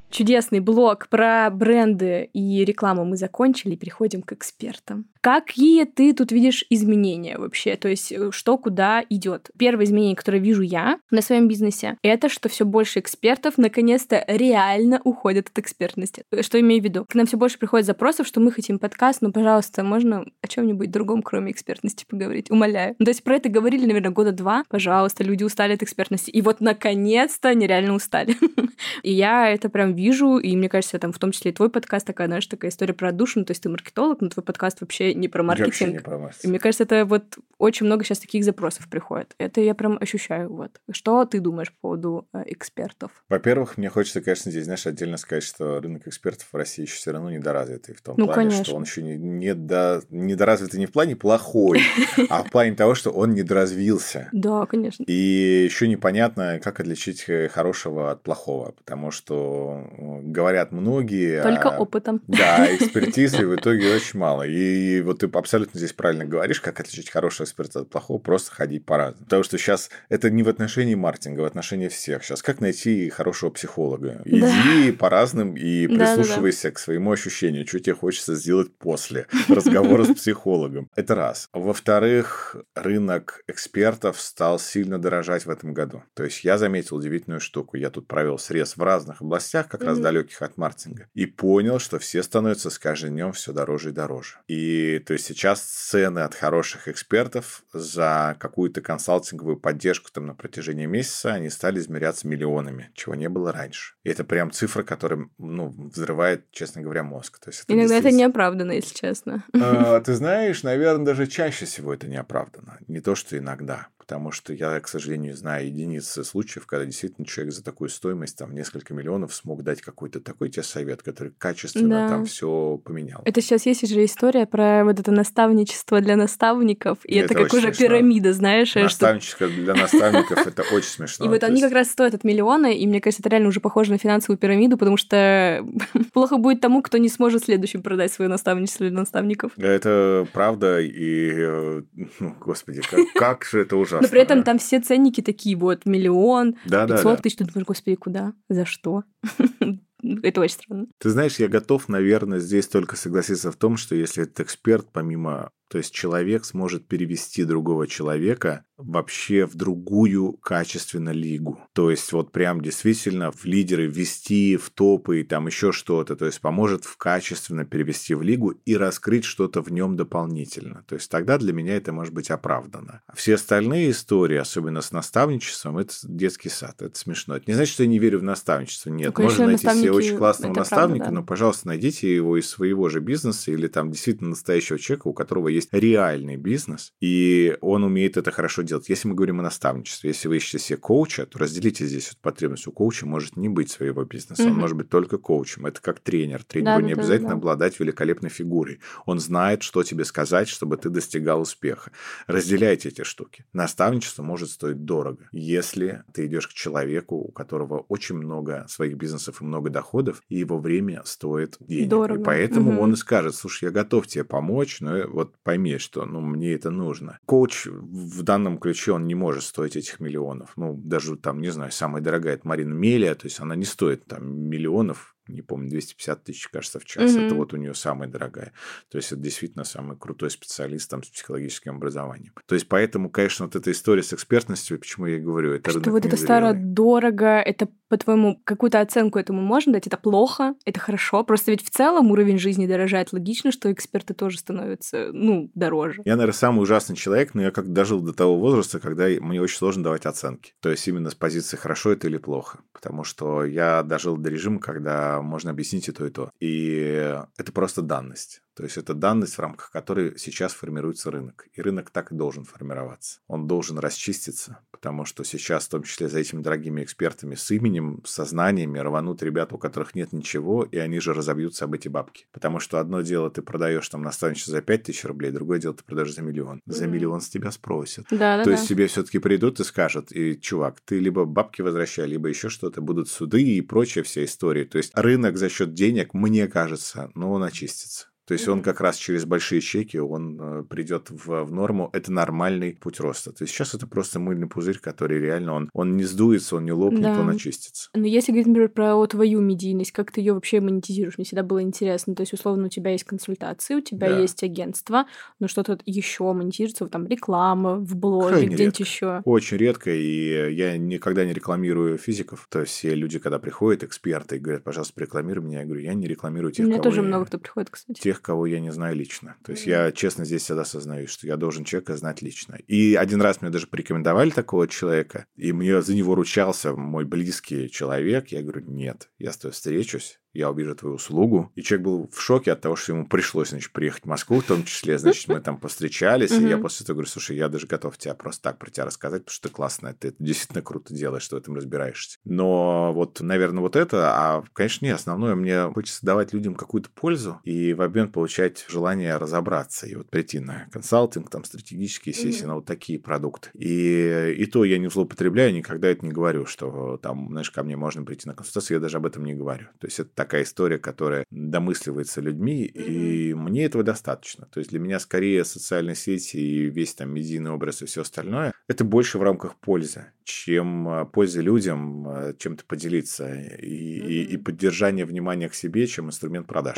Чудесный 0.09 0.61
блог 0.61 1.09
про 1.09 1.49
бренды 1.51 2.29
и 2.33 2.65
рекламу 2.65 3.05
мы 3.05 3.17
закончили, 3.17 3.75
переходим 3.75 4.21
к 4.23 4.33
экспертам. 4.33 5.05
Какие 5.27 5.83
ты 5.83 6.13
тут 6.13 6.31
видишь 6.31 6.63
изменения 6.69 7.37
вообще? 7.37 7.75
То 7.75 7.89
есть 7.89 8.13
э, 8.13 8.31
что 8.31 8.57
куда 8.57 9.03
идет? 9.09 9.51
Первое 9.59 9.83
изменение, 9.83 10.15
которое 10.15 10.39
вижу 10.39 10.61
я 10.61 10.99
на 11.11 11.21
своем 11.21 11.49
бизнесе, 11.49 11.97
это 12.01 12.29
что 12.29 12.47
все 12.47 12.63
больше 12.63 12.99
экспертов 12.99 13.57
наконец-то 13.57 14.23
реально 14.29 15.01
уходят 15.03 15.49
от 15.49 15.59
экспертности. 15.59 16.23
Э, 16.31 16.43
что 16.43 16.57
имею 16.61 16.81
в 16.81 16.85
виду? 16.85 17.03
К 17.09 17.13
нам 17.15 17.25
все 17.25 17.35
больше 17.35 17.59
приходит 17.59 17.85
запросов, 17.85 18.25
что 18.25 18.39
мы 18.39 18.53
хотим 18.53 18.79
подкаст, 18.79 19.21
но, 19.21 19.33
пожалуйста, 19.33 19.83
можно 19.83 20.25
о 20.41 20.47
чем-нибудь 20.47 20.91
другом, 20.91 21.21
кроме 21.21 21.51
экспертности, 21.51 22.05
поговорить. 22.07 22.49
Умоляю. 22.49 22.95
Ну, 22.97 23.03
то 23.03 23.11
есть 23.11 23.21
про 23.21 23.35
это 23.35 23.49
говорили, 23.49 23.85
наверное, 23.85 24.11
года 24.11 24.31
два. 24.31 24.63
Пожалуйста, 24.69 25.25
люди 25.25 25.43
устали 25.43 25.73
от 25.73 25.83
экспертности. 25.83 26.29
И 26.29 26.41
вот 26.41 26.61
наконец-то 26.61 27.49
они 27.49 27.67
реально 27.67 27.95
устали. 27.95 28.37
И 29.03 29.11
я 29.11 29.49
это 29.49 29.67
прям 29.67 29.93
вижу 29.93 30.37
и 30.37 30.55
мне 30.55 30.69
кажется, 30.69 30.99
там 30.99 31.11
в 31.11 31.19
том 31.19 31.31
числе 31.31 31.51
и 31.51 31.53
твой 31.53 31.69
подкаст 31.69 32.05
такая, 32.05 32.27
знаешь, 32.27 32.45
такая 32.47 32.71
история 32.71 32.93
про 32.93 33.11
душу, 33.11 33.39
ну, 33.39 33.45
то 33.45 33.51
есть 33.51 33.63
ты 33.63 33.69
маркетолог, 33.69 34.21
но 34.21 34.29
твой 34.29 34.43
подкаст 34.43 34.81
вообще 34.81 35.13
не 35.17 35.27
про 35.27 35.43
маркетинг. 35.43 35.93
не 35.93 35.99
про 35.99 36.31
И 36.43 36.47
мне 36.47 36.59
кажется, 36.59 36.83
это 36.83 37.05
вот 37.05 37.37
очень 37.59 37.85
много 37.85 38.03
сейчас 38.03 38.19
таких 38.19 38.43
запросов 38.43 38.87
приходит. 38.89 39.33
Это 39.39 39.61
я 39.61 39.73
прям 39.73 39.97
ощущаю. 39.99 40.53
Вот. 40.53 40.79
Что 40.91 41.25
ты 41.25 41.39
думаешь 41.39 41.71
по 41.71 41.89
поводу 41.89 42.27
э, 42.33 42.43
экспертов? 42.47 43.11
Во-первых, 43.29 43.77
мне 43.77 43.89
хочется, 43.89 44.21
конечно, 44.21 44.51
здесь, 44.51 44.65
знаешь, 44.65 44.85
отдельно 44.85 45.17
сказать, 45.17 45.43
что 45.43 45.79
рынок 45.81 46.07
экспертов 46.07 46.47
в 46.51 46.55
России 46.55 46.83
еще 46.83 46.95
все 46.95 47.11
равно 47.11 47.31
недоразвитый 47.31 47.95
в 47.95 48.01
том 48.01 48.15
ну, 48.17 48.25
плане, 48.25 48.49
конечно. 48.49 48.65
что 48.65 48.75
он 48.75 48.83
еще 48.83 49.01
не, 49.01 49.17
не 49.17 49.55
до, 49.55 50.03
недоразвитый 50.09 50.79
не 50.79 50.85
в 50.85 50.91
плане 50.91 51.15
плохой, 51.15 51.81
а 52.29 52.43
в 52.43 52.51
плане 52.51 52.75
того, 52.75 52.93
что 52.93 53.09
он 53.09 53.33
недоразвился. 53.33 54.29
Да, 54.31 54.65
конечно. 54.65 55.03
И 55.07 55.63
еще 55.65 55.87
непонятно, 55.87 56.59
как 56.63 56.79
отличить 56.79 57.25
э, 57.27 57.49
хорошего 57.49 58.11
от 58.11 58.21
плохого, 58.21 58.71
потому 58.71 59.09
что 59.09 59.87
говорят 60.21 60.71
многие. 60.71 61.41
Только 61.41 61.69
а, 61.69 61.79
опытом. 61.79 62.21
Да, 62.27 62.73
экспертизы 62.75 63.47
в 63.47 63.55
итоге 63.55 63.95
очень 63.95 64.19
мало. 64.19 64.43
И 64.43 65.01
вот 65.01 65.19
ты 65.19 65.29
абсолютно 65.33 65.79
здесь 65.79 65.93
правильно 65.93 66.25
говоришь, 66.25 66.61
как 66.61 66.79
отличить 66.79 67.09
хорошего 67.09 67.46
эксперта 67.47 67.81
от 67.81 67.89
плохого, 67.89 68.19
просто 68.19 68.51
ходить 68.51 68.85
по-разному. 68.85 69.25
Потому 69.25 69.43
что 69.43 69.57
сейчас 69.57 69.89
это 70.09 70.29
не 70.29 70.43
в 70.43 70.49
отношении 70.49 70.95
маркетинга, 70.95 71.41
а 71.41 71.43
в 71.43 71.47
отношении 71.47 71.87
всех. 71.87 72.23
Сейчас 72.23 72.41
как 72.41 72.61
найти 72.61 73.09
хорошего 73.09 73.49
психолога? 73.49 74.21
Иди 74.25 74.91
да. 74.91 74.97
по 74.97 75.09
разным 75.09 75.55
и 75.55 75.87
прислушивайся 75.87 76.63
да, 76.63 76.69
да. 76.69 76.75
к 76.75 76.79
своему 76.79 77.11
ощущению, 77.11 77.67
что 77.67 77.79
тебе 77.79 77.95
хочется 77.95 78.35
сделать 78.35 78.75
после 78.77 79.27
разговора 79.47 80.03
с 80.03 80.13
психологом. 80.13 80.89
Это 80.95 81.15
раз. 81.15 81.49
Во-вторых, 81.53 82.55
рынок 82.75 83.41
экспертов 83.47 84.19
стал 84.19 84.59
сильно 84.59 84.99
дорожать 84.99 85.45
в 85.45 85.49
этом 85.49 85.73
году. 85.73 86.03
То 86.13 86.23
есть 86.23 86.43
я 86.43 86.57
заметил 86.57 86.97
удивительную 86.97 87.39
штуку. 87.39 87.77
Я 87.77 87.89
тут 87.89 88.07
провел 88.07 88.37
срез 88.37 88.77
в 88.77 88.83
разных 88.83 89.21
областях, 89.21 89.67
как 89.67 89.83
раз 89.83 89.99
далеких 89.99 90.41
от 90.41 90.57
маркетинга, 90.57 91.07
и 91.13 91.25
понял, 91.25 91.79
что 91.79 91.99
все 91.99 92.23
становятся 92.23 92.69
с 92.69 92.79
каждым 92.79 93.11
днем 93.11 93.31
все 93.31 93.53
дороже 93.53 93.89
и 93.89 93.93
дороже. 93.93 94.37
И 94.47 94.99
то 95.05 95.13
есть 95.13 95.25
сейчас 95.25 95.61
цены 95.61 96.19
от 96.19 96.35
хороших 96.35 96.87
экспертов 96.87 97.36
за 97.73 98.35
какую-то 98.39 98.81
консалтинговую 98.81 99.57
поддержку 99.57 100.11
там 100.11 100.25
на 100.25 100.35
протяжении 100.35 100.85
месяца, 100.85 101.33
они 101.33 101.49
стали 101.49 101.79
измеряться 101.79 102.27
миллионами, 102.27 102.91
чего 102.93 103.15
не 103.15 103.29
было 103.29 103.51
раньше. 103.51 103.95
И 104.03 104.09
это 104.09 104.23
прям 104.23 104.51
цифра, 104.51 104.83
которая, 104.83 105.29
ну, 105.37 105.69
взрывает, 105.69 106.49
честно 106.51 106.81
говоря, 106.81 107.03
мозг. 107.03 107.39
То 107.39 107.49
есть 107.49 107.63
это 107.63 107.73
Иногда 107.73 107.95
действительно... 107.95 108.09
это 108.09 108.17
неоправданно, 108.17 108.71
если 108.71 108.93
честно. 108.95 109.43
А, 109.53 109.99
ты 110.05 110.13
знаешь, 110.13 110.63
наверное, 110.63 111.05
даже 111.05 111.27
чаще 111.27 111.65
всего 111.65 111.93
это 111.93 112.07
неоправданно. 112.07 112.77
Не 112.87 113.01
то, 113.01 113.15
что 113.15 113.37
иногда. 113.37 113.87
Потому 114.07 114.31
что 114.31 114.53
я, 114.53 114.79
к 114.79 114.87
сожалению, 114.87 115.35
знаю 115.35 115.67
единицы 115.67 116.23
случаев, 116.23 116.65
когда 116.65 116.85
действительно 116.85 117.27
человек 117.27 117.53
за 117.53 117.61
такую 117.61 117.89
стоимость, 117.89 118.37
там, 118.37 118.55
несколько 118.55 118.93
миллионов 118.93 119.35
смог 119.35 119.63
дать 119.63 119.81
какой-то 119.81 120.21
такой 120.21 120.47
тебе 120.47 120.63
совет, 120.63 121.03
который 121.03 121.33
качественно 121.37 121.89
да. 121.89 122.07
там 122.07 122.25
все 122.25 122.79
поменял. 122.85 123.21
Это 123.25 123.41
сейчас 123.41 123.65
есть 123.65 123.85
же 123.85 124.05
история 124.05 124.45
про 124.45 124.85
вот 124.85 124.97
это 124.97 125.11
наставничество 125.11 125.99
для 125.99 126.15
наставников, 126.15 126.99
и 127.03 127.15
это, 127.15 127.33
это 127.33 127.43
как 127.43 127.53
уже 127.53 127.73
смешно. 127.73 127.85
пирамида, 127.85 128.31
знаешь? 128.31 128.75
Наставничество 128.75 129.49
что... 129.49 129.55
для 129.57 129.75
наставников, 129.75 130.47
это 130.47 130.63
очень 130.71 130.89
смешно. 130.89 131.25
И 131.25 131.27
вот 131.29 131.43
они 131.43 131.61
как 131.61 131.73
раз 131.73 131.89
стоят 131.89 132.13
от 132.13 132.23
миллиона, 132.23 132.67
и 132.67 132.87
мне 132.87 133.01
кажется, 133.01 133.21
это 133.21 133.29
реально 133.29 133.49
уже 133.49 133.59
похоже 133.59 133.91
на 133.91 133.97
финансовую 133.97 134.37
пирамиду, 134.37 134.77
потому 134.77 134.95
что 134.95 135.65
плохо 136.13 136.37
будет 136.37 136.61
тому, 136.61 136.81
кто 136.81 136.97
не 136.97 137.09
сможет 137.09 137.43
следующим 137.43 137.81
продать 137.81 138.13
свое 138.13 138.29
наставничество 138.29 138.87
для 138.87 138.97
наставников. 138.97 139.51
Это 139.57 140.25
правда, 140.31 140.79
и, 140.79 141.31
э, 141.35 141.81
ну, 142.19 142.35
господи, 142.39 142.81
как, 142.89 142.99
как 143.13 143.43
же 143.43 143.63
это 143.63 143.75
ужасно. 143.75 143.96
Но 144.01 144.07
при 144.07 144.21
этом 144.21 144.43
там 144.43 144.57
все 144.57 144.79
ценники 144.79 145.21
такие 145.21 145.55
вот, 145.55 145.85
миллион, 145.85 146.55
да, 146.65 146.87
500 146.87 147.03
да, 147.03 147.03
да. 147.03 147.15
тысяч, 147.17 147.35
ты 147.37 147.45
думаешь, 147.45 147.65
господи, 147.65 147.95
куда, 147.95 148.33
за 148.49 148.65
что? 148.65 149.03
Это 150.23 150.41
очень 150.41 150.55
странно. 150.55 150.87
Ты 150.97 151.09
знаешь, 151.09 151.37
я 151.37 151.47
готов, 151.47 151.89
наверное, 151.89 152.39
здесь 152.39 152.67
только 152.67 152.95
согласиться 152.95 153.51
в 153.51 153.55
том, 153.55 153.77
что 153.77 153.95
если 153.95 154.23
этот 154.23 154.39
эксперт, 154.41 154.87
помимо 154.91 155.51
то 155.69 155.77
есть 155.77 155.93
человек 155.93 156.45
сможет 156.45 156.87
перевести 156.87 157.43
другого 157.43 157.87
человека 157.87 158.63
вообще 158.77 159.45
в 159.45 159.55
другую 159.55 160.33
качественно 160.33 161.09
лигу. 161.09 161.59
То 161.73 161.89
есть 161.89 162.11
вот 162.13 162.31
прям 162.31 162.61
действительно 162.61 163.31
в 163.31 163.43
лидеры 163.43 163.87
ввести, 163.87 164.55
в 164.55 164.69
топы 164.69 165.21
и 165.21 165.23
там 165.23 165.47
еще 165.47 165.71
что-то. 165.71 166.15
То 166.15 166.25
есть 166.25 166.39
поможет 166.39 166.85
в 166.85 166.95
качественно 166.97 167.65
перевести 167.65 168.13
в 168.13 168.21
лигу 168.21 168.51
и 168.51 168.77
раскрыть 168.77 169.25
что-то 169.25 169.61
в 169.61 169.71
нем 169.71 169.97
дополнительно. 169.97 170.83
То 170.87 170.95
есть 170.95 171.09
тогда 171.09 171.37
для 171.37 171.53
меня 171.53 171.75
это 171.75 171.91
может 171.91 172.13
быть 172.13 172.29
оправдано. 172.29 173.01
А 173.07 173.15
все 173.15 173.35
остальные 173.35 173.91
истории, 173.91 174.37
особенно 174.37 174.81
с 174.81 174.91
наставничеством, 174.91 175.79
это 175.79 175.93
детский 176.03 176.49
сад. 176.49 176.81
Это 176.81 176.97
смешно. 176.97 177.35
Это 177.35 177.45
не 177.47 177.55
значит, 177.55 177.73
что 177.73 177.83
я 177.83 177.89
не 177.89 177.99
верю 177.99 178.19
в 178.19 178.23
наставничество. 178.23 178.89
Нет, 178.89 179.07
ну, 179.07 179.13
конечно, 179.13 179.45
можно 179.45 179.67
найти 179.67 179.81
себе 179.81 179.91
очень 179.97 180.17
классного 180.17 180.53
наставника, 180.53 181.05
правда, 181.05 181.15
да. 181.15 181.21
но, 181.21 181.25
пожалуйста, 181.25 181.67
найдите 181.67 182.13
его 182.13 182.37
из 182.37 182.49
своего 182.49 182.89
же 182.89 182.99
бизнеса 182.99 183.51
или 183.51 183.67
там 183.67 183.91
действительно 183.91 184.31
настоящего 184.31 184.79
человека, 184.79 185.07
у 185.07 185.13
которого 185.13 185.47
есть 185.47 185.69
реальный 185.71 186.37
бизнес, 186.37 186.93
и 187.01 187.57
он 187.61 187.83
умеет 187.83 188.17
это 188.17 188.31
хорошо 188.31 188.61
делать. 188.61 188.89
Если 188.89 189.07
мы 189.07 189.15
говорим 189.15 189.39
о 189.39 189.43
наставничестве, 189.43 190.09
если 190.09 190.27
вы 190.27 190.37
ищете 190.37 190.59
себе 190.59 190.77
коуча, 190.77 191.25
то 191.25 191.39
разделите 191.39 191.85
здесь 191.85 192.09
вот 192.09 192.21
потребность. 192.21 192.67
У 192.67 192.71
коуча 192.71 193.05
может 193.05 193.37
не 193.37 193.49
быть 193.49 193.71
своего 193.71 194.03
бизнеса, 194.03 194.43
угу. 194.43 194.51
он 194.51 194.57
может 194.57 194.77
быть 194.77 194.89
только 194.89 195.17
коучем. 195.17 195.65
Это 195.65 195.81
как 195.81 195.99
тренер. 195.99 196.43
Тренеру 196.43 196.81
да, 196.81 196.87
не 196.87 196.93
да, 196.93 197.01
обязательно 197.01 197.29
да. 197.29 197.35
обладать 197.35 197.79
великолепной 197.79 198.29
фигурой. 198.29 198.79
Он 199.05 199.19
знает, 199.19 199.63
что 199.63 199.83
тебе 199.83 200.05
сказать, 200.05 200.47
чтобы 200.47 200.77
ты 200.77 200.89
достигал 200.89 201.41
успеха. 201.41 201.91
Разделяйте 202.27 202.89
эти 202.89 203.03
штуки. 203.03 203.45
Наставничество 203.53 204.23
может 204.23 204.49
стоить 204.49 204.85
дорого, 204.85 205.27
если 205.31 206.03
ты 206.13 206.25
идешь 206.25 206.47
к 206.47 206.53
человеку, 206.53 207.15
у 207.15 207.31
которого 207.31 207.85
очень 207.87 208.15
много 208.15 208.65
своих 208.67 208.97
бизнесов 208.97 209.41
и 209.41 209.45
много 209.45 209.69
доходов, 209.77 210.23
и 210.27 210.37
его 210.37 210.57
время 210.57 211.03
стоит 211.05 211.57
денег. 211.59 211.89
Дорого. 211.89 212.19
И 212.19 212.23
поэтому 212.23 212.73
угу. 212.73 212.81
он 212.81 212.93
и 212.93 212.95
скажет, 212.95 213.35
слушай, 213.35 213.65
я 213.65 213.71
готов 213.71 214.07
тебе 214.07 214.23
помочь, 214.23 214.81
но 214.81 215.07
вот 215.07 215.35
пойми, 215.43 215.77
что 215.77 216.05
ну, 216.05 216.19
мне 216.21 216.53
это 216.53 216.71
нужно. 216.71 217.19
Коуч 217.25 217.67
в 217.67 218.23
данном 218.23 218.57
ключе, 218.57 218.93
он 218.93 219.05
не 219.05 219.15
может 219.15 219.43
стоить 219.43 219.75
этих 219.75 219.99
миллионов. 219.99 220.53
Ну, 220.55 220.73
даже 220.73 221.15
там, 221.15 221.41
не 221.41 221.49
знаю, 221.49 221.71
самая 221.71 222.01
дорогая 222.01 222.35
это 222.35 222.47
Марина 222.47 222.73
Мелия, 222.73 223.13
то 223.13 223.27
есть 223.27 223.39
она 223.39 223.55
не 223.55 223.65
стоит 223.65 224.05
там 224.05 224.49
миллионов, 224.49 225.15
не 225.27 225.41
помню, 225.41 225.69
250 225.69 226.23
тысяч, 226.23 226.47
кажется, 226.47 226.79
в 226.79 226.85
час. 226.85 227.11
Mm-hmm. 227.11 227.25
Это 227.25 227.35
вот 227.35 227.53
у 227.53 227.57
нее 227.57 227.73
самая 227.73 228.09
дорогая. 228.09 228.53
То 228.89 228.97
есть 228.97 229.11
это 229.11 229.21
действительно 229.21 229.63
самый 229.63 229.97
крутой 229.97 230.31
специалист 230.31 230.89
там 230.89 231.03
с 231.03 231.09
психологическим 231.09 231.75
образованием. 231.75 232.33
То 232.45 232.55
есть 232.55 232.67
поэтому, 232.67 233.09
конечно, 233.09 233.45
вот 233.45 233.55
эта 233.55 233.71
история 233.71 234.03
с 234.03 234.13
экспертностью, 234.13 234.79
почему 234.79 235.07
я 235.07 235.17
и 235.17 235.19
говорю, 235.19 235.53
это 235.53 235.71
Что 235.71 235.91
вот 235.91 236.05
это 236.05 236.17
старо 236.17 236.53
дорого, 236.53 237.39
это, 237.39 237.67
по-твоему, 237.89 238.41
какую-то 238.43 238.79
оценку 238.79 239.19
этому 239.19 239.41
можно 239.41 239.73
дать? 239.73 239.87
Это 239.87 239.97
плохо, 239.97 240.55
это 240.65 240.79
хорошо? 240.79 241.23
Просто 241.23 241.51
ведь 241.51 241.65
в 241.65 241.69
целом 241.69 242.11
уровень 242.11 242.37
жизни 242.37 242.67
дорожает. 242.67 243.13
Логично, 243.13 243.51
что 243.51 243.71
эксперты 243.71 244.13
тоже 244.13 244.39
становятся, 244.39 245.09
ну, 245.11 245.51
дороже. 245.55 246.01
Я, 246.05 246.15
наверное, 246.15 246.33
самый 246.33 246.61
ужасный 246.61 246.95
человек, 246.95 247.33
но 247.33 247.41
я 247.41 247.51
как 247.51 247.71
дожил 247.71 248.01
до 248.01 248.13
того 248.13 248.37
возраста, 248.37 248.79
когда 248.79 249.07
мне 249.07 249.41
очень 249.41 249.57
сложно 249.57 249.83
давать 249.83 250.05
оценки. 250.05 250.53
То 250.61 250.69
есть 250.69 250.87
именно 250.87 251.09
с 251.09 251.15
позиции 251.15 251.57
хорошо 251.57 251.91
это 251.91 252.07
или 252.07 252.17
плохо. 252.17 252.59
Потому 252.73 253.03
что 253.03 253.43
я 253.43 253.83
дожил 253.83 254.17
до 254.17 254.29
режима, 254.29 254.59
когда 254.59 255.16
можно 255.21 255.51
объяснить 255.51 255.87
и 255.87 255.91
то, 255.91 256.05
и 256.05 256.09
то. 256.09 256.31
И 256.39 257.15
это 257.37 257.51
просто 257.51 257.81
данность. 257.81 258.41
То 258.57 258.63
есть 258.63 258.75
это 258.75 258.95
данность, 258.95 259.35
в 259.35 259.39
рамках 259.39 259.69
которой 259.69 260.17
сейчас 260.17 260.51
формируется 260.51 261.11
рынок. 261.11 261.47
И 261.53 261.61
рынок 261.61 261.91
так 261.91 262.11
и 262.11 262.15
должен 262.15 262.43
формироваться. 262.43 263.19
Он 263.27 263.45
должен 263.45 263.77
расчиститься, 263.77 264.61
потому 264.71 265.05
что 265.05 265.23
сейчас, 265.23 265.67
в 265.67 265.69
том 265.69 265.83
числе 265.83 266.09
за 266.09 266.17
этими 266.17 266.41
дорогими 266.41 266.81
экспертами 266.81 267.35
с 267.35 267.51
именем, 267.51 268.01
со 268.03 268.25
знаниями, 268.25 268.79
рванут 268.79 269.21
ребята, 269.21 269.53
у 269.53 269.59
которых 269.59 269.93
нет 269.93 270.11
ничего, 270.11 270.63
и 270.63 270.77
они 270.77 270.99
же 270.99 271.13
разобьются 271.13 271.65
об 271.65 271.75
эти 271.75 271.87
бабки. 271.87 272.25
Потому 272.31 272.59
что 272.59 272.79
одно 272.79 273.01
дело 273.01 273.29
ты 273.29 273.43
продаешь 273.43 273.87
там 273.89 274.01
наставничество 274.01 274.53
за 274.53 274.63
5 274.63 274.83
тысяч 274.83 275.05
рублей, 275.05 275.29
другое 275.29 275.59
дело 275.59 275.75
ты 275.75 275.83
продаешь 275.83 276.15
за 276.15 276.23
миллион. 276.23 276.63
За 276.65 276.85
mm-hmm. 276.85 276.87
миллион 276.87 277.21
с 277.21 277.29
тебя 277.29 277.51
спросят. 277.51 278.07
Да, 278.09 278.37
да, 278.37 278.43
То 278.43 278.49
есть 278.49 278.67
тебе 278.67 278.87
все-таки 278.87 279.19
придут 279.19 279.59
и 279.59 279.63
скажут, 279.63 280.11
и, 280.11 280.35
чувак, 280.41 280.79
ты 280.83 280.97
либо 280.97 281.25
бабки 281.25 281.61
возвращай, 281.61 282.07
либо 282.07 282.27
еще 282.27 282.49
что-то, 282.49 282.81
будут 282.81 283.07
суды 283.07 283.43
и 283.43 283.61
прочая 283.61 284.03
вся 284.03 284.25
история. 284.25 284.65
То 284.65 284.79
есть 284.79 284.93
рынок 284.95 285.37
за 285.37 285.47
счет 285.47 285.75
денег, 285.75 286.15
мне 286.15 286.47
кажется, 286.47 287.11
ну, 287.13 287.31
он 287.31 287.43
очистится. 287.43 288.07
То 288.27 288.33
есть 288.33 288.47
он 288.49 288.61
как 288.61 288.81
раз 288.81 288.97
через 288.97 289.23
большие 289.23 289.61
чеки, 289.61 289.97
он 289.97 290.37
э, 290.39 290.63
придет 290.63 291.09
в, 291.09 291.45
в 291.45 291.51
норму. 291.51 291.89
Это 291.93 292.11
нормальный 292.11 292.73
путь 292.73 292.99
роста. 292.99 293.31
То 293.31 293.45
есть 293.45 293.53
сейчас 293.53 293.73
это 293.73 293.87
просто 293.87 294.19
мыльный 294.19 294.47
пузырь, 294.47 294.79
который 294.79 295.19
реально, 295.19 295.53
он, 295.53 295.69
он 295.71 295.95
не 295.95 296.03
сдуется, 296.03 296.57
он 296.57 296.65
не 296.65 296.73
лопнет, 296.73 297.03
да. 297.03 297.19
он 297.19 297.29
очистится. 297.29 297.89
Но 297.95 298.05
если 298.05 298.33
говорить, 298.33 298.47
например, 298.47 298.69
про 298.69 299.07
твою 299.07 299.39
медийность, 299.39 299.93
как 299.93 300.11
ты 300.11 300.19
ее 300.19 300.33
вообще 300.33 300.59
монетизируешь? 300.59 301.17
Мне 301.17 301.23
всегда 301.23 301.43
было 301.43 301.61
интересно. 301.61 302.15
То 302.15 302.21
есть, 302.21 302.33
условно, 302.33 302.65
у 302.65 302.69
тебя 302.69 302.91
есть 302.91 303.05
консультации, 303.05 303.75
у 303.75 303.81
тебя 303.81 304.09
да. 304.09 304.19
есть 304.19 304.43
агентство, 304.43 305.05
но 305.39 305.47
что-то 305.47 305.79
еще 305.85 306.31
монетизируется, 306.33 306.85
там 306.87 307.07
реклама 307.07 307.77
в 307.77 307.95
блоге, 307.95 308.47
где-нибудь 308.47 308.79
еще. 308.81 309.21
Очень 309.23 309.55
редко, 309.55 309.89
и 309.89 310.53
я 310.53 310.77
никогда 310.77 311.23
не 311.23 311.31
рекламирую 311.31 311.97
физиков. 311.97 312.47
То 312.51 312.59
есть 312.61 312.73
все 312.73 312.93
люди, 312.93 313.19
когда 313.19 313.39
приходят, 313.39 313.83
эксперты, 313.83 314.37
говорят, 314.37 314.63
пожалуйста, 314.63 314.99
рекламируй 314.99 315.45
меня, 315.45 315.59
я 315.59 315.65
говорю, 315.65 315.81
я 315.81 315.93
не 315.93 316.07
рекламирую 316.07 316.51
тех, 316.51 316.65
У 316.65 316.69
меня 316.69 316.81
тоже 316.81 316.97
я... 316.97 317.07
много 317.07 317.25
кто 317.25 317.37
приходит, 317.37 317.69
кстати. 317.69 318.01
Тех, 318.01 318.16
тех, 318.17 318.21
кого 318.21 318.45
я 318.45 318.59
не 318.59 318.71
знаю 318.71 318.95
лично. 318.95 319.35
То 319.43 319.51
есть 319.51 319.65
я 319.65 319.91
честно 319.91 320.25
здесь 320.25 320.43
всегда 320.43 320.61
осознаю, 320.61 321.07
что 321.07 321.27
я 321.27 321.37
должен 321.37 321.63
человека 321.63 321.95
знать 321.95 322.21
лично. 322.21 322.57
И 322.67 322.95
один 322.95 323.21
раз 323.21 323.41
мне 323.41 323.51
даже 323.51 323.67
порекомендовали 323.67 324.31
такого 324.31 324.67
человека, 324.67 325.25
и 325.35 325.53
мне 325.53 325.81
за 325.81 325.95
него 325.95 326.15
ручался 326.15 326.73
мой 326.73 327.05
близкий 327.05 327.69
человек. 327.69 328.29
Я 328.29 328.41
говорю, 328.41 328.63
нет, 328.67 329.09
я 329.19 329.31
с 329.31 329.37
тобой 329.37 329.53
встречусь, 329.53 330.19
я 330.37 330.51
увижу 330.51 330.75
твою 330.75 330.95
услугу. 330.95 331.51
И 331.55 331.63
человек 331.63 331.85
был 331.85 332.09
в 332.11 332.21
шоке 332.21 332.51
от 332.51 332.61
того, 332.61 332.75
что 332.75 332.93
ему 332.93 333.07
пришлось, 333.07 333.49
значит, 333.49 333.71
приехать 333.71 334.03
в 334.03 334.07
Москву 334.07 334.39
в 334.39 334.43
том 334.45 334.63
числе. 334.63 334.97
Значит, 334.97 335.27
мы 335.27 335.39
там 335.39 335.57
повстречались, 335.57 336.31
и 336.31 336.47
я 336.47 336.57
после 336.57 336.83
этого 336.83 336.95
говорю, 336.95 337.09
слушай, 337.09 337.35
я 337.35 337.49
даже 337.49 337.67
готов 337.67 337.97
тебе 337.97 338.13
просто 338.13 338.43
так 338.43 338.59
про 338.59 338.69
тебя 338.69 338.85
рассказать, 338.85 339.23
потому 339.23 339.33
что 339.33 339.49
ты 339.49 339.53
классная, 339.53 339.93
ты 339.93 340.13
действительно 340.19 340.61
круто 340.61 340.93
делаешь, 340.93 341.23
что 341.23 341.35
в 341.35 341.39
этом 341.39 341.55
разбираешься. 341.55 342.19
Но 342.23 342.93
вот, 342.93 343.19
наверное, 343.21 343.61
вот 343.61 343.75
это, 343.75 344.11
а, 344.13 344.43
конечно, 344.53 344.85
не 344.85 344.91
основное, 344.91 345.35
мне 345.35 345.71
хочется 345.73 346.05
давать 346.05 346.33
людям 346.33 346.55
какую-то 346.55 346.89
пользу 346.89 347.39
и 347.43 347.73
в 347.73 347.81
обмен 347.81 348.11
получать 348.11 348.65
желание 348.69 349.17
разобраться 349.17 349.87
и 349.87 349.95
вот 349.95 350.09
прийти 350.09 350.39
на 350.39 350.67
консалтинг, 350.71 351.29
там, 351.29 351.43
стратегические 351.43 352.13
сессии, 352.13 352.45
на 352.45 352.55
вот 352.55 352.65
такие 352.65 352.99
продукты. 352.99 353.49
И, 353.53 354.35
и 354.37 354.45
то 354.45 354.63
я 354.63 354.77
не 354.77 354.89
злоупотребляю, 354.89 355.53
никогда 355.53 355.87
это 355.87 356.05
не 356.05 356.11
говорю, 356.11 356.45
что 356.45 356.97
там, 357.01 357.29
знаешь, 357.29 357.49
ко 357.49 357.63
мне 357.63 357.75
можно 357.75 358.03
прийти 358.03 358.27
на 358.27 358.35
консультацию, 358.35 358.75
я 358.75 358.81
даже 358.81 358.97
об 358.97 359.05
этом 359.05 359.25
не 359.25 359.33
говорю. 359.33 359.65
То 359.79 359.87
есть 359.87 359.99
это 359.99 360.09
так 360.13 360.26
такая 360.27 360.43
история, 360.43 360.77
которая 360.77 361.23
домысливается 361.31 362.19
людьми, 362.19 362.65
mm-hmm. 362.65 362.83
и 362.83 363.33
мне 363.33 363.63
этого 363.63 363.81
достаточно. 363.81 364.45
То 364.51 364.59
есть 364.59 364.71
для 364.71 364.79
меня 364.79 364.99
скорее 364.99 365.45
социальные 365.45 365.95
сети 365.95 366.35
и 366.35 366.69
весь 366.69 366.95
там 366.95 367.11
медийный 367.11 367.51
образ 367.51 367.81
и 367.81 367.85
все 367.85 368.01
остальное, 368.01 368.51
это 368.67 368.83
больше 368.83 369.19
в 369.19 369.23
рамках 369.23 369.55
пользы, 369.55 370.07
чем 370.25 370.89
а, 370.89 371.05
пользы 371.05 371.41
людям, 371.41 372.05
а, 372.05 372.33
чем-то 372.33 372.65
поделиться 372.65 373.33
и, 373.33 373.39
mm-hmm. 373.39 374.07
и, 374.07 374.23
и 374.23 374.37
поддержание 374.37 375.05
внимания 375.05 375.47
к 375.47 375.53
себе, 375.53 375.87
чем 375.87 376.07
инструмент 376.07 376.45
продаж. 376.45 376.75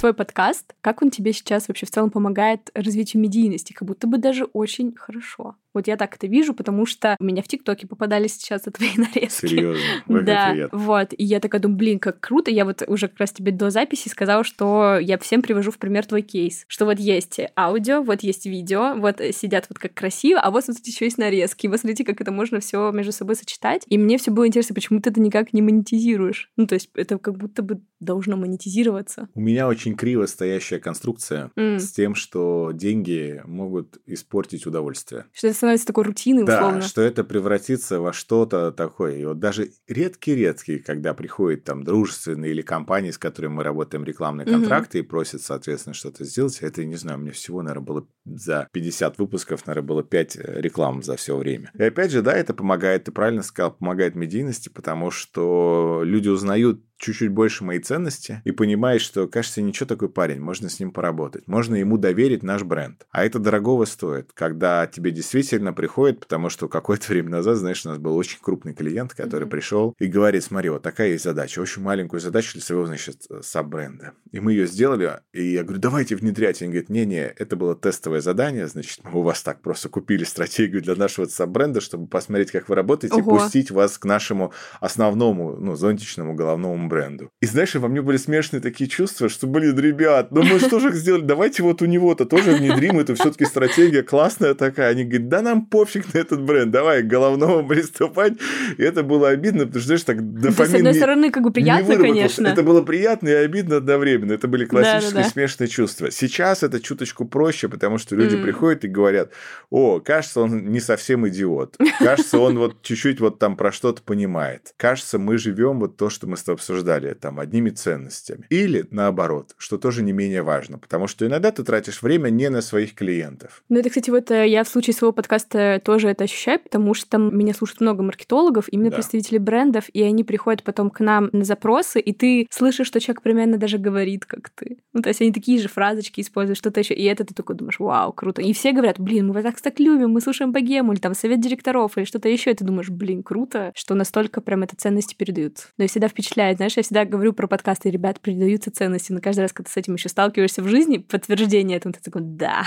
Твой 0.00 0.14
подкаст, 0.14 0.74
как 0.80 1.02
он 1.02 1.10
тебе 1.10 1.34
сейчас 1.34 1.68
вообще 1.68 1.84
в 1.84 1.90
целом 1.90 2.10
помогает 2.10 2.70
развитию 2.72 3.20
медийности? 3.20 3.74
Как 3.74 3.86
будто 3.86 4.06
бы 4.06 4.16
даже 4.16 4.44
очень 4.44 4.94
хорошо. 4.94 5.56
Вот 5.74 5.86
я 5.86 5.96
так 5.96 6.14
это 6.16 6.26
вижу, 6.26 6.54
потому 6.54 6.86
что 6.86 7.16
у 7.20 7.24
меня 7.24 7.42
в 7.42 7.48
ТикТоке 7.48 7.86
попадались 7.86 8.34
сейчас 8.34 8.62
твои 8.72 8.90
нарезки. 8.96 9.46
Серьезно? 9.46 9.82
Ой, 10.08 10.24
да, 10.24 10.50
приятно. 10.52 10.78
вот. 10.78 11.08
И 11.16 11.24
я 11.24 11.40
такая 11.40 11.60
думаю, 11.60 11.78
блин, 11.78 11.98
как 11.98 12.20
круто. 12.20 12.50
Я 12.50 12.64
вот 12.64 12.82
уже 12.86 13.08
как 13.08 13.18
раз 13.18 13.32
тебе 13.32 13.52
до 13.52 13.70
записи 13.70 14.08
сказала, 14.08 14.44
что 14.44 14.98
я 14.98 15.18
всем 15.18 15.42
привожу 15.42 15.70
в 15.70 15.78
пример 15.78 16.06
твой 16.06 16.22
кейс. 16.22 16.64
Что 16.68 16.84
вот 16.84 16.98
есть 16.98 17.38
аудио, 17.56 18.02
вот 18.02 18.22
есть 18.22 18.46
видео, 18.46 18.94
вот 18.96 19.20
сидят 19.32 19.66
вот 19.68 19.78
как 19.78 19.94
красиво, 19.94 20.40
а 20.40 20.50
вот 20.50 20.64
смотрите, 20.64 20.90
еще 20.90 21.04
есть 21.04 21.18
нарезки. 21.18 21.66
Вот 21.66 21.80
смотрите, 21.80 22.04
как 22.04 22.20
это 22.20 22.32
можно 22.32 22.60
все 22.60 22.90
между 22.92 23.12
собой 23.12 23.36
сочетать. 23.36 23.82
И 23.88 23.98
мне 23.98 24.18
все 24.18 24.30
было 24.30 24.46
интересно, 24.46 24.74
почему 24.74 25.00
ты 25.00 25.10
это 25.10 25.20
никак 25.20 25.52
не 25.52 25.62
монетизируешь. 25.62 26.50
Ну, 26.56 26.66
то 26.66 26.74
есть 26.74 26.90
это 26.94 27.18
как 27.18 27.36
будто 27.36 27.62
бы 27.62 27.80
должно 28.00 28.36
монетизироваться. 28.36 29.28
У 29.34 29.40
меня 29.40 29.66
очень 29.68 29.94
криво 29.96 30.26
стоящая 30.26 30.78
конструкция 30.78 31.50
Mm. 31.56 31.78
с 31.78 31.92
тем, 31.92 32.14
что 32.14 32.70
деньги 32.72 33.42
могут 33.44 33.98
испортить 34.06 34.66
удовольствие. 34.66 35.24
Что 35.32 35.48
становится 35.58 35.86
такой 35.86 36.04
рутиной, 36.04 36.44
Да, 36.44 36.58
условно. 36.58 36.82
что 36.82 37.02
это 37.02 37.22
превратится 37.24 38.00
во 38.00 38.12
что-то 38.12 38.72
такое. 38.72 39.16
И 39.18 39.24
вот 39.24 39.38
даже 39.38 39.70
редкие-редкие, 39.86 40.78
когда 40.78 41.14
приходят 41.14 41.64
там 41.64 41.84
дружественные 41.84 42.52
или 42.52 42.62
компании, 42.62 43.10
с 43.10 43.18
которыми 43.18 43.52
мы 43.52 43.62
работаем, 43.64 44.04
рекламные 44.04 44.46
контракты 44.46 45.00
и 45.00 45.02
просят, 45.02 45.42
соответственно, 45.42 45.94
что-то 45.94 46.24
сделать, 46.24 46.58
это, 46.60 46.84
не 46.84 46.96
знаю, 46.96 47.18
мне 47.18 47.32
всего, 47.32 47.62
наверное, 47.62 47.84
было 47.84 48.08
за 48.24 48.68
50 48.72 49.18
выпусков, 49.18 49.66
наверное, 49.66 49.86
было 49.86 50.02
5 50.02 50.36
реклам 50.36 51.02
за 51.02 51.16
все 51.16 51.36
время. 51.36 51.70
И 51.78 51.82
опять 51.82 52.10
же, 52.10 52.22
да, 52.22 52.32
это 52.32 52.54
помогает, 52.54 53.04
ты 53.04 53.12
правильно 53.12 53.42
сказал, 53.42 53.72
помогает 53.72 54.14
медийности, 54.14 54.68
потому 54.68 55.10
что 55.10 56.02
люди 56.04 56.28
узнают 56.28 56.80
чуть-чуть 56.98 57.30
больше 57.30 57.64
моей 57.64 57.80
ценности 57.80 58.42
и 58.44 58.50
понимает, 58.52 59.00
что, 59.00 59.26
кажется, 59.28 59.62
ничего 59.62 59.86
такой 59.86 60.08
парень, 60.08 60.40
можно 60.40 60.68
с 60.68 60.80
ним 60.80 60.90
поработать, 60.90 61.46
можно 61.46 61.76
ему 61.76 61.96
доверить 61.98 62.42
наш 62.42 62.62
бренд. 62.62 63.06
А 63.10 63.24
это 63.24 63.38
дорогого 63.38 63.84
стоит, 63.84 64.30
когда 64.34 64.86
тебе 64.86 65.10
действительно 65.10 65.72
приходит, 65.72 66.20
потому 66.20 66.48
что 66.50 66.68
какое-то 66.68 67.06
время 67.12 67.30
назад, 67.30 67.56
знаешь, 67.56 67.84
у 67.86 67.88
нас 67.88 67.98
был 67.98 68.16
очень 68.16 68.38
крупный 68.40 68.74
клиент, 68.74 69.14
который 69.14 69.44
Мгм. 69.44 69.50
пришел 69.50 69.94
и 69.98 70.06
говорит, 70.06 70.44
смотри, 70.44 70.70
вот 70.70 70.82
такая 70.82 71.08
есть 71.10 71.24
задача, 71.24 71.60
очень 71.60 71.82
маленькую 71.82 72.20
задачу 72.20 72.52
для 72.54 72.62
своего, 72.62 72.86
значит, 72.86 73.26
саб-бренда. 73.42 74.12
И 74.32 74.40
мы 74.40 74.52
ее 74.52 74.66
сделали, 74.66 75.20
и 75.32 75.52
я 75.52 75.62
говорю, 75.62 75.80
давайте 75.80 76.16
внедрять. 76.16 76.60
И 76.60 76.64
он 76.64 76.70
говорит, 76.70 76.88
не-не, 76.90 77.26
это 77.36 77.56
было 77.56 77.74
тестовое 77.76 78.20
задание, 78.20 78.66
значит, 78.66 79.00
мы 79.04 79.20
у 79.20 79.22
вас 79.22 79.42
так 79.42 79.60
просто 79.62 79.88
купили 79.88 80.24
стратегию 80.24 80.82
для 80.82 80.94
нашего 80.96 81.26
саб-бренда, 81.26 81.80
чтобы 81.80 82.06
посмотреть, 82.08 82.50
как 82.50 82.68
вы 82.68 82.74
работаете, 82.74 83.18
и 83.18 83.22
Ого. 83.22 83.38
пустить 83.38 83.70
вас 83.70 83.98
к 83.98 84.04
нашему 84.04 84.52
основному, 84.80 85.56
ну, 85.56 85.76
зонтичному 85.76 86.34
головному 86.34 86.87
бренду. 86.88 87.30
И 87.40 87.46
знаешь, 87.46 87.74
во 87.74 87.88
мне 87.88 88.02
были 88.02 88.16
смешные 88.16 88.60
такие 88.60 88.88
чувства, 88.88 89.28
что, 89.28 89.46
блин, 89.46 89.78
ребят, 89.78 90.30
ну 90.32 90.42
мы 90.42 90.58
что 90.58 90.80
же 90.80 90.92
сделали? 90.92 91.22
Давайте 91.22 91.62
вот 91.62 91.82
у 91.82 91.86
него-то 91.86 92.24
тоже 92.24 92.52
внедрим, 92.52 92.98
это 92.98 93.14
все-таки 93.14 93.44
стратегия 93.44 94.02
классная 94.02 94.54
такая. 94.54 94.90
Они 94.90 95.04
говорят, 95.04 95.28
да 95.28 95.42
нам 95.42 95.66
пофиг 95.66 96.12
на 96.14 96.18
этот 96.18 96.42
бренд, 96.42 96.70
давай 96.70 97.02
к 97.02 97.06
головному 97.06 97.66
приступать. 97.68 98.34
И 98.76 98.82
это 98.82 99.02
было 99.02 99.28
обидно, 99.28 99.66
потому 99.66 99.80
что, 99.80 99.86
знаешь, 99.88 100.02
так 100.04 100.16
есть, 100.16 100.28
с 100.28 100.42
дофамин 100.42 100.74
одной 100.76 100.92
не- 100.92 100.98
стороны, 100.98 101.30
как 101.30 101.42
бы 101.42 101.50
приятно, 101.52 101.96
конечно. 101.96 102.46
Это 102.48 102.62
было 102.62 102.82
приятно 102.82 103.28
и 103.28 103.32
обидно 103.32 103.76
одновременно. 103.76 104.32
Это 104.32 104.48
были 104.48 104.64
классические 104.64 105.10
Да-да-да. 105.14 105.30
смешные 105.30 105.68
чувства. 105.68 106.10
Сейчас 106.10 106.62
это 106.62 106.80
чуточку 106.80 107.24
проще, 107.24 107.68
потому 107.68 107.98
что 107.98 108.16
люди 108.16 108.36
М. 108.36 108.42
приходят 108.42 108.84
и 108.84 108.88
говорят, 108.88 109.30
о, 109.70 110.00
кажется, 110.00 110.40
он 110.40 110.70
не 110.70 110.80
совсем 110.80 111.26
идиот. 111.28 111.76
Кажется, 111.98 112.38
он 112.38 112.58
вот 112.58 112.82
чуть-чуть 112.82 113.20
вот 113.20 113.38
там 113.38 113.56
про 113.56 113.72
что-то 113.72 114.02
понимает. 114.02 114.72
Кажется, 114.76 115.18
мы 115.18 115.36
живем 115.38 115.80
вот 115.80 115.96
то, 115.96 116.08
что 116.10 116.26
мы 116.26 116.36
с 116.36 116.42
тобой 116.42 116.56
обсуждали, 116.56 116.77
там, 117.14 117.40
одними 117.40 117.70
ценностями. 117.70 118.46
Или 118.50 118.86
наоборот, 118.90 119.54
что 119.58 119.78
тоже 119.78 120.02
не 120.02 120.12
менее 120.12 120.42
важно, 120.42 120.78
потому 120.78 121.06
что 121.06 121.26
иногда 121.26 121.50
ты 121.50 121.62
тратишь 121.64 122.02
время 122.02 122.28
не 122.30 122.48
на 122.50 122.60
своих 122.62 122.94
клиентов. 122.94 123.62
Ну, 123.68 123.78
это, 123.78 123.88
кстати, 123.88 124.10
вот 124.10 124.30
э, 124.30 124.48
я 124.48 124.64
в 124.64 124.68
случае 124.68 124.94
своего 124.94 125.12
подкаста 125.12 125.80
тоже 125.84 126.08
это 126.08 126.24
ощущаю, 126.24 126.60
потому 126.60 126.94
что 126.94 127.08
там 127.10 127.36
меня 127.36 127.54
слушают 127.54 127.80
много 127.80 128.02
маркетологов, 128.02 128.66
именно 128.70 128.90
Да. 128.90 128.96
представители 128.96 129.38
брендов, 129.38 129.84
и 129.92 130.02
они 130.02 130.24
приходят 130.24 130.62
потом 130.62 130.90
к 130.90 131.00
нам 131.00 131.30
на 131.32 131.44
запросы, 131.44 132.00
и 132.00 132.12
ты 132.12 132.46
слышишь, 132.50 132.86
что 132.86 133.00
человек 133.00 133.22
примерно 133.22 133.56
даже 133.58 133.78
говорит, 133.78 134.26
как 134.26 134.50
ты. 134.50 134.78
Ну, 134.92 135.02
то 135.02 135.08
есть 135.08 135.20
они 135.20 135.32
такие 135.32 135.60
же 135.60 135.68
фразочки 135.68 136.20
используют, 136.20 136.58
что-то 136.58 136.80
еще, 136.80 136.94
и 136.94 137.04
это 137.04 137.24
ты 137.24 137.34
такой 137.34 137.56
думаешь, 137.56 137.78
вау, 137.78 138.12
круто. 138.12 138.42
И 138.42 138.52
все 138.52 138.72
говорят, 138.72 138.98
блин, 138.98 139.28
мы 139.28 139.34
вас 139.34 139.44
так, 139.44 139.60
так 139.60 139.80
любим, 139.80 140.10
мы 140.10 140.20
слушаем 140.20 140.52
богему, 140.52 140.92
или 140.92 141.00
там 141.00 141.14
совет 141.14 141.40
директоров, 141.40 141.96
или 141.96 142.04
что-то 142.04 142.28
еще, 142.28 142.50
и 142.50 142.54
ты 142.54 142.64
думаешь, 142.64 142.90
блин, 142.90 143.22
круто, 143.22 143.72
что 143.74 143.94
настолько 143.94 144.40
прям 144.40 144.62
это 144.62 144.76
ценности 144.76 145.14
передают. 145.14 145.68
Но 145.78 145.84
и 145.84 145.86
всегда 145.88 146.08
впечатляет, 146.08 146.56
знаешь, 146.56 146.67
я 146.76 146.82
всегда 146.82 147.04
говорю 147.04 147.32
про 147.32 147.46
подкасты, 147.46 147.90
ребят, 147.90 148.20
передаются 148.20 148.70
ценности, 148.70 149.12
но 149.12 149.20
каждый 149.20 149.40
раз, 149.40 149.52
когда 149.52 149.68
ты 149.68 149.72
с 149.72 149.76
этим 149.76 149.94
еще 149.94 150.08
сталкиваешься 150.08 150.62
в 150.62 150.68
жизни, 150.68 150.98
подтверждение 150.98 151.76
этому, 151.76 151.94
ты 151.94 152.00
такой, 152.00 152.22
да, 152.22 152.64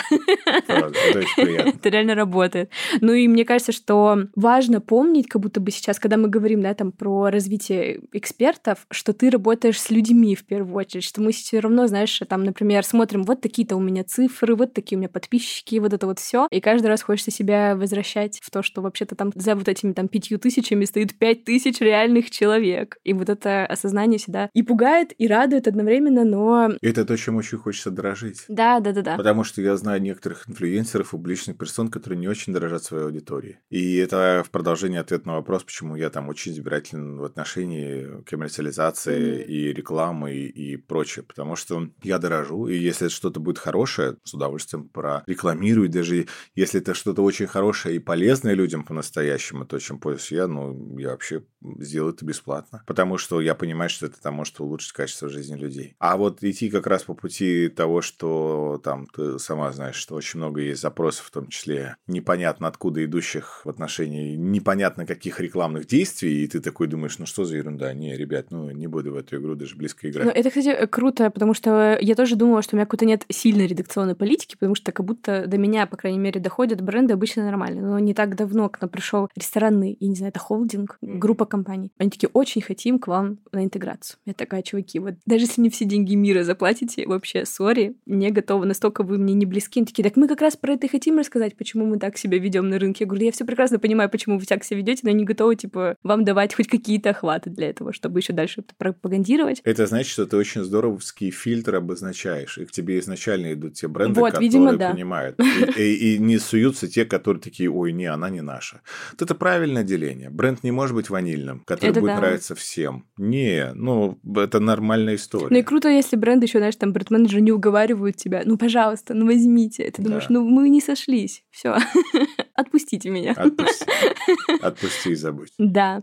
Правда, 0.68 0.98
Это 1.38 1.82
это 1.82 1.90
реально 1.90 2.16
работает. 2.16 2.70
Ну 3.02 3.14
и 3.14 3.28
мне 3.28 3.46
кажется, 3.46 3.72
что 3.72 4.28
важно 4.36 4.82
помнить, 4.82 5.28
как 5.28 5.42
будто 5.42 5.60
бы 5.60 5.72
сейчас, 5.72 6.00
когда 6.00 6.18
мы 6.18 6.30
говорим, 6.30 6.62
да, 6.62 6.74
там 6.74 6.92
про 6.92 7.30
развитие 7.30 8.02
экспертов, 8.14 8.86
что 8.92 9.14
ты 9.14 9.30
работаешь 9.30 9.80
с 9.80 9.90
людьми 9.90 10.36
в 10.36 10.46
первую 10.46 10.76
очередь, 10.76 11.04
что 11.04 11.22
мы 11.22 11.32
все 11.32 11.60
равно, 11.60 11.88
знаешь, 11.88 12.22
там, 12.28 12.44
например, 12.44 12.86
смотрим, 12.86 13.24
вот 13.24 13.42
такие-то 13.42 13.76
у 13.76 13.80
меня 13.80 14.04
цифры, 14.04 14.56
вот 14.56 14.74
такие 14.74 14.98
у 14.98 15.00
меня 15.00 15.10
подписчики, 15.10 15.80
вот 15.80 15.94
это 15.94 16.06
вот 16.06 16.20
все, 16.20 16.48
и 16.52 16.62
каждый 16.62 16.88
раз 16.88 17.02
хочется 17.02 17.32
себя 17.32 17.76
возвращать 17.76 18.40
в 18.42 18.52
то, 18.52 18.62
что 18.62 18.82
вообще-то 18.82 19.16
там 19.16 19.32
за 19.36 19.56
вот 19.56 19.68
этими 19.68 19.94
там 19.94 20.08
пятью 20.08 20.38
тысячами 20.38 20.86
стоит 20.86 21.16
пять 21.18 21.44
тысяч 21.44 21.80
реальных 21.80 22.30
человек. 22.30 22.98
И 23.04 23.14
вот 23.14 23.30
это 23.30 23.66
осознание 23.66 23.91
всегда 24.18 24.50
и 24.54 24.64
пугает, 24.64 25.14
и 25.18 25.28
радует 25.28 25.68
одновременно, 25.68 26.24
но 26.24 26.72
это 26.82 27.06
то, 27.06 27.18
чем 27.18 27.36
очень 27.38 27.58
хочется 27.58 27.92
дорожить. 27.92 28.44
да, 28.48 28.80
да, 28.80 28.92
да, 28.92 29.02
да. 29.02 29.18
Потому 29.18 29.44
что 29.44 29.62
я 29.62 29.76
знаю 29.78 30.02
некоторых 30.02 30.50
инфлюенсеров, 30.50 31.12
публичных 31.12 31.58
персон, 31.58 31.90
которые 31.90 32.20
не 32.20 32.28
очень 32.28 32.54
дорожат 32.54 32.84
своей 32.84 33.06
аудиторией. 33.06 33.58
И 33.70 33.98
это 33.98 34.44
в 34.46 34.50
продолжение 34.52 35.00
ответа 35.02 35.28
на 35.28 35.34
вопрос, 35.36 35.64
почему 35.64 35.96
я 35.96 36.10
там 36.10 36.30
очень 36.30 36.52
избирателен 36.52 37.18
в 37.18 37.24
отношении 37.24 38.22
коммерциализации 38.26 39.12
Мгм. 39.12 39.42
и 39.52 39.74
рекламы 39.74 40.34
и, 40.34 40.74
и 40.74 40.78
прочее. 40.78 41.24
Потому 41.28 41.56
что 41.56 41.90
я 42.04 42.18
дорожу, 42.20 42.68
и 42.68 42.78
если 42.78 43.08
это 43.08 43.16
что-то 43.16 43.40
будет 43.40 43.58
хорошее, 43.58 44.18
с 44.24 44.34
удовольствием 44.34 44.90
прорекламирую. 44.90 45.90
Даже 45.90 46.28
если 46.56 46.80
это 46.82 46.94
что-то 46.94 47.24
очень 47.24 47.48
хорошее 47.48 47.96
и 47.96 48.00
полезное 48.00 48.54
людям 48.54 48.84
по-настоящему, 48.84 49.66
то, 49.66 49.80
чем 49.80 50.00
пользуюсь 50.00 50.32
я, 50.32 50.48
ну, 50.48 50.98
я 50.98 51.10
вообще 51.10 51.44
сделаю 51.80 52.14
это 52.14 52.26
бесплатно. 52.26 52.84
Потому 52.88 53.18
что 53.18 53.42
я 53.42 53.56
понимаю, 53.56 53.81
что 53.90 54.06
это 54.06 54.22
там 54.22 54.36
может 54.36 54.60
улучшить 54.60 54.92
качество 54.92 55.30
жизни 55.30 55.56
людей. 55.56 55.96
А 56.00 56.18
вот 56.18 56.44
идти 56.44 56.70
как 56.70 56.86
раз 56.88 57.04
по 57.04 57.14
пути 57.14 57.70
того, 57.70 58.02
что 58.02 58.80
там 58.84 59.08
ты 59.08 59.40
сама 59.40 59.72
знаешь, 59.72 59.96
что 59.96 60.16
очень 60.16 60.40
много 60.40 60.62
есть 60.62 60.82
запросов, 60.82 61.26
в 61.26 61.32
том 61.32 61.48
числе 61.48 61.96
непонятно 62.08 62.68
откуда 62.68 63.04
идущих 63.04 63.62
в 63.66 63.70
отношении 63.70 64.36
непонятно 64.36 65.06
каких 65.06 65.40
рекламных 65.40 65.88
действий, 65.88 66.44
и 66.44 66.48
ты 66.48 66.60
такой 66.60 66.88
думаешь, 66.88 67.18
ну 67.18 67.26
что 67.26 67.46
за 67.46 67.58
ерунда? 67.58 67.94
Не, 67.94 68.16
ребят, 68.16 68.48
ну 68.52 68.70
не 68.72 68.88
буду 68.88 69.14
в 69.14 69.16
эту 69.16 69.38
игру 69.38 69.56
даже 69.56 69.76
близко 69.76 70.10
играть. 70.10 70.26
Ну, 70.26 70.32
это, 70.32 70.50
кстати, 70.50 70.86
круто, 70.88 71.30
потому 71.32 71.54
что 71.54 71.98
я 72.00 72.16
тоже 72.16 72.36
думала, 72.36 72.62
что 72.62 72.76
у 72.76 72.78
меня 72.78 72.86
какой-то 72.86 73.06
нет 73.06 73.26
сильной 73.30 73.68
редакционной 73.68 74.16
политики, 74.16 74.56
потому 74.56 74.76
что 74.76 74.92
как 74.92 75.06
будто 75.06 75.48
до 75.48 75.58
меня, 75.58 75.86
по 75.88 75.98
крайней 75.98 76.20
мере, 76.20 76.40
доходят 76.40 76.82
бренды 76.82 77.14
обычно 77.14 77.46
нормально. 77.46 77.82
Но 77.82 78.00
не 78.00 78.14
так 78.14 78.36
давно 78.36 78.70
к 78.70 78.82
нам 78.82 78.90
пришел 78.90 79.30
ресторанный, 79.36 79.98
я 80.00 80.08
не 80.08 80.16
знаю, 80.16 80.30
это 80.30 80.40
холдинг, 80.40 80.98
группа 81.02 81.46
компаний. 81.46 81.92
Они 81.98 82.10
такие, 82.10 82.30
очень 82.34 82.62
хотим 82.62 83.00
к 83.00 83.08
вам 83.08 83.40
на 83.52 83.61
интеграцию. 83.64 84.18
Я 84.26 84.34
такая, 84.34 84.62
чуваки, 84.62 85.00
вот 85.00 85.16
даже 85.26 85.46
если 85.46 85.62
не 85.62 85.70
все 85.70 85.86
деньги 85.86 86.16
мира 86.16 86.44
заплатите, 86.44 87.06
вообще, 87.08 87.46
сори, 87.46 87.96
не 88.06 88.30
готова, 88.32 88.66
настолько 88.66 89.04
вы 89.04 89.18
мне 89.18 89.34
не 89.34 89.46
близки. 89.46 89.80
Они 89.80 89.86
такие, 89.88 90.04
так 90.04 90.16
мы 90.18 90.28
как 90.28 90.42
раз 90.42 90.56
про 90.56 90.74
это 90.74 90.88
и 90.88 90.90
хотим 90.90 91.18
рассказать, 91.20 91.56
почему 91.58 91.86
мы 91.86 92.00
так 92.00 92.18
себя 92.18 92.38
ведем 92.38 92.70
на 92.70 92.80
рынке. 92.80 93.04
Я 93.04 93.08
говорю, 93.08 93.26
я 93.26 93.32
все 93.32 93.46
прекрасно 93.46 93.80
понимаю, 93.80 94.10
почему 94.10 94.38
вы 94.40 94.46
так 94.46 94.64
себя 94.64 94.78
ведете, 94.78 95.02
но 95.04 95.12
не 95.12 95.24
готовы, 95.26 95.56
типа, 95.56 95.96
вам 96.04 96.24
давать 96.26 96.54
хоть 96.56 96.68
какие-то 96.68 97.12
охваты 97.12 97.50
для 97.50 97.70
этого, 97.70 97.94
чтобы 97.94 98.20
еще 98.20 98.34
дальше 98.34 98.62
это 98.62 98.74
пропагандировать. 98.78 99.62
Это 99.64 99.86
значит, 99.88 100.12
что 100.12 100.26
ты 100.26 100.38
очень 100.38 100.64
здоровский 100.64 101.32
фильтр 101.32 101.76
обозначаешь, 101.76 102.58
и 102.58 102.66
к 102.66 102.72
тебе 102.72 103.00
изначально 103.00 103.54
идут 103.54 103.74
те 103.74 103.88
бренды, 103.88 104.20
Вот, 104.20 104.32
которые 104.32 104.50
видимо, 104.50 104.74
да. 104.78 104.92
понимают. 104.92 105.40
И, 105.78 105.82
и- 105.82 106.16
и 106.16 106.18
не 106.18 106.38
суются 106.40 106.88
те, 106.88 107.06
которые 107.06 107.42
такие, 107.42 107.70
ой, 107.70 107.92
не, 107.94 108.06
она 108.06 108.30
не 108.30 108.42
наша. 108.42 108.82
Вот 109.12 109.22
это 109.22 109.36
правильное 109.36 109.84
деление. 109.84 110.30
Бренд 110.30 110.64
не 110.64 110.72
может 110.72 110.96
быть 110.96 111.10
ванильным, 111.10 111.62
который 111.66 111.92
Это 111.92 112.00
будет 112.00 112.12
да. 112.16 112.18
нравиться 112.20 112.56
всем. 112.56 113.06
Не, 113.18 113.51
ну, 113.76 114.18
это 114.36 114.60
нормальная 114.60 115.16
история. 115.16 115.48
Ну 115.50 115.58
и 115.58 115.62
круто, 115.64 115.90
если 115.90 116.16
бренды 116.16 116.46
еще, 116.46 116.60
знаешь, 116.60 116.76
там 116.76 116.94
бренд-менеджеры 116.94 117.42
не 117.42 117.52
уговаривают 117.52 118.16
тебя. 118.18 118.42
Ну, 118.46 118.58
пожалуйста, 118.58 119.14
ну 119.14 119.26
возьмите. 119.26 119.90
Ты 119.92 120.02
думаешь, 120.02 120.28
Да. 120.28 120.34
ну 120.36 120.48
мы 120.48 120.70
не 120.70 120.82
сошлись. 120.82 121.44
Все. 121.52 121.76
Отпустите 122.56 123.10
меня. 123.10 123.34
Отпусти. 123.34 123.86
Отпусти 124.62 125.12
и 125.12 125.16
забудь. 125.16 125.50
Да. 125.58 126.02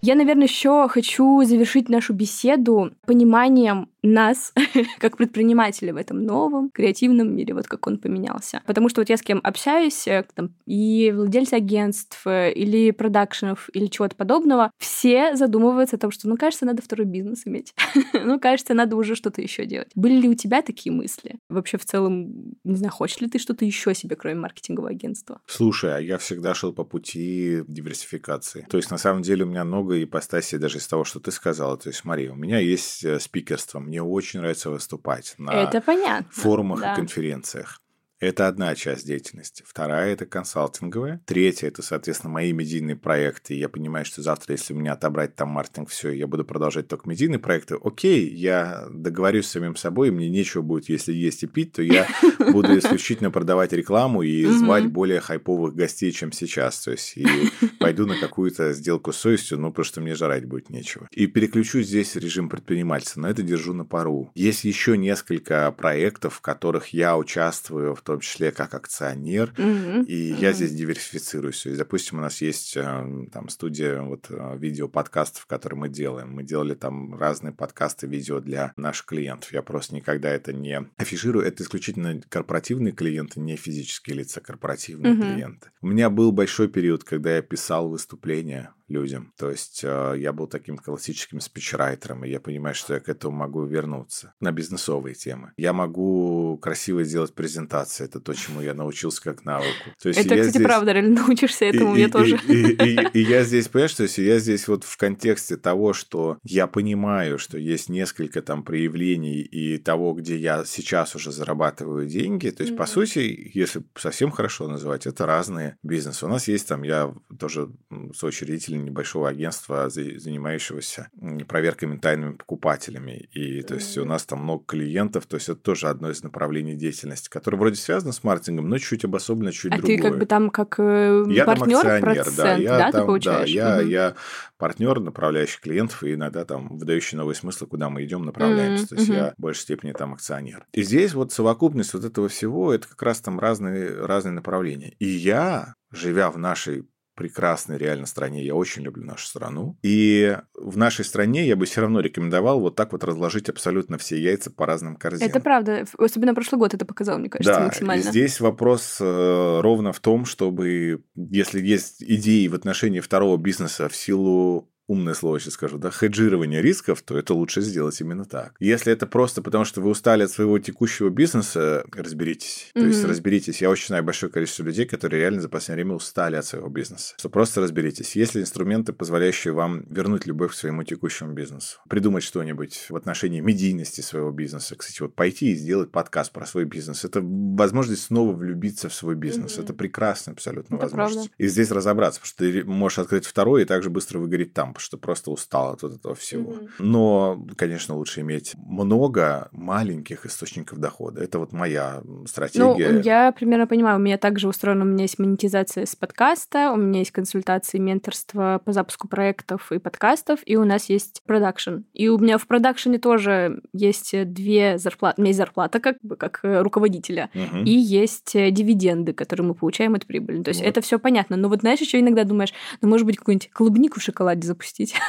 Я, 0.00 0.14
наверное, 0.14 0.46
еще 0.46 0.88
хочу 0.88 1.42
завершить 1.44 1.88
нашу 1.88 2.14
беседу 2.14 2.92
пониманием 3.04 3.88
нас, 4.02 4.52
как 4.98 5.16
предпринимателей 5.16 5.92
в 5.92 5.96
этом 5.96 6.22
новом 6.22 6.70
креативном 6.70 7.34
мире, 7.34 7.54
вот 7.54 7.66
как 7.66 7.86
он 7.86 7.98
поменялся. 7.98 8.62
Потому 8.66 8.88
что 8.88 9.00
вот 9.00 9.08
я 9.08 9.16
с 9.16 9.22
кем 9.22 9.40
общаюсь, 9.42 10.06
э, 10.06 10.24
там, 10.34 10.54
и 10.66 11.12
владельцы 11.14 11.54
агентств, 11.54 12.26
э, 12.26 12.52
или 12.52 12.90
продакшенов, 12.90 13.68
или 13.72 13.86
чего-то 13.86 14.16
подобного, 14.16 14.70
все 14.78 15.34
задумываются 15.36 15.96
о 15.96 15.98
том, 15.98 16.10
что, 16.10 16.28
ну, 16.28 16.36
кажется, 16.36 16.66
надо 16.66 16.82
второй 16.82 17.06
бизнес 17.06 17.46
иметь. 17.46 17.74
ну, 18.12 18.38
кажется, 18.38 18.74
надо 18.74 18.96
уже 18.96 19.14
что-то 19.14 19.42
еще 19.42 19.66
делать. 19.66 19.90
Были 19.94 20.20
ли 20.20 20.28
у 20.28 20.34
тебя 20.34 20.62
такие 20.62 20.92
мысли? 20.92 21.38
Вообще, 21.48 21.78
в 21.78 21.84
целом, 21.84 22.54
не 22.64 22.76
знаю, 22.76 22.92
хочешь 22.92 23.20
ли 23.20 23.28
ты 23.28 23.38
что-то 23.38 23.64
еще 23.64 23.94
себе, 23.94 24.16
кроме 24.16 24.40
маркетингового 24.40 24.90
агентства? 24.90 25.40
Слушай, 25.46 25.96
а 25.96 26.00
я 26.00 26.18
всегда 26.18 26.54
шел 26.54 26.72
по 26.72 26.84
пути 26.84 27.62
диверсификации. 27.66 28.66
То 28.68 28.76
есть, 28.76 28.90
на 28.90 28.98
самом 28.98 29.22
деле, 29.22 29.44
у 29.44 29.48
меня 29.48 29.64
много 29.64 30.02
ипостасей 30.02 30.58
даже 30.58 30.78
из 30.78 30.86
того, 30.86 31.04
что 31.04 31.20
ты 31.20 31.30
сказала. 31.30 31.76
То 31.76 31.88
есть, 31.88 32.00
смотри, 32.00 32.28
у 32.28 32.34
меня 32.34 32.58
есть 32.58 33.04
э, 33.04 33.18
спикерство, 33.18 33.80
мне 33.88 34.02
очень 34.02 34.40
нравится 34.40 34.70
выступать 34.70 35.34
на 35.38 35.50
Это 35.50 35.80
понятно. 35.80 36.28
форумах 36.30 36.80
да. 36.80 36.92
и 36.92 36.96
конференциях. 36.96 37.80
Это 38.20 38.48
одна 38.48 38.74
часть 38.74 39.06
деятельности. 39.06 39.62
Вторая– 39.66 40.12
это 40.14 40.26
консалтинговая. 40.26 41.20
Третья– 41.24 41.66
это, 41.68 41.82
соответственно, 41.82 42.32
мои 42.32 42.52
медийные 42.52 42.96
проекты. 42.96 43.54
Я 43.54 43.68
понимаю, 43.68 44.04
что 44.04 44.22
завтра, 44.22 44.52
если 44.52 44.74
у 44.74 44.76
меня 44.76 44.94
отобрать 44.94 45.36
там 45.36 45.50
маркетинг, 45.50 45.88
все, 45.88 46.10
я 46.10 46.26
буду 46.26 46.44
продолжать 46.44 46.88
только 46.88 47.08
медийные 47.08 47.38
проекты. 47.38 47.76
Окей, 47.80 48.28
я 48.28 48.88
договорюсь 48.90 49.46
с 49.46 49.52
самим 49.52 49.76
собой, 49.76 50.10
мне 50.10 50.28
нечего 50.28 50.62
будет, 50.62 50.88
если 50.88 51.12
есть 51.12 51.44
и 51.44 51.46
пить, 51.46 51.74
то 51.74 51.82
я 51.82 52.08
буду 52.52 52.76
исключительно 52.76 53.30
продавать 53.30 53.72
рекламу 53.72 54.22
и 54.22 54.44
звать 54.46 54.86
более 54.86 55.20
хайповых 55.20 55.76
гостей, 55.76 56.10
чем 56.10 56.32
сейчас. 56.32 56.82
То 56.82 56.90
есть, 56.90 57.16
и 57.16 57.26
пойду 57.78 58.04
на 58.04 58.18
какую-то 58.18 58.72
сделку 58.72 59.12
с 59.12 59.16
совестью, 59.16 59.58
ну, 59.58 59.68
потому 59.68 59.84
что 59.84 60.00
мне 60.00 60.16
жрать 60.16 60.44
будет 60.44 60.70
нечего. 60.70 61.06
И 61.12 61.28
переключу 61.28 61.82
здесь 61.82 62.16
режим 62.16 62.48
предпринимательства, 62.48 63.20
но 63.20 63.28
это 63.28 63.42
держу 63.42 63.74
на 63.74 63.84
пару. 63.84 64.32
Есть 64.34 64.64
еще 64.64 64.98
несколько 64.98 65.70
проектов, 65.70 66.34
в 66.34 66.40
которых 66.40 66.88
я 66.88 67.16
участвую 67.16 67.94
в 67.94 68.07
том 68.08 68.20
числе 68.20 68.50
как 68.50 68.74
акционер, 68.74 69.52
Мгм. 69.56 70.02
и 70.02 70.14
я 70.16 70.52
здесь 70.52 70.72
диверсифицируюсь. 70.72 71.62
То 71.62 71.68
есть, 71.68 71.78
допустим, 71.78 72.18
у 72.18 72.20
нас 72.22 72.40
есть 72.42 72.76
э, 72.76 73.26
там 73.32 73.48
студия 73.48 74.00
вот 74.02 74.26
э, 74.30 74.56
видео-подкастов, 74.58 75.46
которые 75.46 75.78
мы 75.78 75.88
делаем. 75.88 76.32
Мы 76.32 76.42
делали 76.42 76.74
там 76.74 77.14
разные 77.14 77.52
подкасты, 77.52 78.06
видео 78.06 78.40
для 78.40 78.72
наших 78.76 79.06
клиентов. 79.06 79.52
Я 79.52 79.62
просто 79.62 79.94
никогда 79.94 80.30
это 80.30 80.52
не 80.52 80.84
афиширую. 80.96 81.44
Это 81.46 81.62
исключительно 81.62 82.20
корпоративные 82.28 82.92
клиенты, 82.92 83.40
не 83.40 83.56
физические 83.56 84.16
лица, 84.16 84.40
корпоративные 84.40 85.12
Мгм. 85.14 85.22
клиенты. 85.22 85.70
У 85.82 85.86
меня 85.86 86.10
был 86.10 86.32
большой 86.32 86.68
период, 86.68 87.04
когда 87.04 87.36
я 87.36 87.42
писал 87.42 87.88
выступления 87.88 88.72
людям. 88.88 89.32
То 89.36 89.50
есть 89.50 89.80
э, 89.84 90.14
я 90.18 90.32
был 90.32 90.46
таким 90.46 90.78
классическим 90.78 91.40
спичрайтером, 91.40 92.24
и 92.24 92.30
я 92.30 92.40
понимаю, 92.40 92.74
что 92.74 92.94
я 92.94 93.00
к 93.00 93.08
этому 93.08 93.36
могу 93.36 93.64
вернуться 93.64 94.32
на 94.40 94.50
бизнесовые 94.52 95.14
темы. 95.14 95.52
Я 95.56 95.72
могу 95.72 96.58
красиво 96.62 97.04
сделать 97.04 97.34
презентации. 97.34 98.04
Это 98.04 98.20
то, 98.20 98.32
чему 98.34 98.60
я 98.60 98.74
научился 98.74 99.22
как 99.22 99.44
навыку. 99.44 99.68
То 100.02 100.08
есть 100.08 100.20
Это, 100.20 100.30
кстати, 100.36 100.50
здесь- 100.50 100.62
правда, 100.62 100.92
реально 100.92 101.20
научишься 101.26 101.64
этому, 101.66 101.96
и, 101.96 102.00
я 102.00 102.06
и- 102.06 102.10
тоже. 102.10 102.38
И, 102.48 102.52
и- 102.52 102.94
и- 102.94 103.08
и 103.12 103.22
я 103.22 103.44
здесь, 103.44 103.68
понимаешь, 103.68 103.94
то 103.94 104.04
есть 104.04 104.18
я 104.18 104.38
здесь 104.38 104.68
вот 104.68 104.84
в 104.84 104.96
контексте 104.96 105.56
того, 105.56 105.92
что 105.92 106.38
я 106.42 106.66
понимаю, 106.66 107.38
что 107.38 107.58
есть 107.58 107.88
несколько 107.88 108.42
там 108.42 108.62
проявлений 108.62 109.40
и 109.40 109.78
того, 109.78 110.12
где 110.14 110.36
я 110.36 110.64
сейчас 110.64 111.14
уже 111.14 111.30
зарабатываю 111.32 112.06
деньги. 112.06 112.50
То 112.50 112.62
есть, 112.62 112.76
по 112.76 112.86
сути, 112.86 113.50
если 113.54 113.82
совсем 113.96 114.30
хорошо 114.30 114.68
называть, 114.68 115.06
это 115.06 115.26
разные 115.26 115.76
бизнесы. 115.82 116.24
У 116.24 116.28
нас 116.28 116.48
есть 116.48 116.66
там, 116.68 116.82
я 116.84 117.14
тоже 117.38 117.68
соучредитель 118.14 118.77
небольшого 118.84 119.28
агентства, 119.28 119.88
за- 119.88 120.18
занимающегося 120.18 121.08
проверками 121.46 121.96
тайными 121.98 122.32
покупателями. 122.32 123.28
И 123.32 123.62
то 123.62 123.74
есть 123.74 123.96
у 123.98 124.04
нас 124.04 124.24
там 124.24 124.42
много 124.42 124.64
клиентов, 124.64 125.26
то 125.26 125.36
есть 125.36 125.48
это 125.48 125.60
тоже 125.60 125.88
одно 125.88 126.10
из 126.10 126.22
направлений 126.22 126.74
деятельности, 126.74 127.28
которое 127.28 127.56
вроде 127.56 127.76
связано 127.76 128.12
с 128.12 128.22
маркетингом, 128.24 128.68
но 128.68 128.78
чуть 128.78 129.04
обособленно, 129.04 129.52
чуть 129.52 129.72
А 129.72 129.78
другое. 129.78 129.96
ты 129.96 130.02
как 130.02 130.18
бы 130.18 130.26
там 130.26 130.50
как 130.50 130.76
э, 130.78 131.24
Я 131.28 131.44
там 131.44 131.58
партнер 131.58 131.78
акционер, 131.78 132.02
процент, 132.24 132.36
да, 132.36 132.54
я 132.56 132.78
да, 132.78 132.92
там, 132.92 133.00
ты 133.02 133.06
получаешь? 133.06 133.54
Да, 133.54 133.80
я, 133.80 133.80
я 133.80 134.14
партнер, 134.56 135.00
направляющий 135.00 135.60
клиентов, 135.60 136.02
и 136.02 136.14
иногда 136.14 136.44
там 136.44 136.78
выдающий 136.78 137.16
новые 137.16 137.34
смыслы, 137.34 137.66
куда 137.66 137.90
мы 137.90 138.04
идем, 138.04 138.24
направляемся. 138.24 138.82
Мгм, 138.84 138.88
То 138.88 138.94
есть 138.96 139.08
мгм. 139.08 139.18
я 139.18 139.34
в 139.36 139.40
большей 139.40 139.60
степени 139.60 139.92
там 139.92 140.14
акционер. 140.14 140.66
И 140.72 140.82
здесь 140.82 141.14
вот 141.14 141.32
совокупность 141.32 141.94
вот 141.94 142.04
этого 142.04 142.28
всего, 142.28 142.72
это 142.72 142.88
как 142.88 143.02
раз 143.02 143.20
там 143.20 143.38
разные, 143.38 144.04
разные 144.04 144.32
направления. 144.32 144.94
И 144.98 145.06
я, 145.06 145.74
живя 145.90 146.30
в 146.30 146.38
нашей 146.38 146.86
прекрасной 147.18 147.78
реально 147.78 148.06
стране, 148.06 148.44
я 148.44 148.54
очень 148.54 148.82
люблю 148.82 149.04
нашу 149.04 149.26
страну. 149.26 149.76
И 149.82 150.38
в 150.54 150.76
нашей 150.76 151.04
стране 151.04 151.44
я 151.48 151.56
бы 151.56 151.66
все 151.66 151.80
равно 151.80 151.98
рекомендовал 151.98 152.60
вот 152.60 152.76
так 152.76 152.92
вот 152.92 153.02
разложить 153.02 153.48
абсолютно 153.48 153.98
все 153.98 154.16
яйца 154.22 154.52
по 154.52 154.66
разным 154.66 154.94
корзинам. 154.94 155.28
Это 155.28 155.40
правда. 155.40 155.84
Особенно 155.98 156.32
прошлый 156.32 156.60
год 156.60 156.74
это 156.74 156.86
показал, 156.86 157.18
мне 157.18 157.28
кажется, 157.28 157.52
Да, 157.52 157.64
максимально. 157.66 158.00
и 158.00 158.04
здесь 158.04 158.38
вопрос 158.38 158.98
э, 159.00 159.60
ровно 159.60 159.92
в 159.92 159.98
том, 159.98 160.26
чтобы, 160.26 161.02
если 161.16 161.60
есть 161.60 162.04
идеи 162.04 162.46
в 162.46 162.54
отношении 162.54 163.00
второго 163.00 163.36
бизнеса 163.36 163.88
в 163.88 163.96
силу 163.96 164.70
умное 164.88 165.14
слово 165.14 165.38
сейчас 165.38 165.54
скажу, 165.54 165.78
да, 165.78 165.90
хеджирование 165.90 166.62
рисков, 166.62 167.02
то 167.02 167.16
это 167.16 167.34
лучше 167.34 167.60
сделать 167.60 168.00
именно 168.00 168.24
так. 168.24 168.54
Если 168.58 168.92
это 168.92 169.06
просто 169.06 169.42
потому, 169.42 169.64
что 169.64 169.80
вы 169.80 169.90
устали 169.90 170.24
от 170.24 170.30
своего 170.30 170.58
текущего 170.58 171.10
бизнеса, 171.10 171.84
разберитесь. 171.92 172.70
То 172.74 172.80
есть 172.84 173.04
разберитесь. 173.04 173.60
Я 173.60 173.70
очень 173.70 173.88
знаю 173.88 174.02
большое 174.02 174.32
количество 174.32 174.62
людей, 174.62 174.86
которые 174.86 175.20
реально 175.20 175.40
за 175.42 175.48
последнее 175.48 175.84
время 175.84 175.96
устали 175.96 176.36
от 176.36 176.46
своего 176.46 176.68
бизнеса. 176.68 177.14
Что 177.18 177.28
просто 177.28 177.60
разберитесь. 177.60 178.16
Есть 178.16 178.34
ли 178.34 178.40
инструменты, 178.40 178.92
позволяющие 178.92 179.52
вам 179.52 179.84
вернуть 179.90 180.26
любовь 180.26 180.52
к 180.52 180.54
своему 180.54 180.82
текущему 180.84 181.32
бизнесу? 181.34 181.78
Придумать 181.88 182.24
что-нибудь 182.24 182.86
в 182.88 182.96
отношении 182.96 183.40
медийности 183.40 184.00
своего 184.00 184.30
бизнеса. 184.30 184.74
Кстати, 184.74 185.02
вот 185.02 185.14
пойти 185.14 185.52
и 185.52 185.54
сделать 185.54 185.90
подкаст 185.90 186.32
про 186.32 186.46
свой 186.46 186.64
бизнес. 186.64 187.04
Это 187.04 187.20
возможность 187.22 188.04
снова 188.04 188.34
влюбиться 188.34 188.88
в 188.88 188.94
свой 188.94 189.16
бизнес. 189.16 189.56
Мгм. 189.56 189.64
Это 189.64 189.74
прекрасная 189.74 190.34
абсолютно 190.34 190.76
Это 190.76 190.84
возможность. 190.84 191.28
правда. 191.28 191.34
И 191.44 191.48
здесь 191.48 191.70
разобраться, 191.70 192.20
потому 192.20 192.28
что 192.28 192.62
ты 192.62 192.64
можешь 192.64 192.98
открыть 192.98 193.26
второй 193.26 193.62
и 193.62 193.64
также 193.66 193.90
быстро 193.90 194.18
выгореть 194.18 194.54
там, 194.54 194.72
потому 194.78 194.84
что 194.86 194.96
просто 194.96 195.30
устал 195.32 195.72
от 195.72 195.82
вот 195.82 195.94
этого 195.96 196.14
всего. 196.14 196.52
Мгм. 196.52 196.68
Но, 196.78 197.44
конечно, 197.56 197.96
лучше 197.96 198.20
иметь 198.20 198.54
много 198.56 199.48
маленьких 199.52 200.24
источников 200.24 200.78
дохода. 200.78 201.20
Это 201.22 201.40
вот 201.40 201.52
моя 201.52 202.00
Ну, 202.04 202.26
стратегия. 202.26 203.00
я 203.00 203.32
примерно 203.32 203.66
понимаю, 203.66 203.96
у 203.98 204.00
меня 204.00 204.18
также 204.18 204.46
устроено, 204.48 204.84
у 204.84 204.88
меня 204.88 205.02
есть 205.02 205.18
монетизация 205.18 205.84
с 205.84 205.96
подкаста, 205.96 206.70
у 206.72 206.76
меня 206.76 207.00
есть 207.00 207.10
консультации, 207.10 207.78
менторство 207.78 208.60
по 208.64 208.72
запуску 208.72 209.08
проектов 209.08 209.72
и 209.72 209.78
подкастов, 209.78 210.40
и 210.46 210.56
у 210.56 210.64
нас 210.64 210.88
есть 210.88 211.22
продакшн. 211.26 211.78
И 211.92 212.08
у 212.08 212.18
меня 212.18 212.38
в 212.38 212.46
продакшене 212.46 212.98
тоже 212.98 213.60
есть 213.72 214.14
две 214.32 214.78
зарплаты. 214.78 215.20
У 215.20 215.22
меня 215.22 215.30
есть 215.30 215.38
зарплата 215.38 215.80
как 215.80 215.96
бы 216.02 216.14
как 216.16 216.40
э, 216.44 216.62
руководителя, 216.62 217.30
Мгм. 217.34 217.64
и 217.64 217.70
есть 217.70 218.36
э, 218.36 218.50
дивиденды, 218.52 219.12
которые 219.12 219.46
мы 219.48 219.54
получаем 219.54 219.94
от 219.96 220.06
прибыли. 220.06 220.42
То 220.42 220.50
есть 220.50 220.60
Вот. 220.60 220.68
это 220.68 220.80
все 220.82 220.98
понятно. 221.00 221.36
Но 221.36 221.48
вот 221.48 221.60
знаешь, 221.62 221.80
еще 221.80 221.98
иногда 221.98 222.22
думаешь, 222.24 222.52
ну, 222.80 222.88
может 222.88 223.06
быть, 223.06 223.16
какую-нибудь 223.18 223.50
клубнику 223.50 223.98
в 223.98 224.02
шоколаде 224.02 224.46
запустить. 224.46 224.67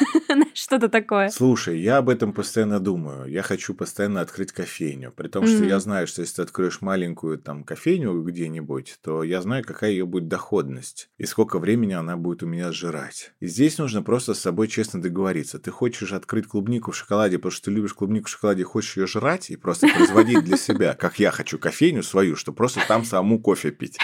Знаешь, 0.28 0.48
Что-то 0.54 0.90
такое. 0.90 1.30
Слушай, 1.30 1.80
я 1.80 1.98
об 1.98 2.10
этом 2.10 2.34
постоянно 2.34 2.80
думаю. 2.80 3.30
Я 3.30 3.42
хочу 3.42 3.74
постоянно 3.74 4.22
открыть 4.22 4.52
кофейню. 4.52 5.12
При 5.12 5.28
том, 5.28 5.46
что 5.48 5.64
я 5.64 5.80
знаю, 5.80 6.08
что 6.08 6.22
если 6.22 6.38
ты 6.38 6.42
откроешь 6.44 6.82
маленькую 6.82 7.38
там 7.38 7.64
кофейню 7.64 8.22
где-нибудь, 8.22 8.98
то 9.02 9.24
я 9.24 9.42
знаю, 9.42 9.64
какая 9.66 9.92
ее 9.92 10.06
будет 10.06 10.28
доходность 10.28 11.10
и 11.18 11.26
сколько 11.26 11.60
времени 11.60 11.94
она 11.94 12.18
будет 12.18 12.44
у 12.44 12.48
меня 12.48 12.72
сжирать. 12.72 13.34
И 13.40 13.48
здесь 13.48 13.78
нужно 13.78 14.02
просто 14.02 14.34
с 14.34 14.40
собой 14.40 14.68
честно 14.68 15.02
договориться. 15.02 15.60
Ты 15.60 15.72
хочешь 15.72 16.14
открыть 16.14 16.48
клубнику 16.48 16.92
в 16.92 16.96
шоколаде, 16.96 17.38
потому 17.38 17.52
что 17.52 17.66
ты 17.66 17.72
любишь 17.72 17.94
клубнику 17.94 18.28
в 18.28 18.32
шоколаде, 18.32 18.64
хочешь 18.64 18.98
ее 18.98 19.08
жрать 19.08 19.50
и 19.50 19.56
просто 19.56 19.88
производить 19.96 20.44
для 20.44 20.58
себя, 20.58 20.94
как 20.94 21.20
я 21.20 21.32
хочу 21.32 21.60
кофейню 21.60 22.04
свою, 22.04 22.36
что 22.36 22.54
просто 22.54 22.82
там 22.88 23.06
саму 23.06 23.40
кофе 23.40 23.72
пить. 23.72 23.98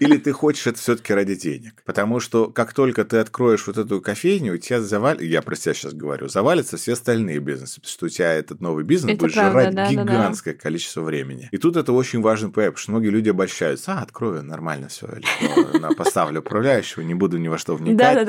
Или 0.00 0.16
ты 0.18 0.32
хочешь 0.32 0.66
это 0.66 0.78
все-таки 0.78 1.12
ради 1.12 1.34
денег? 1.34 1.82
Потому 1.84 2.20
что 2.20 2.46
как 2.46 2.72
только 2.72 3.04
ты 3.04 3.18
откроешь 3.18 3.66
вот 3.66 3.78
эту 3.78 4.00
кофейню, 4.00 4.54
у 4.54 4.56
тебя 4.58 4.80
завалит, 4.80 5.22
я 5.22 5.42
про 5.42 5.56
себя 5.56 5.74
сейчас 5.74 5.92
говорю, 5.94 6.28
завалятся 6.28 6.76
все 6.76 6.92
остальные 6.94 7.38
бизнесы, 7.40 7.76
потому 7.80 7.90
что 7.92 8.06
у 8.06 8.08
тебя 8.08 8.32
этот 8.34 8.60
новый 8.60 8.84
бизнес 8.84 9.14
Это 9.14 9.24
будет 9.24 9.34
правда, 9.34 9.52
жрать 9.52 9.74
да, 9.74 9.90
да, 9.90 10.04
да. 10.04 10.12
гигантское 10.12 10.54
количество 10.54 11.02
времени. 11.02 11.48
И 11.52 11.58
тут 11.58 11.76
это 11.76 11.92
очень 11.92 12.20
важный 12.20 12.50
поэт, 12.50 12.68
потому 12.74 12.82
что 12.82 12.90
многие 12.92 13.08
люди 13.08 13.28
обольщаются. 13.30 13.92
А, 13.94 14.02
открою, 14.02 14.42
нормально 14.42 14.88
все, 14.88 15.08
поставлю 15.96 16.40
управляющего, 16.40 17.02
не 17.02 17.14
буду 17.14 17.38
ни 17.38 17.48
во 17.48 17.58
что 17.58 17.74
вникать. 17.76 18.28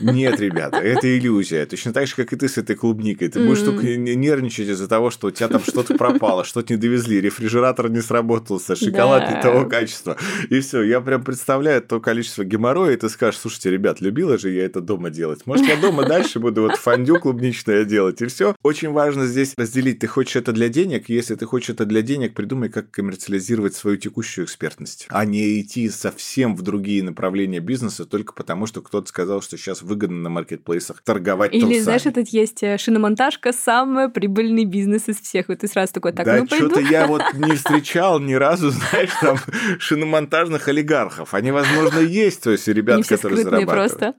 Нет, 0.00 0.40
ребята, 0.40 0.78
это 0.78 1.18
иллюзия. 1.18 1.66
Точно 1.66 1.92
так 1.92 2.06
же, 2.06 2.14
как 2.14 2.32
и 2.32 2.36
ты 2.36 2.48
с 2.48 2.58
этой 2.58 2.76
клубникой. 2.76 3.28
Ты 3.28 3.44
будешь 3.46 3.60
только 3.62 3.86
нервничать 3.96 4.68
из-за 4.68 4.88
того, 4.88 5.10
что 5.10 5.28
у 5.28 5.30
тебя 5.30 5.48
там 5.48 5.62
что-то 5.62 5.94
пропало, 5.96 6.44
что-то 6.44 6.72
не 6.72 6.78
довезли, 6.78 7.20
рефрижератор 7.20 7.90
не 7.90 8.00
сработался, 8.00 8.76
шоколад 8.76 9.28
не 9.28 9.34
Да. 9.34 9.42
того 9.42 9.68
качества. 9.68 10.16
И 10.50 10.60
все, 10.60 10.82
я 10.92 11.00
прям 11.00 11.24
представляю 11.24 11.82
то 11.82 12.00
количество 12.00 12.44
геморроя, 12.44 12.92
и 12.92 12.96
ты 12.96 13.08
скажешь, 13.08 13.40
слушайте, 13.40 13.70
ребят, 13.70 14.00
любила 14.00 14.36
же 14.38 14.50
я 14.50 14.64
это 14.64 14.80
дома 14.80 15.10
делать. 15.10 15.46
Может, 15.46 15.66
я 15.66 15.76
дома 15.76 16.04
дальше 16.04 16.38
буду 16.38 16.62
вот 16.62 16.76
фондю 16.76 17.18
клубничное 17.18 17.84
делать, 17.84 18.20
и 18.20 18.26
все. 18.26 18.54
Очень 18.62 18.90
важно 18.90 19.26
здесь 19.26 19.54
разделить, 19.56 20.00
ты 20.00 20.06
хочешь 20.06 20.36
это 20.36 20.52
для 20.52 20.68
денег, 20.68 21.08
если 21.08 21.34
ты 21.34 21.46
хочешь 21.46 21.70
это 21.70 21.86
для 21.86 22.02
денег, 22.02 22.34
придумай, 22.34 22.68
как 22.68 22.90
коммерциализировать 22.90 23.74
свою 23.74 23.96
текущую 23.96 24.44
экспертность, 24.44 25.06
а 25.08 25.24
не 25.24 25.60
идти 25.60 25.88
совсем 25.88 26.54
в 26.54 26.62
другие 26.62 27.02
направления 27.02 27.60
бизнеса 27.60 28.04
только 28.04 28.34
потому, 28.34 28.66
что 28.66 28.82
кто-то 28.82 29.08
сказал, 29.08 29.40
что 29.40 29.56
сейчас 29.56 29.82
выгодно 29.82 30.18
на 30.18 30.28
маркетплейсах 30.30 31.00
торговать 31.02 31.52
Или, 31.54 31.60
трусами. 31.60 31.80
знаешь, 31.80 32.06
этот 32.06 32.28
есть 32.28 32.62
э, 32.62 32.76
шиномонтажка, 32.76 33.52
самый 33.52 34.10
прибыльный 34.10 34.64
бизнес 34.64 35.08
из 35.08 35.20
всех. 35.20 35.48
И 35.48 35.56
ты 35.56 35.68
сразу 35.68 35.94
такой, 35.94 36.12
так, 36.12 36.26
да, 36.26 36.38
ну 36.38 36.46
что-то 36.46 36.80
я 36.80 37.06
вот 37.06 37.22
не 37.34 37.52
встречал 37.56 38.20
ни 38.20 38.34
разу, 38.34 38.70
знаешь, 38.70 39.10
там 39.20 39.38
шиномонтажных 39.78 40.68
олигархов. 40.82 41.34
Они, 41.34 41.50
возможно, 41.50 41.98
есть, 42.00 42.42
то 42.42 42.50
есть 42.50 42.64
все 42.64 43.16
которые 43.16 43.44
зарабатывают. 43.44 43.98
просто. 43.98 44.14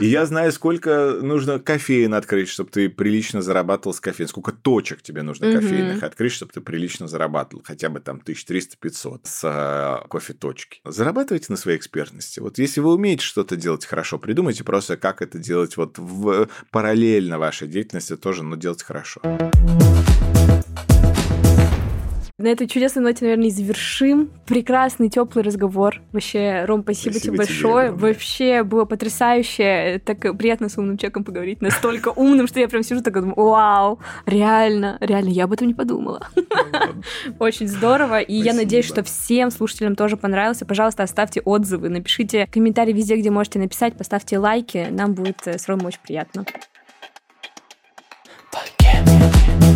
И 0.00 0.06
я 0.06 0.26
знаю, 0.26 0.52
сколько 0.52 1.18
нужно 1.22 1.58
кофеин 1.58 2.14
открыть, 2.14 2.48
чтобы 2.48 2.70
ты 2.70 2.88
прилично 2.88 3.40
зарабатывал 3.40 3.94
с 3.94 4.00
кофеином. 4.00 4.28
Сколько 4.28 4.52
точек 4.52 5.02
тебе 5.02 5.22
нужно 5.22 5.52
кофейных 5.52 6.02
открыть, 6.02 6.32
чтобы 6.32 6.52
ты 6.52 6.60
прилично 6.60 7.08
зарабатывал. 7.08 7.62
Хотя 7.64 7.88
бы 7.88 8.00
там 8.00 8.20
1300-500 8.24 9.20
с 9.24 9.40
э, 9.44 10.08
кофе-точки. 10.08 10.80
Зарабатывайте 10.84 11.46
на 11.48 11.56
своей 11.56 11.78
экспертности. 11.78 12.40
Вот 12.40 12.58
если 12.58 12.80
вы 12.80 12.94
умеете 12.94 13.24
что-то 13.24 13.56
делать 13.56 13.86
хорошо, 13.86 14.18
придумайте 14.18 14.64
просто, 14.64 14.96
как 14.96 15.22
это 15.22 15.38
делать 15.38 15.76
вот 15.76 15.98
в 15.98 16.48
параллельно 16.70 17.38
вашей 17.38 17.68
деятельности 17.68 18.16
тоже, 18.16 18.42
но 18.42 18.56
делать 18.56 18.82
хорошо. 18.82 19.20
На 22.40 22.46
этой 22.46 22.68
чудесной 22.68 23.02
ноте, 23.02 23.24
наверное, 23.24 23.48
и 23.48 23.50
завершим. 23.50 24.30
Прекрасный, 24.46 25.08
теплый 25.08 25.42
разговор. 25.42 26.00
Вообще, 26.12 26.64
Ром, 26.66 26.82
спасибо, 26.82 27.14
Спасибо 27.14 27.20
тебе 27.20 27.30
тебе 27.32 27.36
большое. 27.36 27.86
огромное. 27.88 28.12
Вообще 28.12 28.62
было 28.62 28.84
потрясающе. 28.84 30.00
Так 30.04 30.20
приятно 30.38 30.68
с 30.68 30.78
умным 30.78 30.98
человеком 30.98 31.24
поговорить. 31.24 31.60
Настолько 31.60 32.10
умным, 32.10 32.46
что 32.46 32.60
я 32.60 32.68
прям 32.68 32.84
сижу 32.84 33.02
так 33.02 33.16
и 33.16 33.20
думаю, 33.20 33.34
вау, 33.34 33.98
реально, 34.24 34.98
реально, 35.00 35.30
я 35.30 35.44
об 35.44 35.52
этом 35.52 35.66
не 35.66 35.74
подумала. 35.74 36.28
Очень 37.40 37.66
здорово. 37.66 38.20
И 38.20 38.34
я 38.34 38.54
надеюсь, 38.54 38.86
что 38.86 39.02
всем 39.02 39.50
слушателям 39.50 39.96
тоже 39.96 40.16
понравился. 40.16 40.64
Пожалуйста, 40.64 41.02
оставьте 41.02 41.40
отзывы, 41.40 41.88
напишите 41.88 42.46
комментарии 42.46 42.92
везде, 42.92 43.16
где 43.16 43.32
можете 43.32 43.58
написать, 43.58 43.98
поставьте 43.98 44.38
лайки. 44.38 44.86
Нам 44.92 45.14
будет 45.14 45.44
э, 45.46 45.58
с 45.58 45.66
Ромой 45.66 45.86
очень 45.86 46.00
приятно. 46.04 46.44
Forget. 48.52 49.67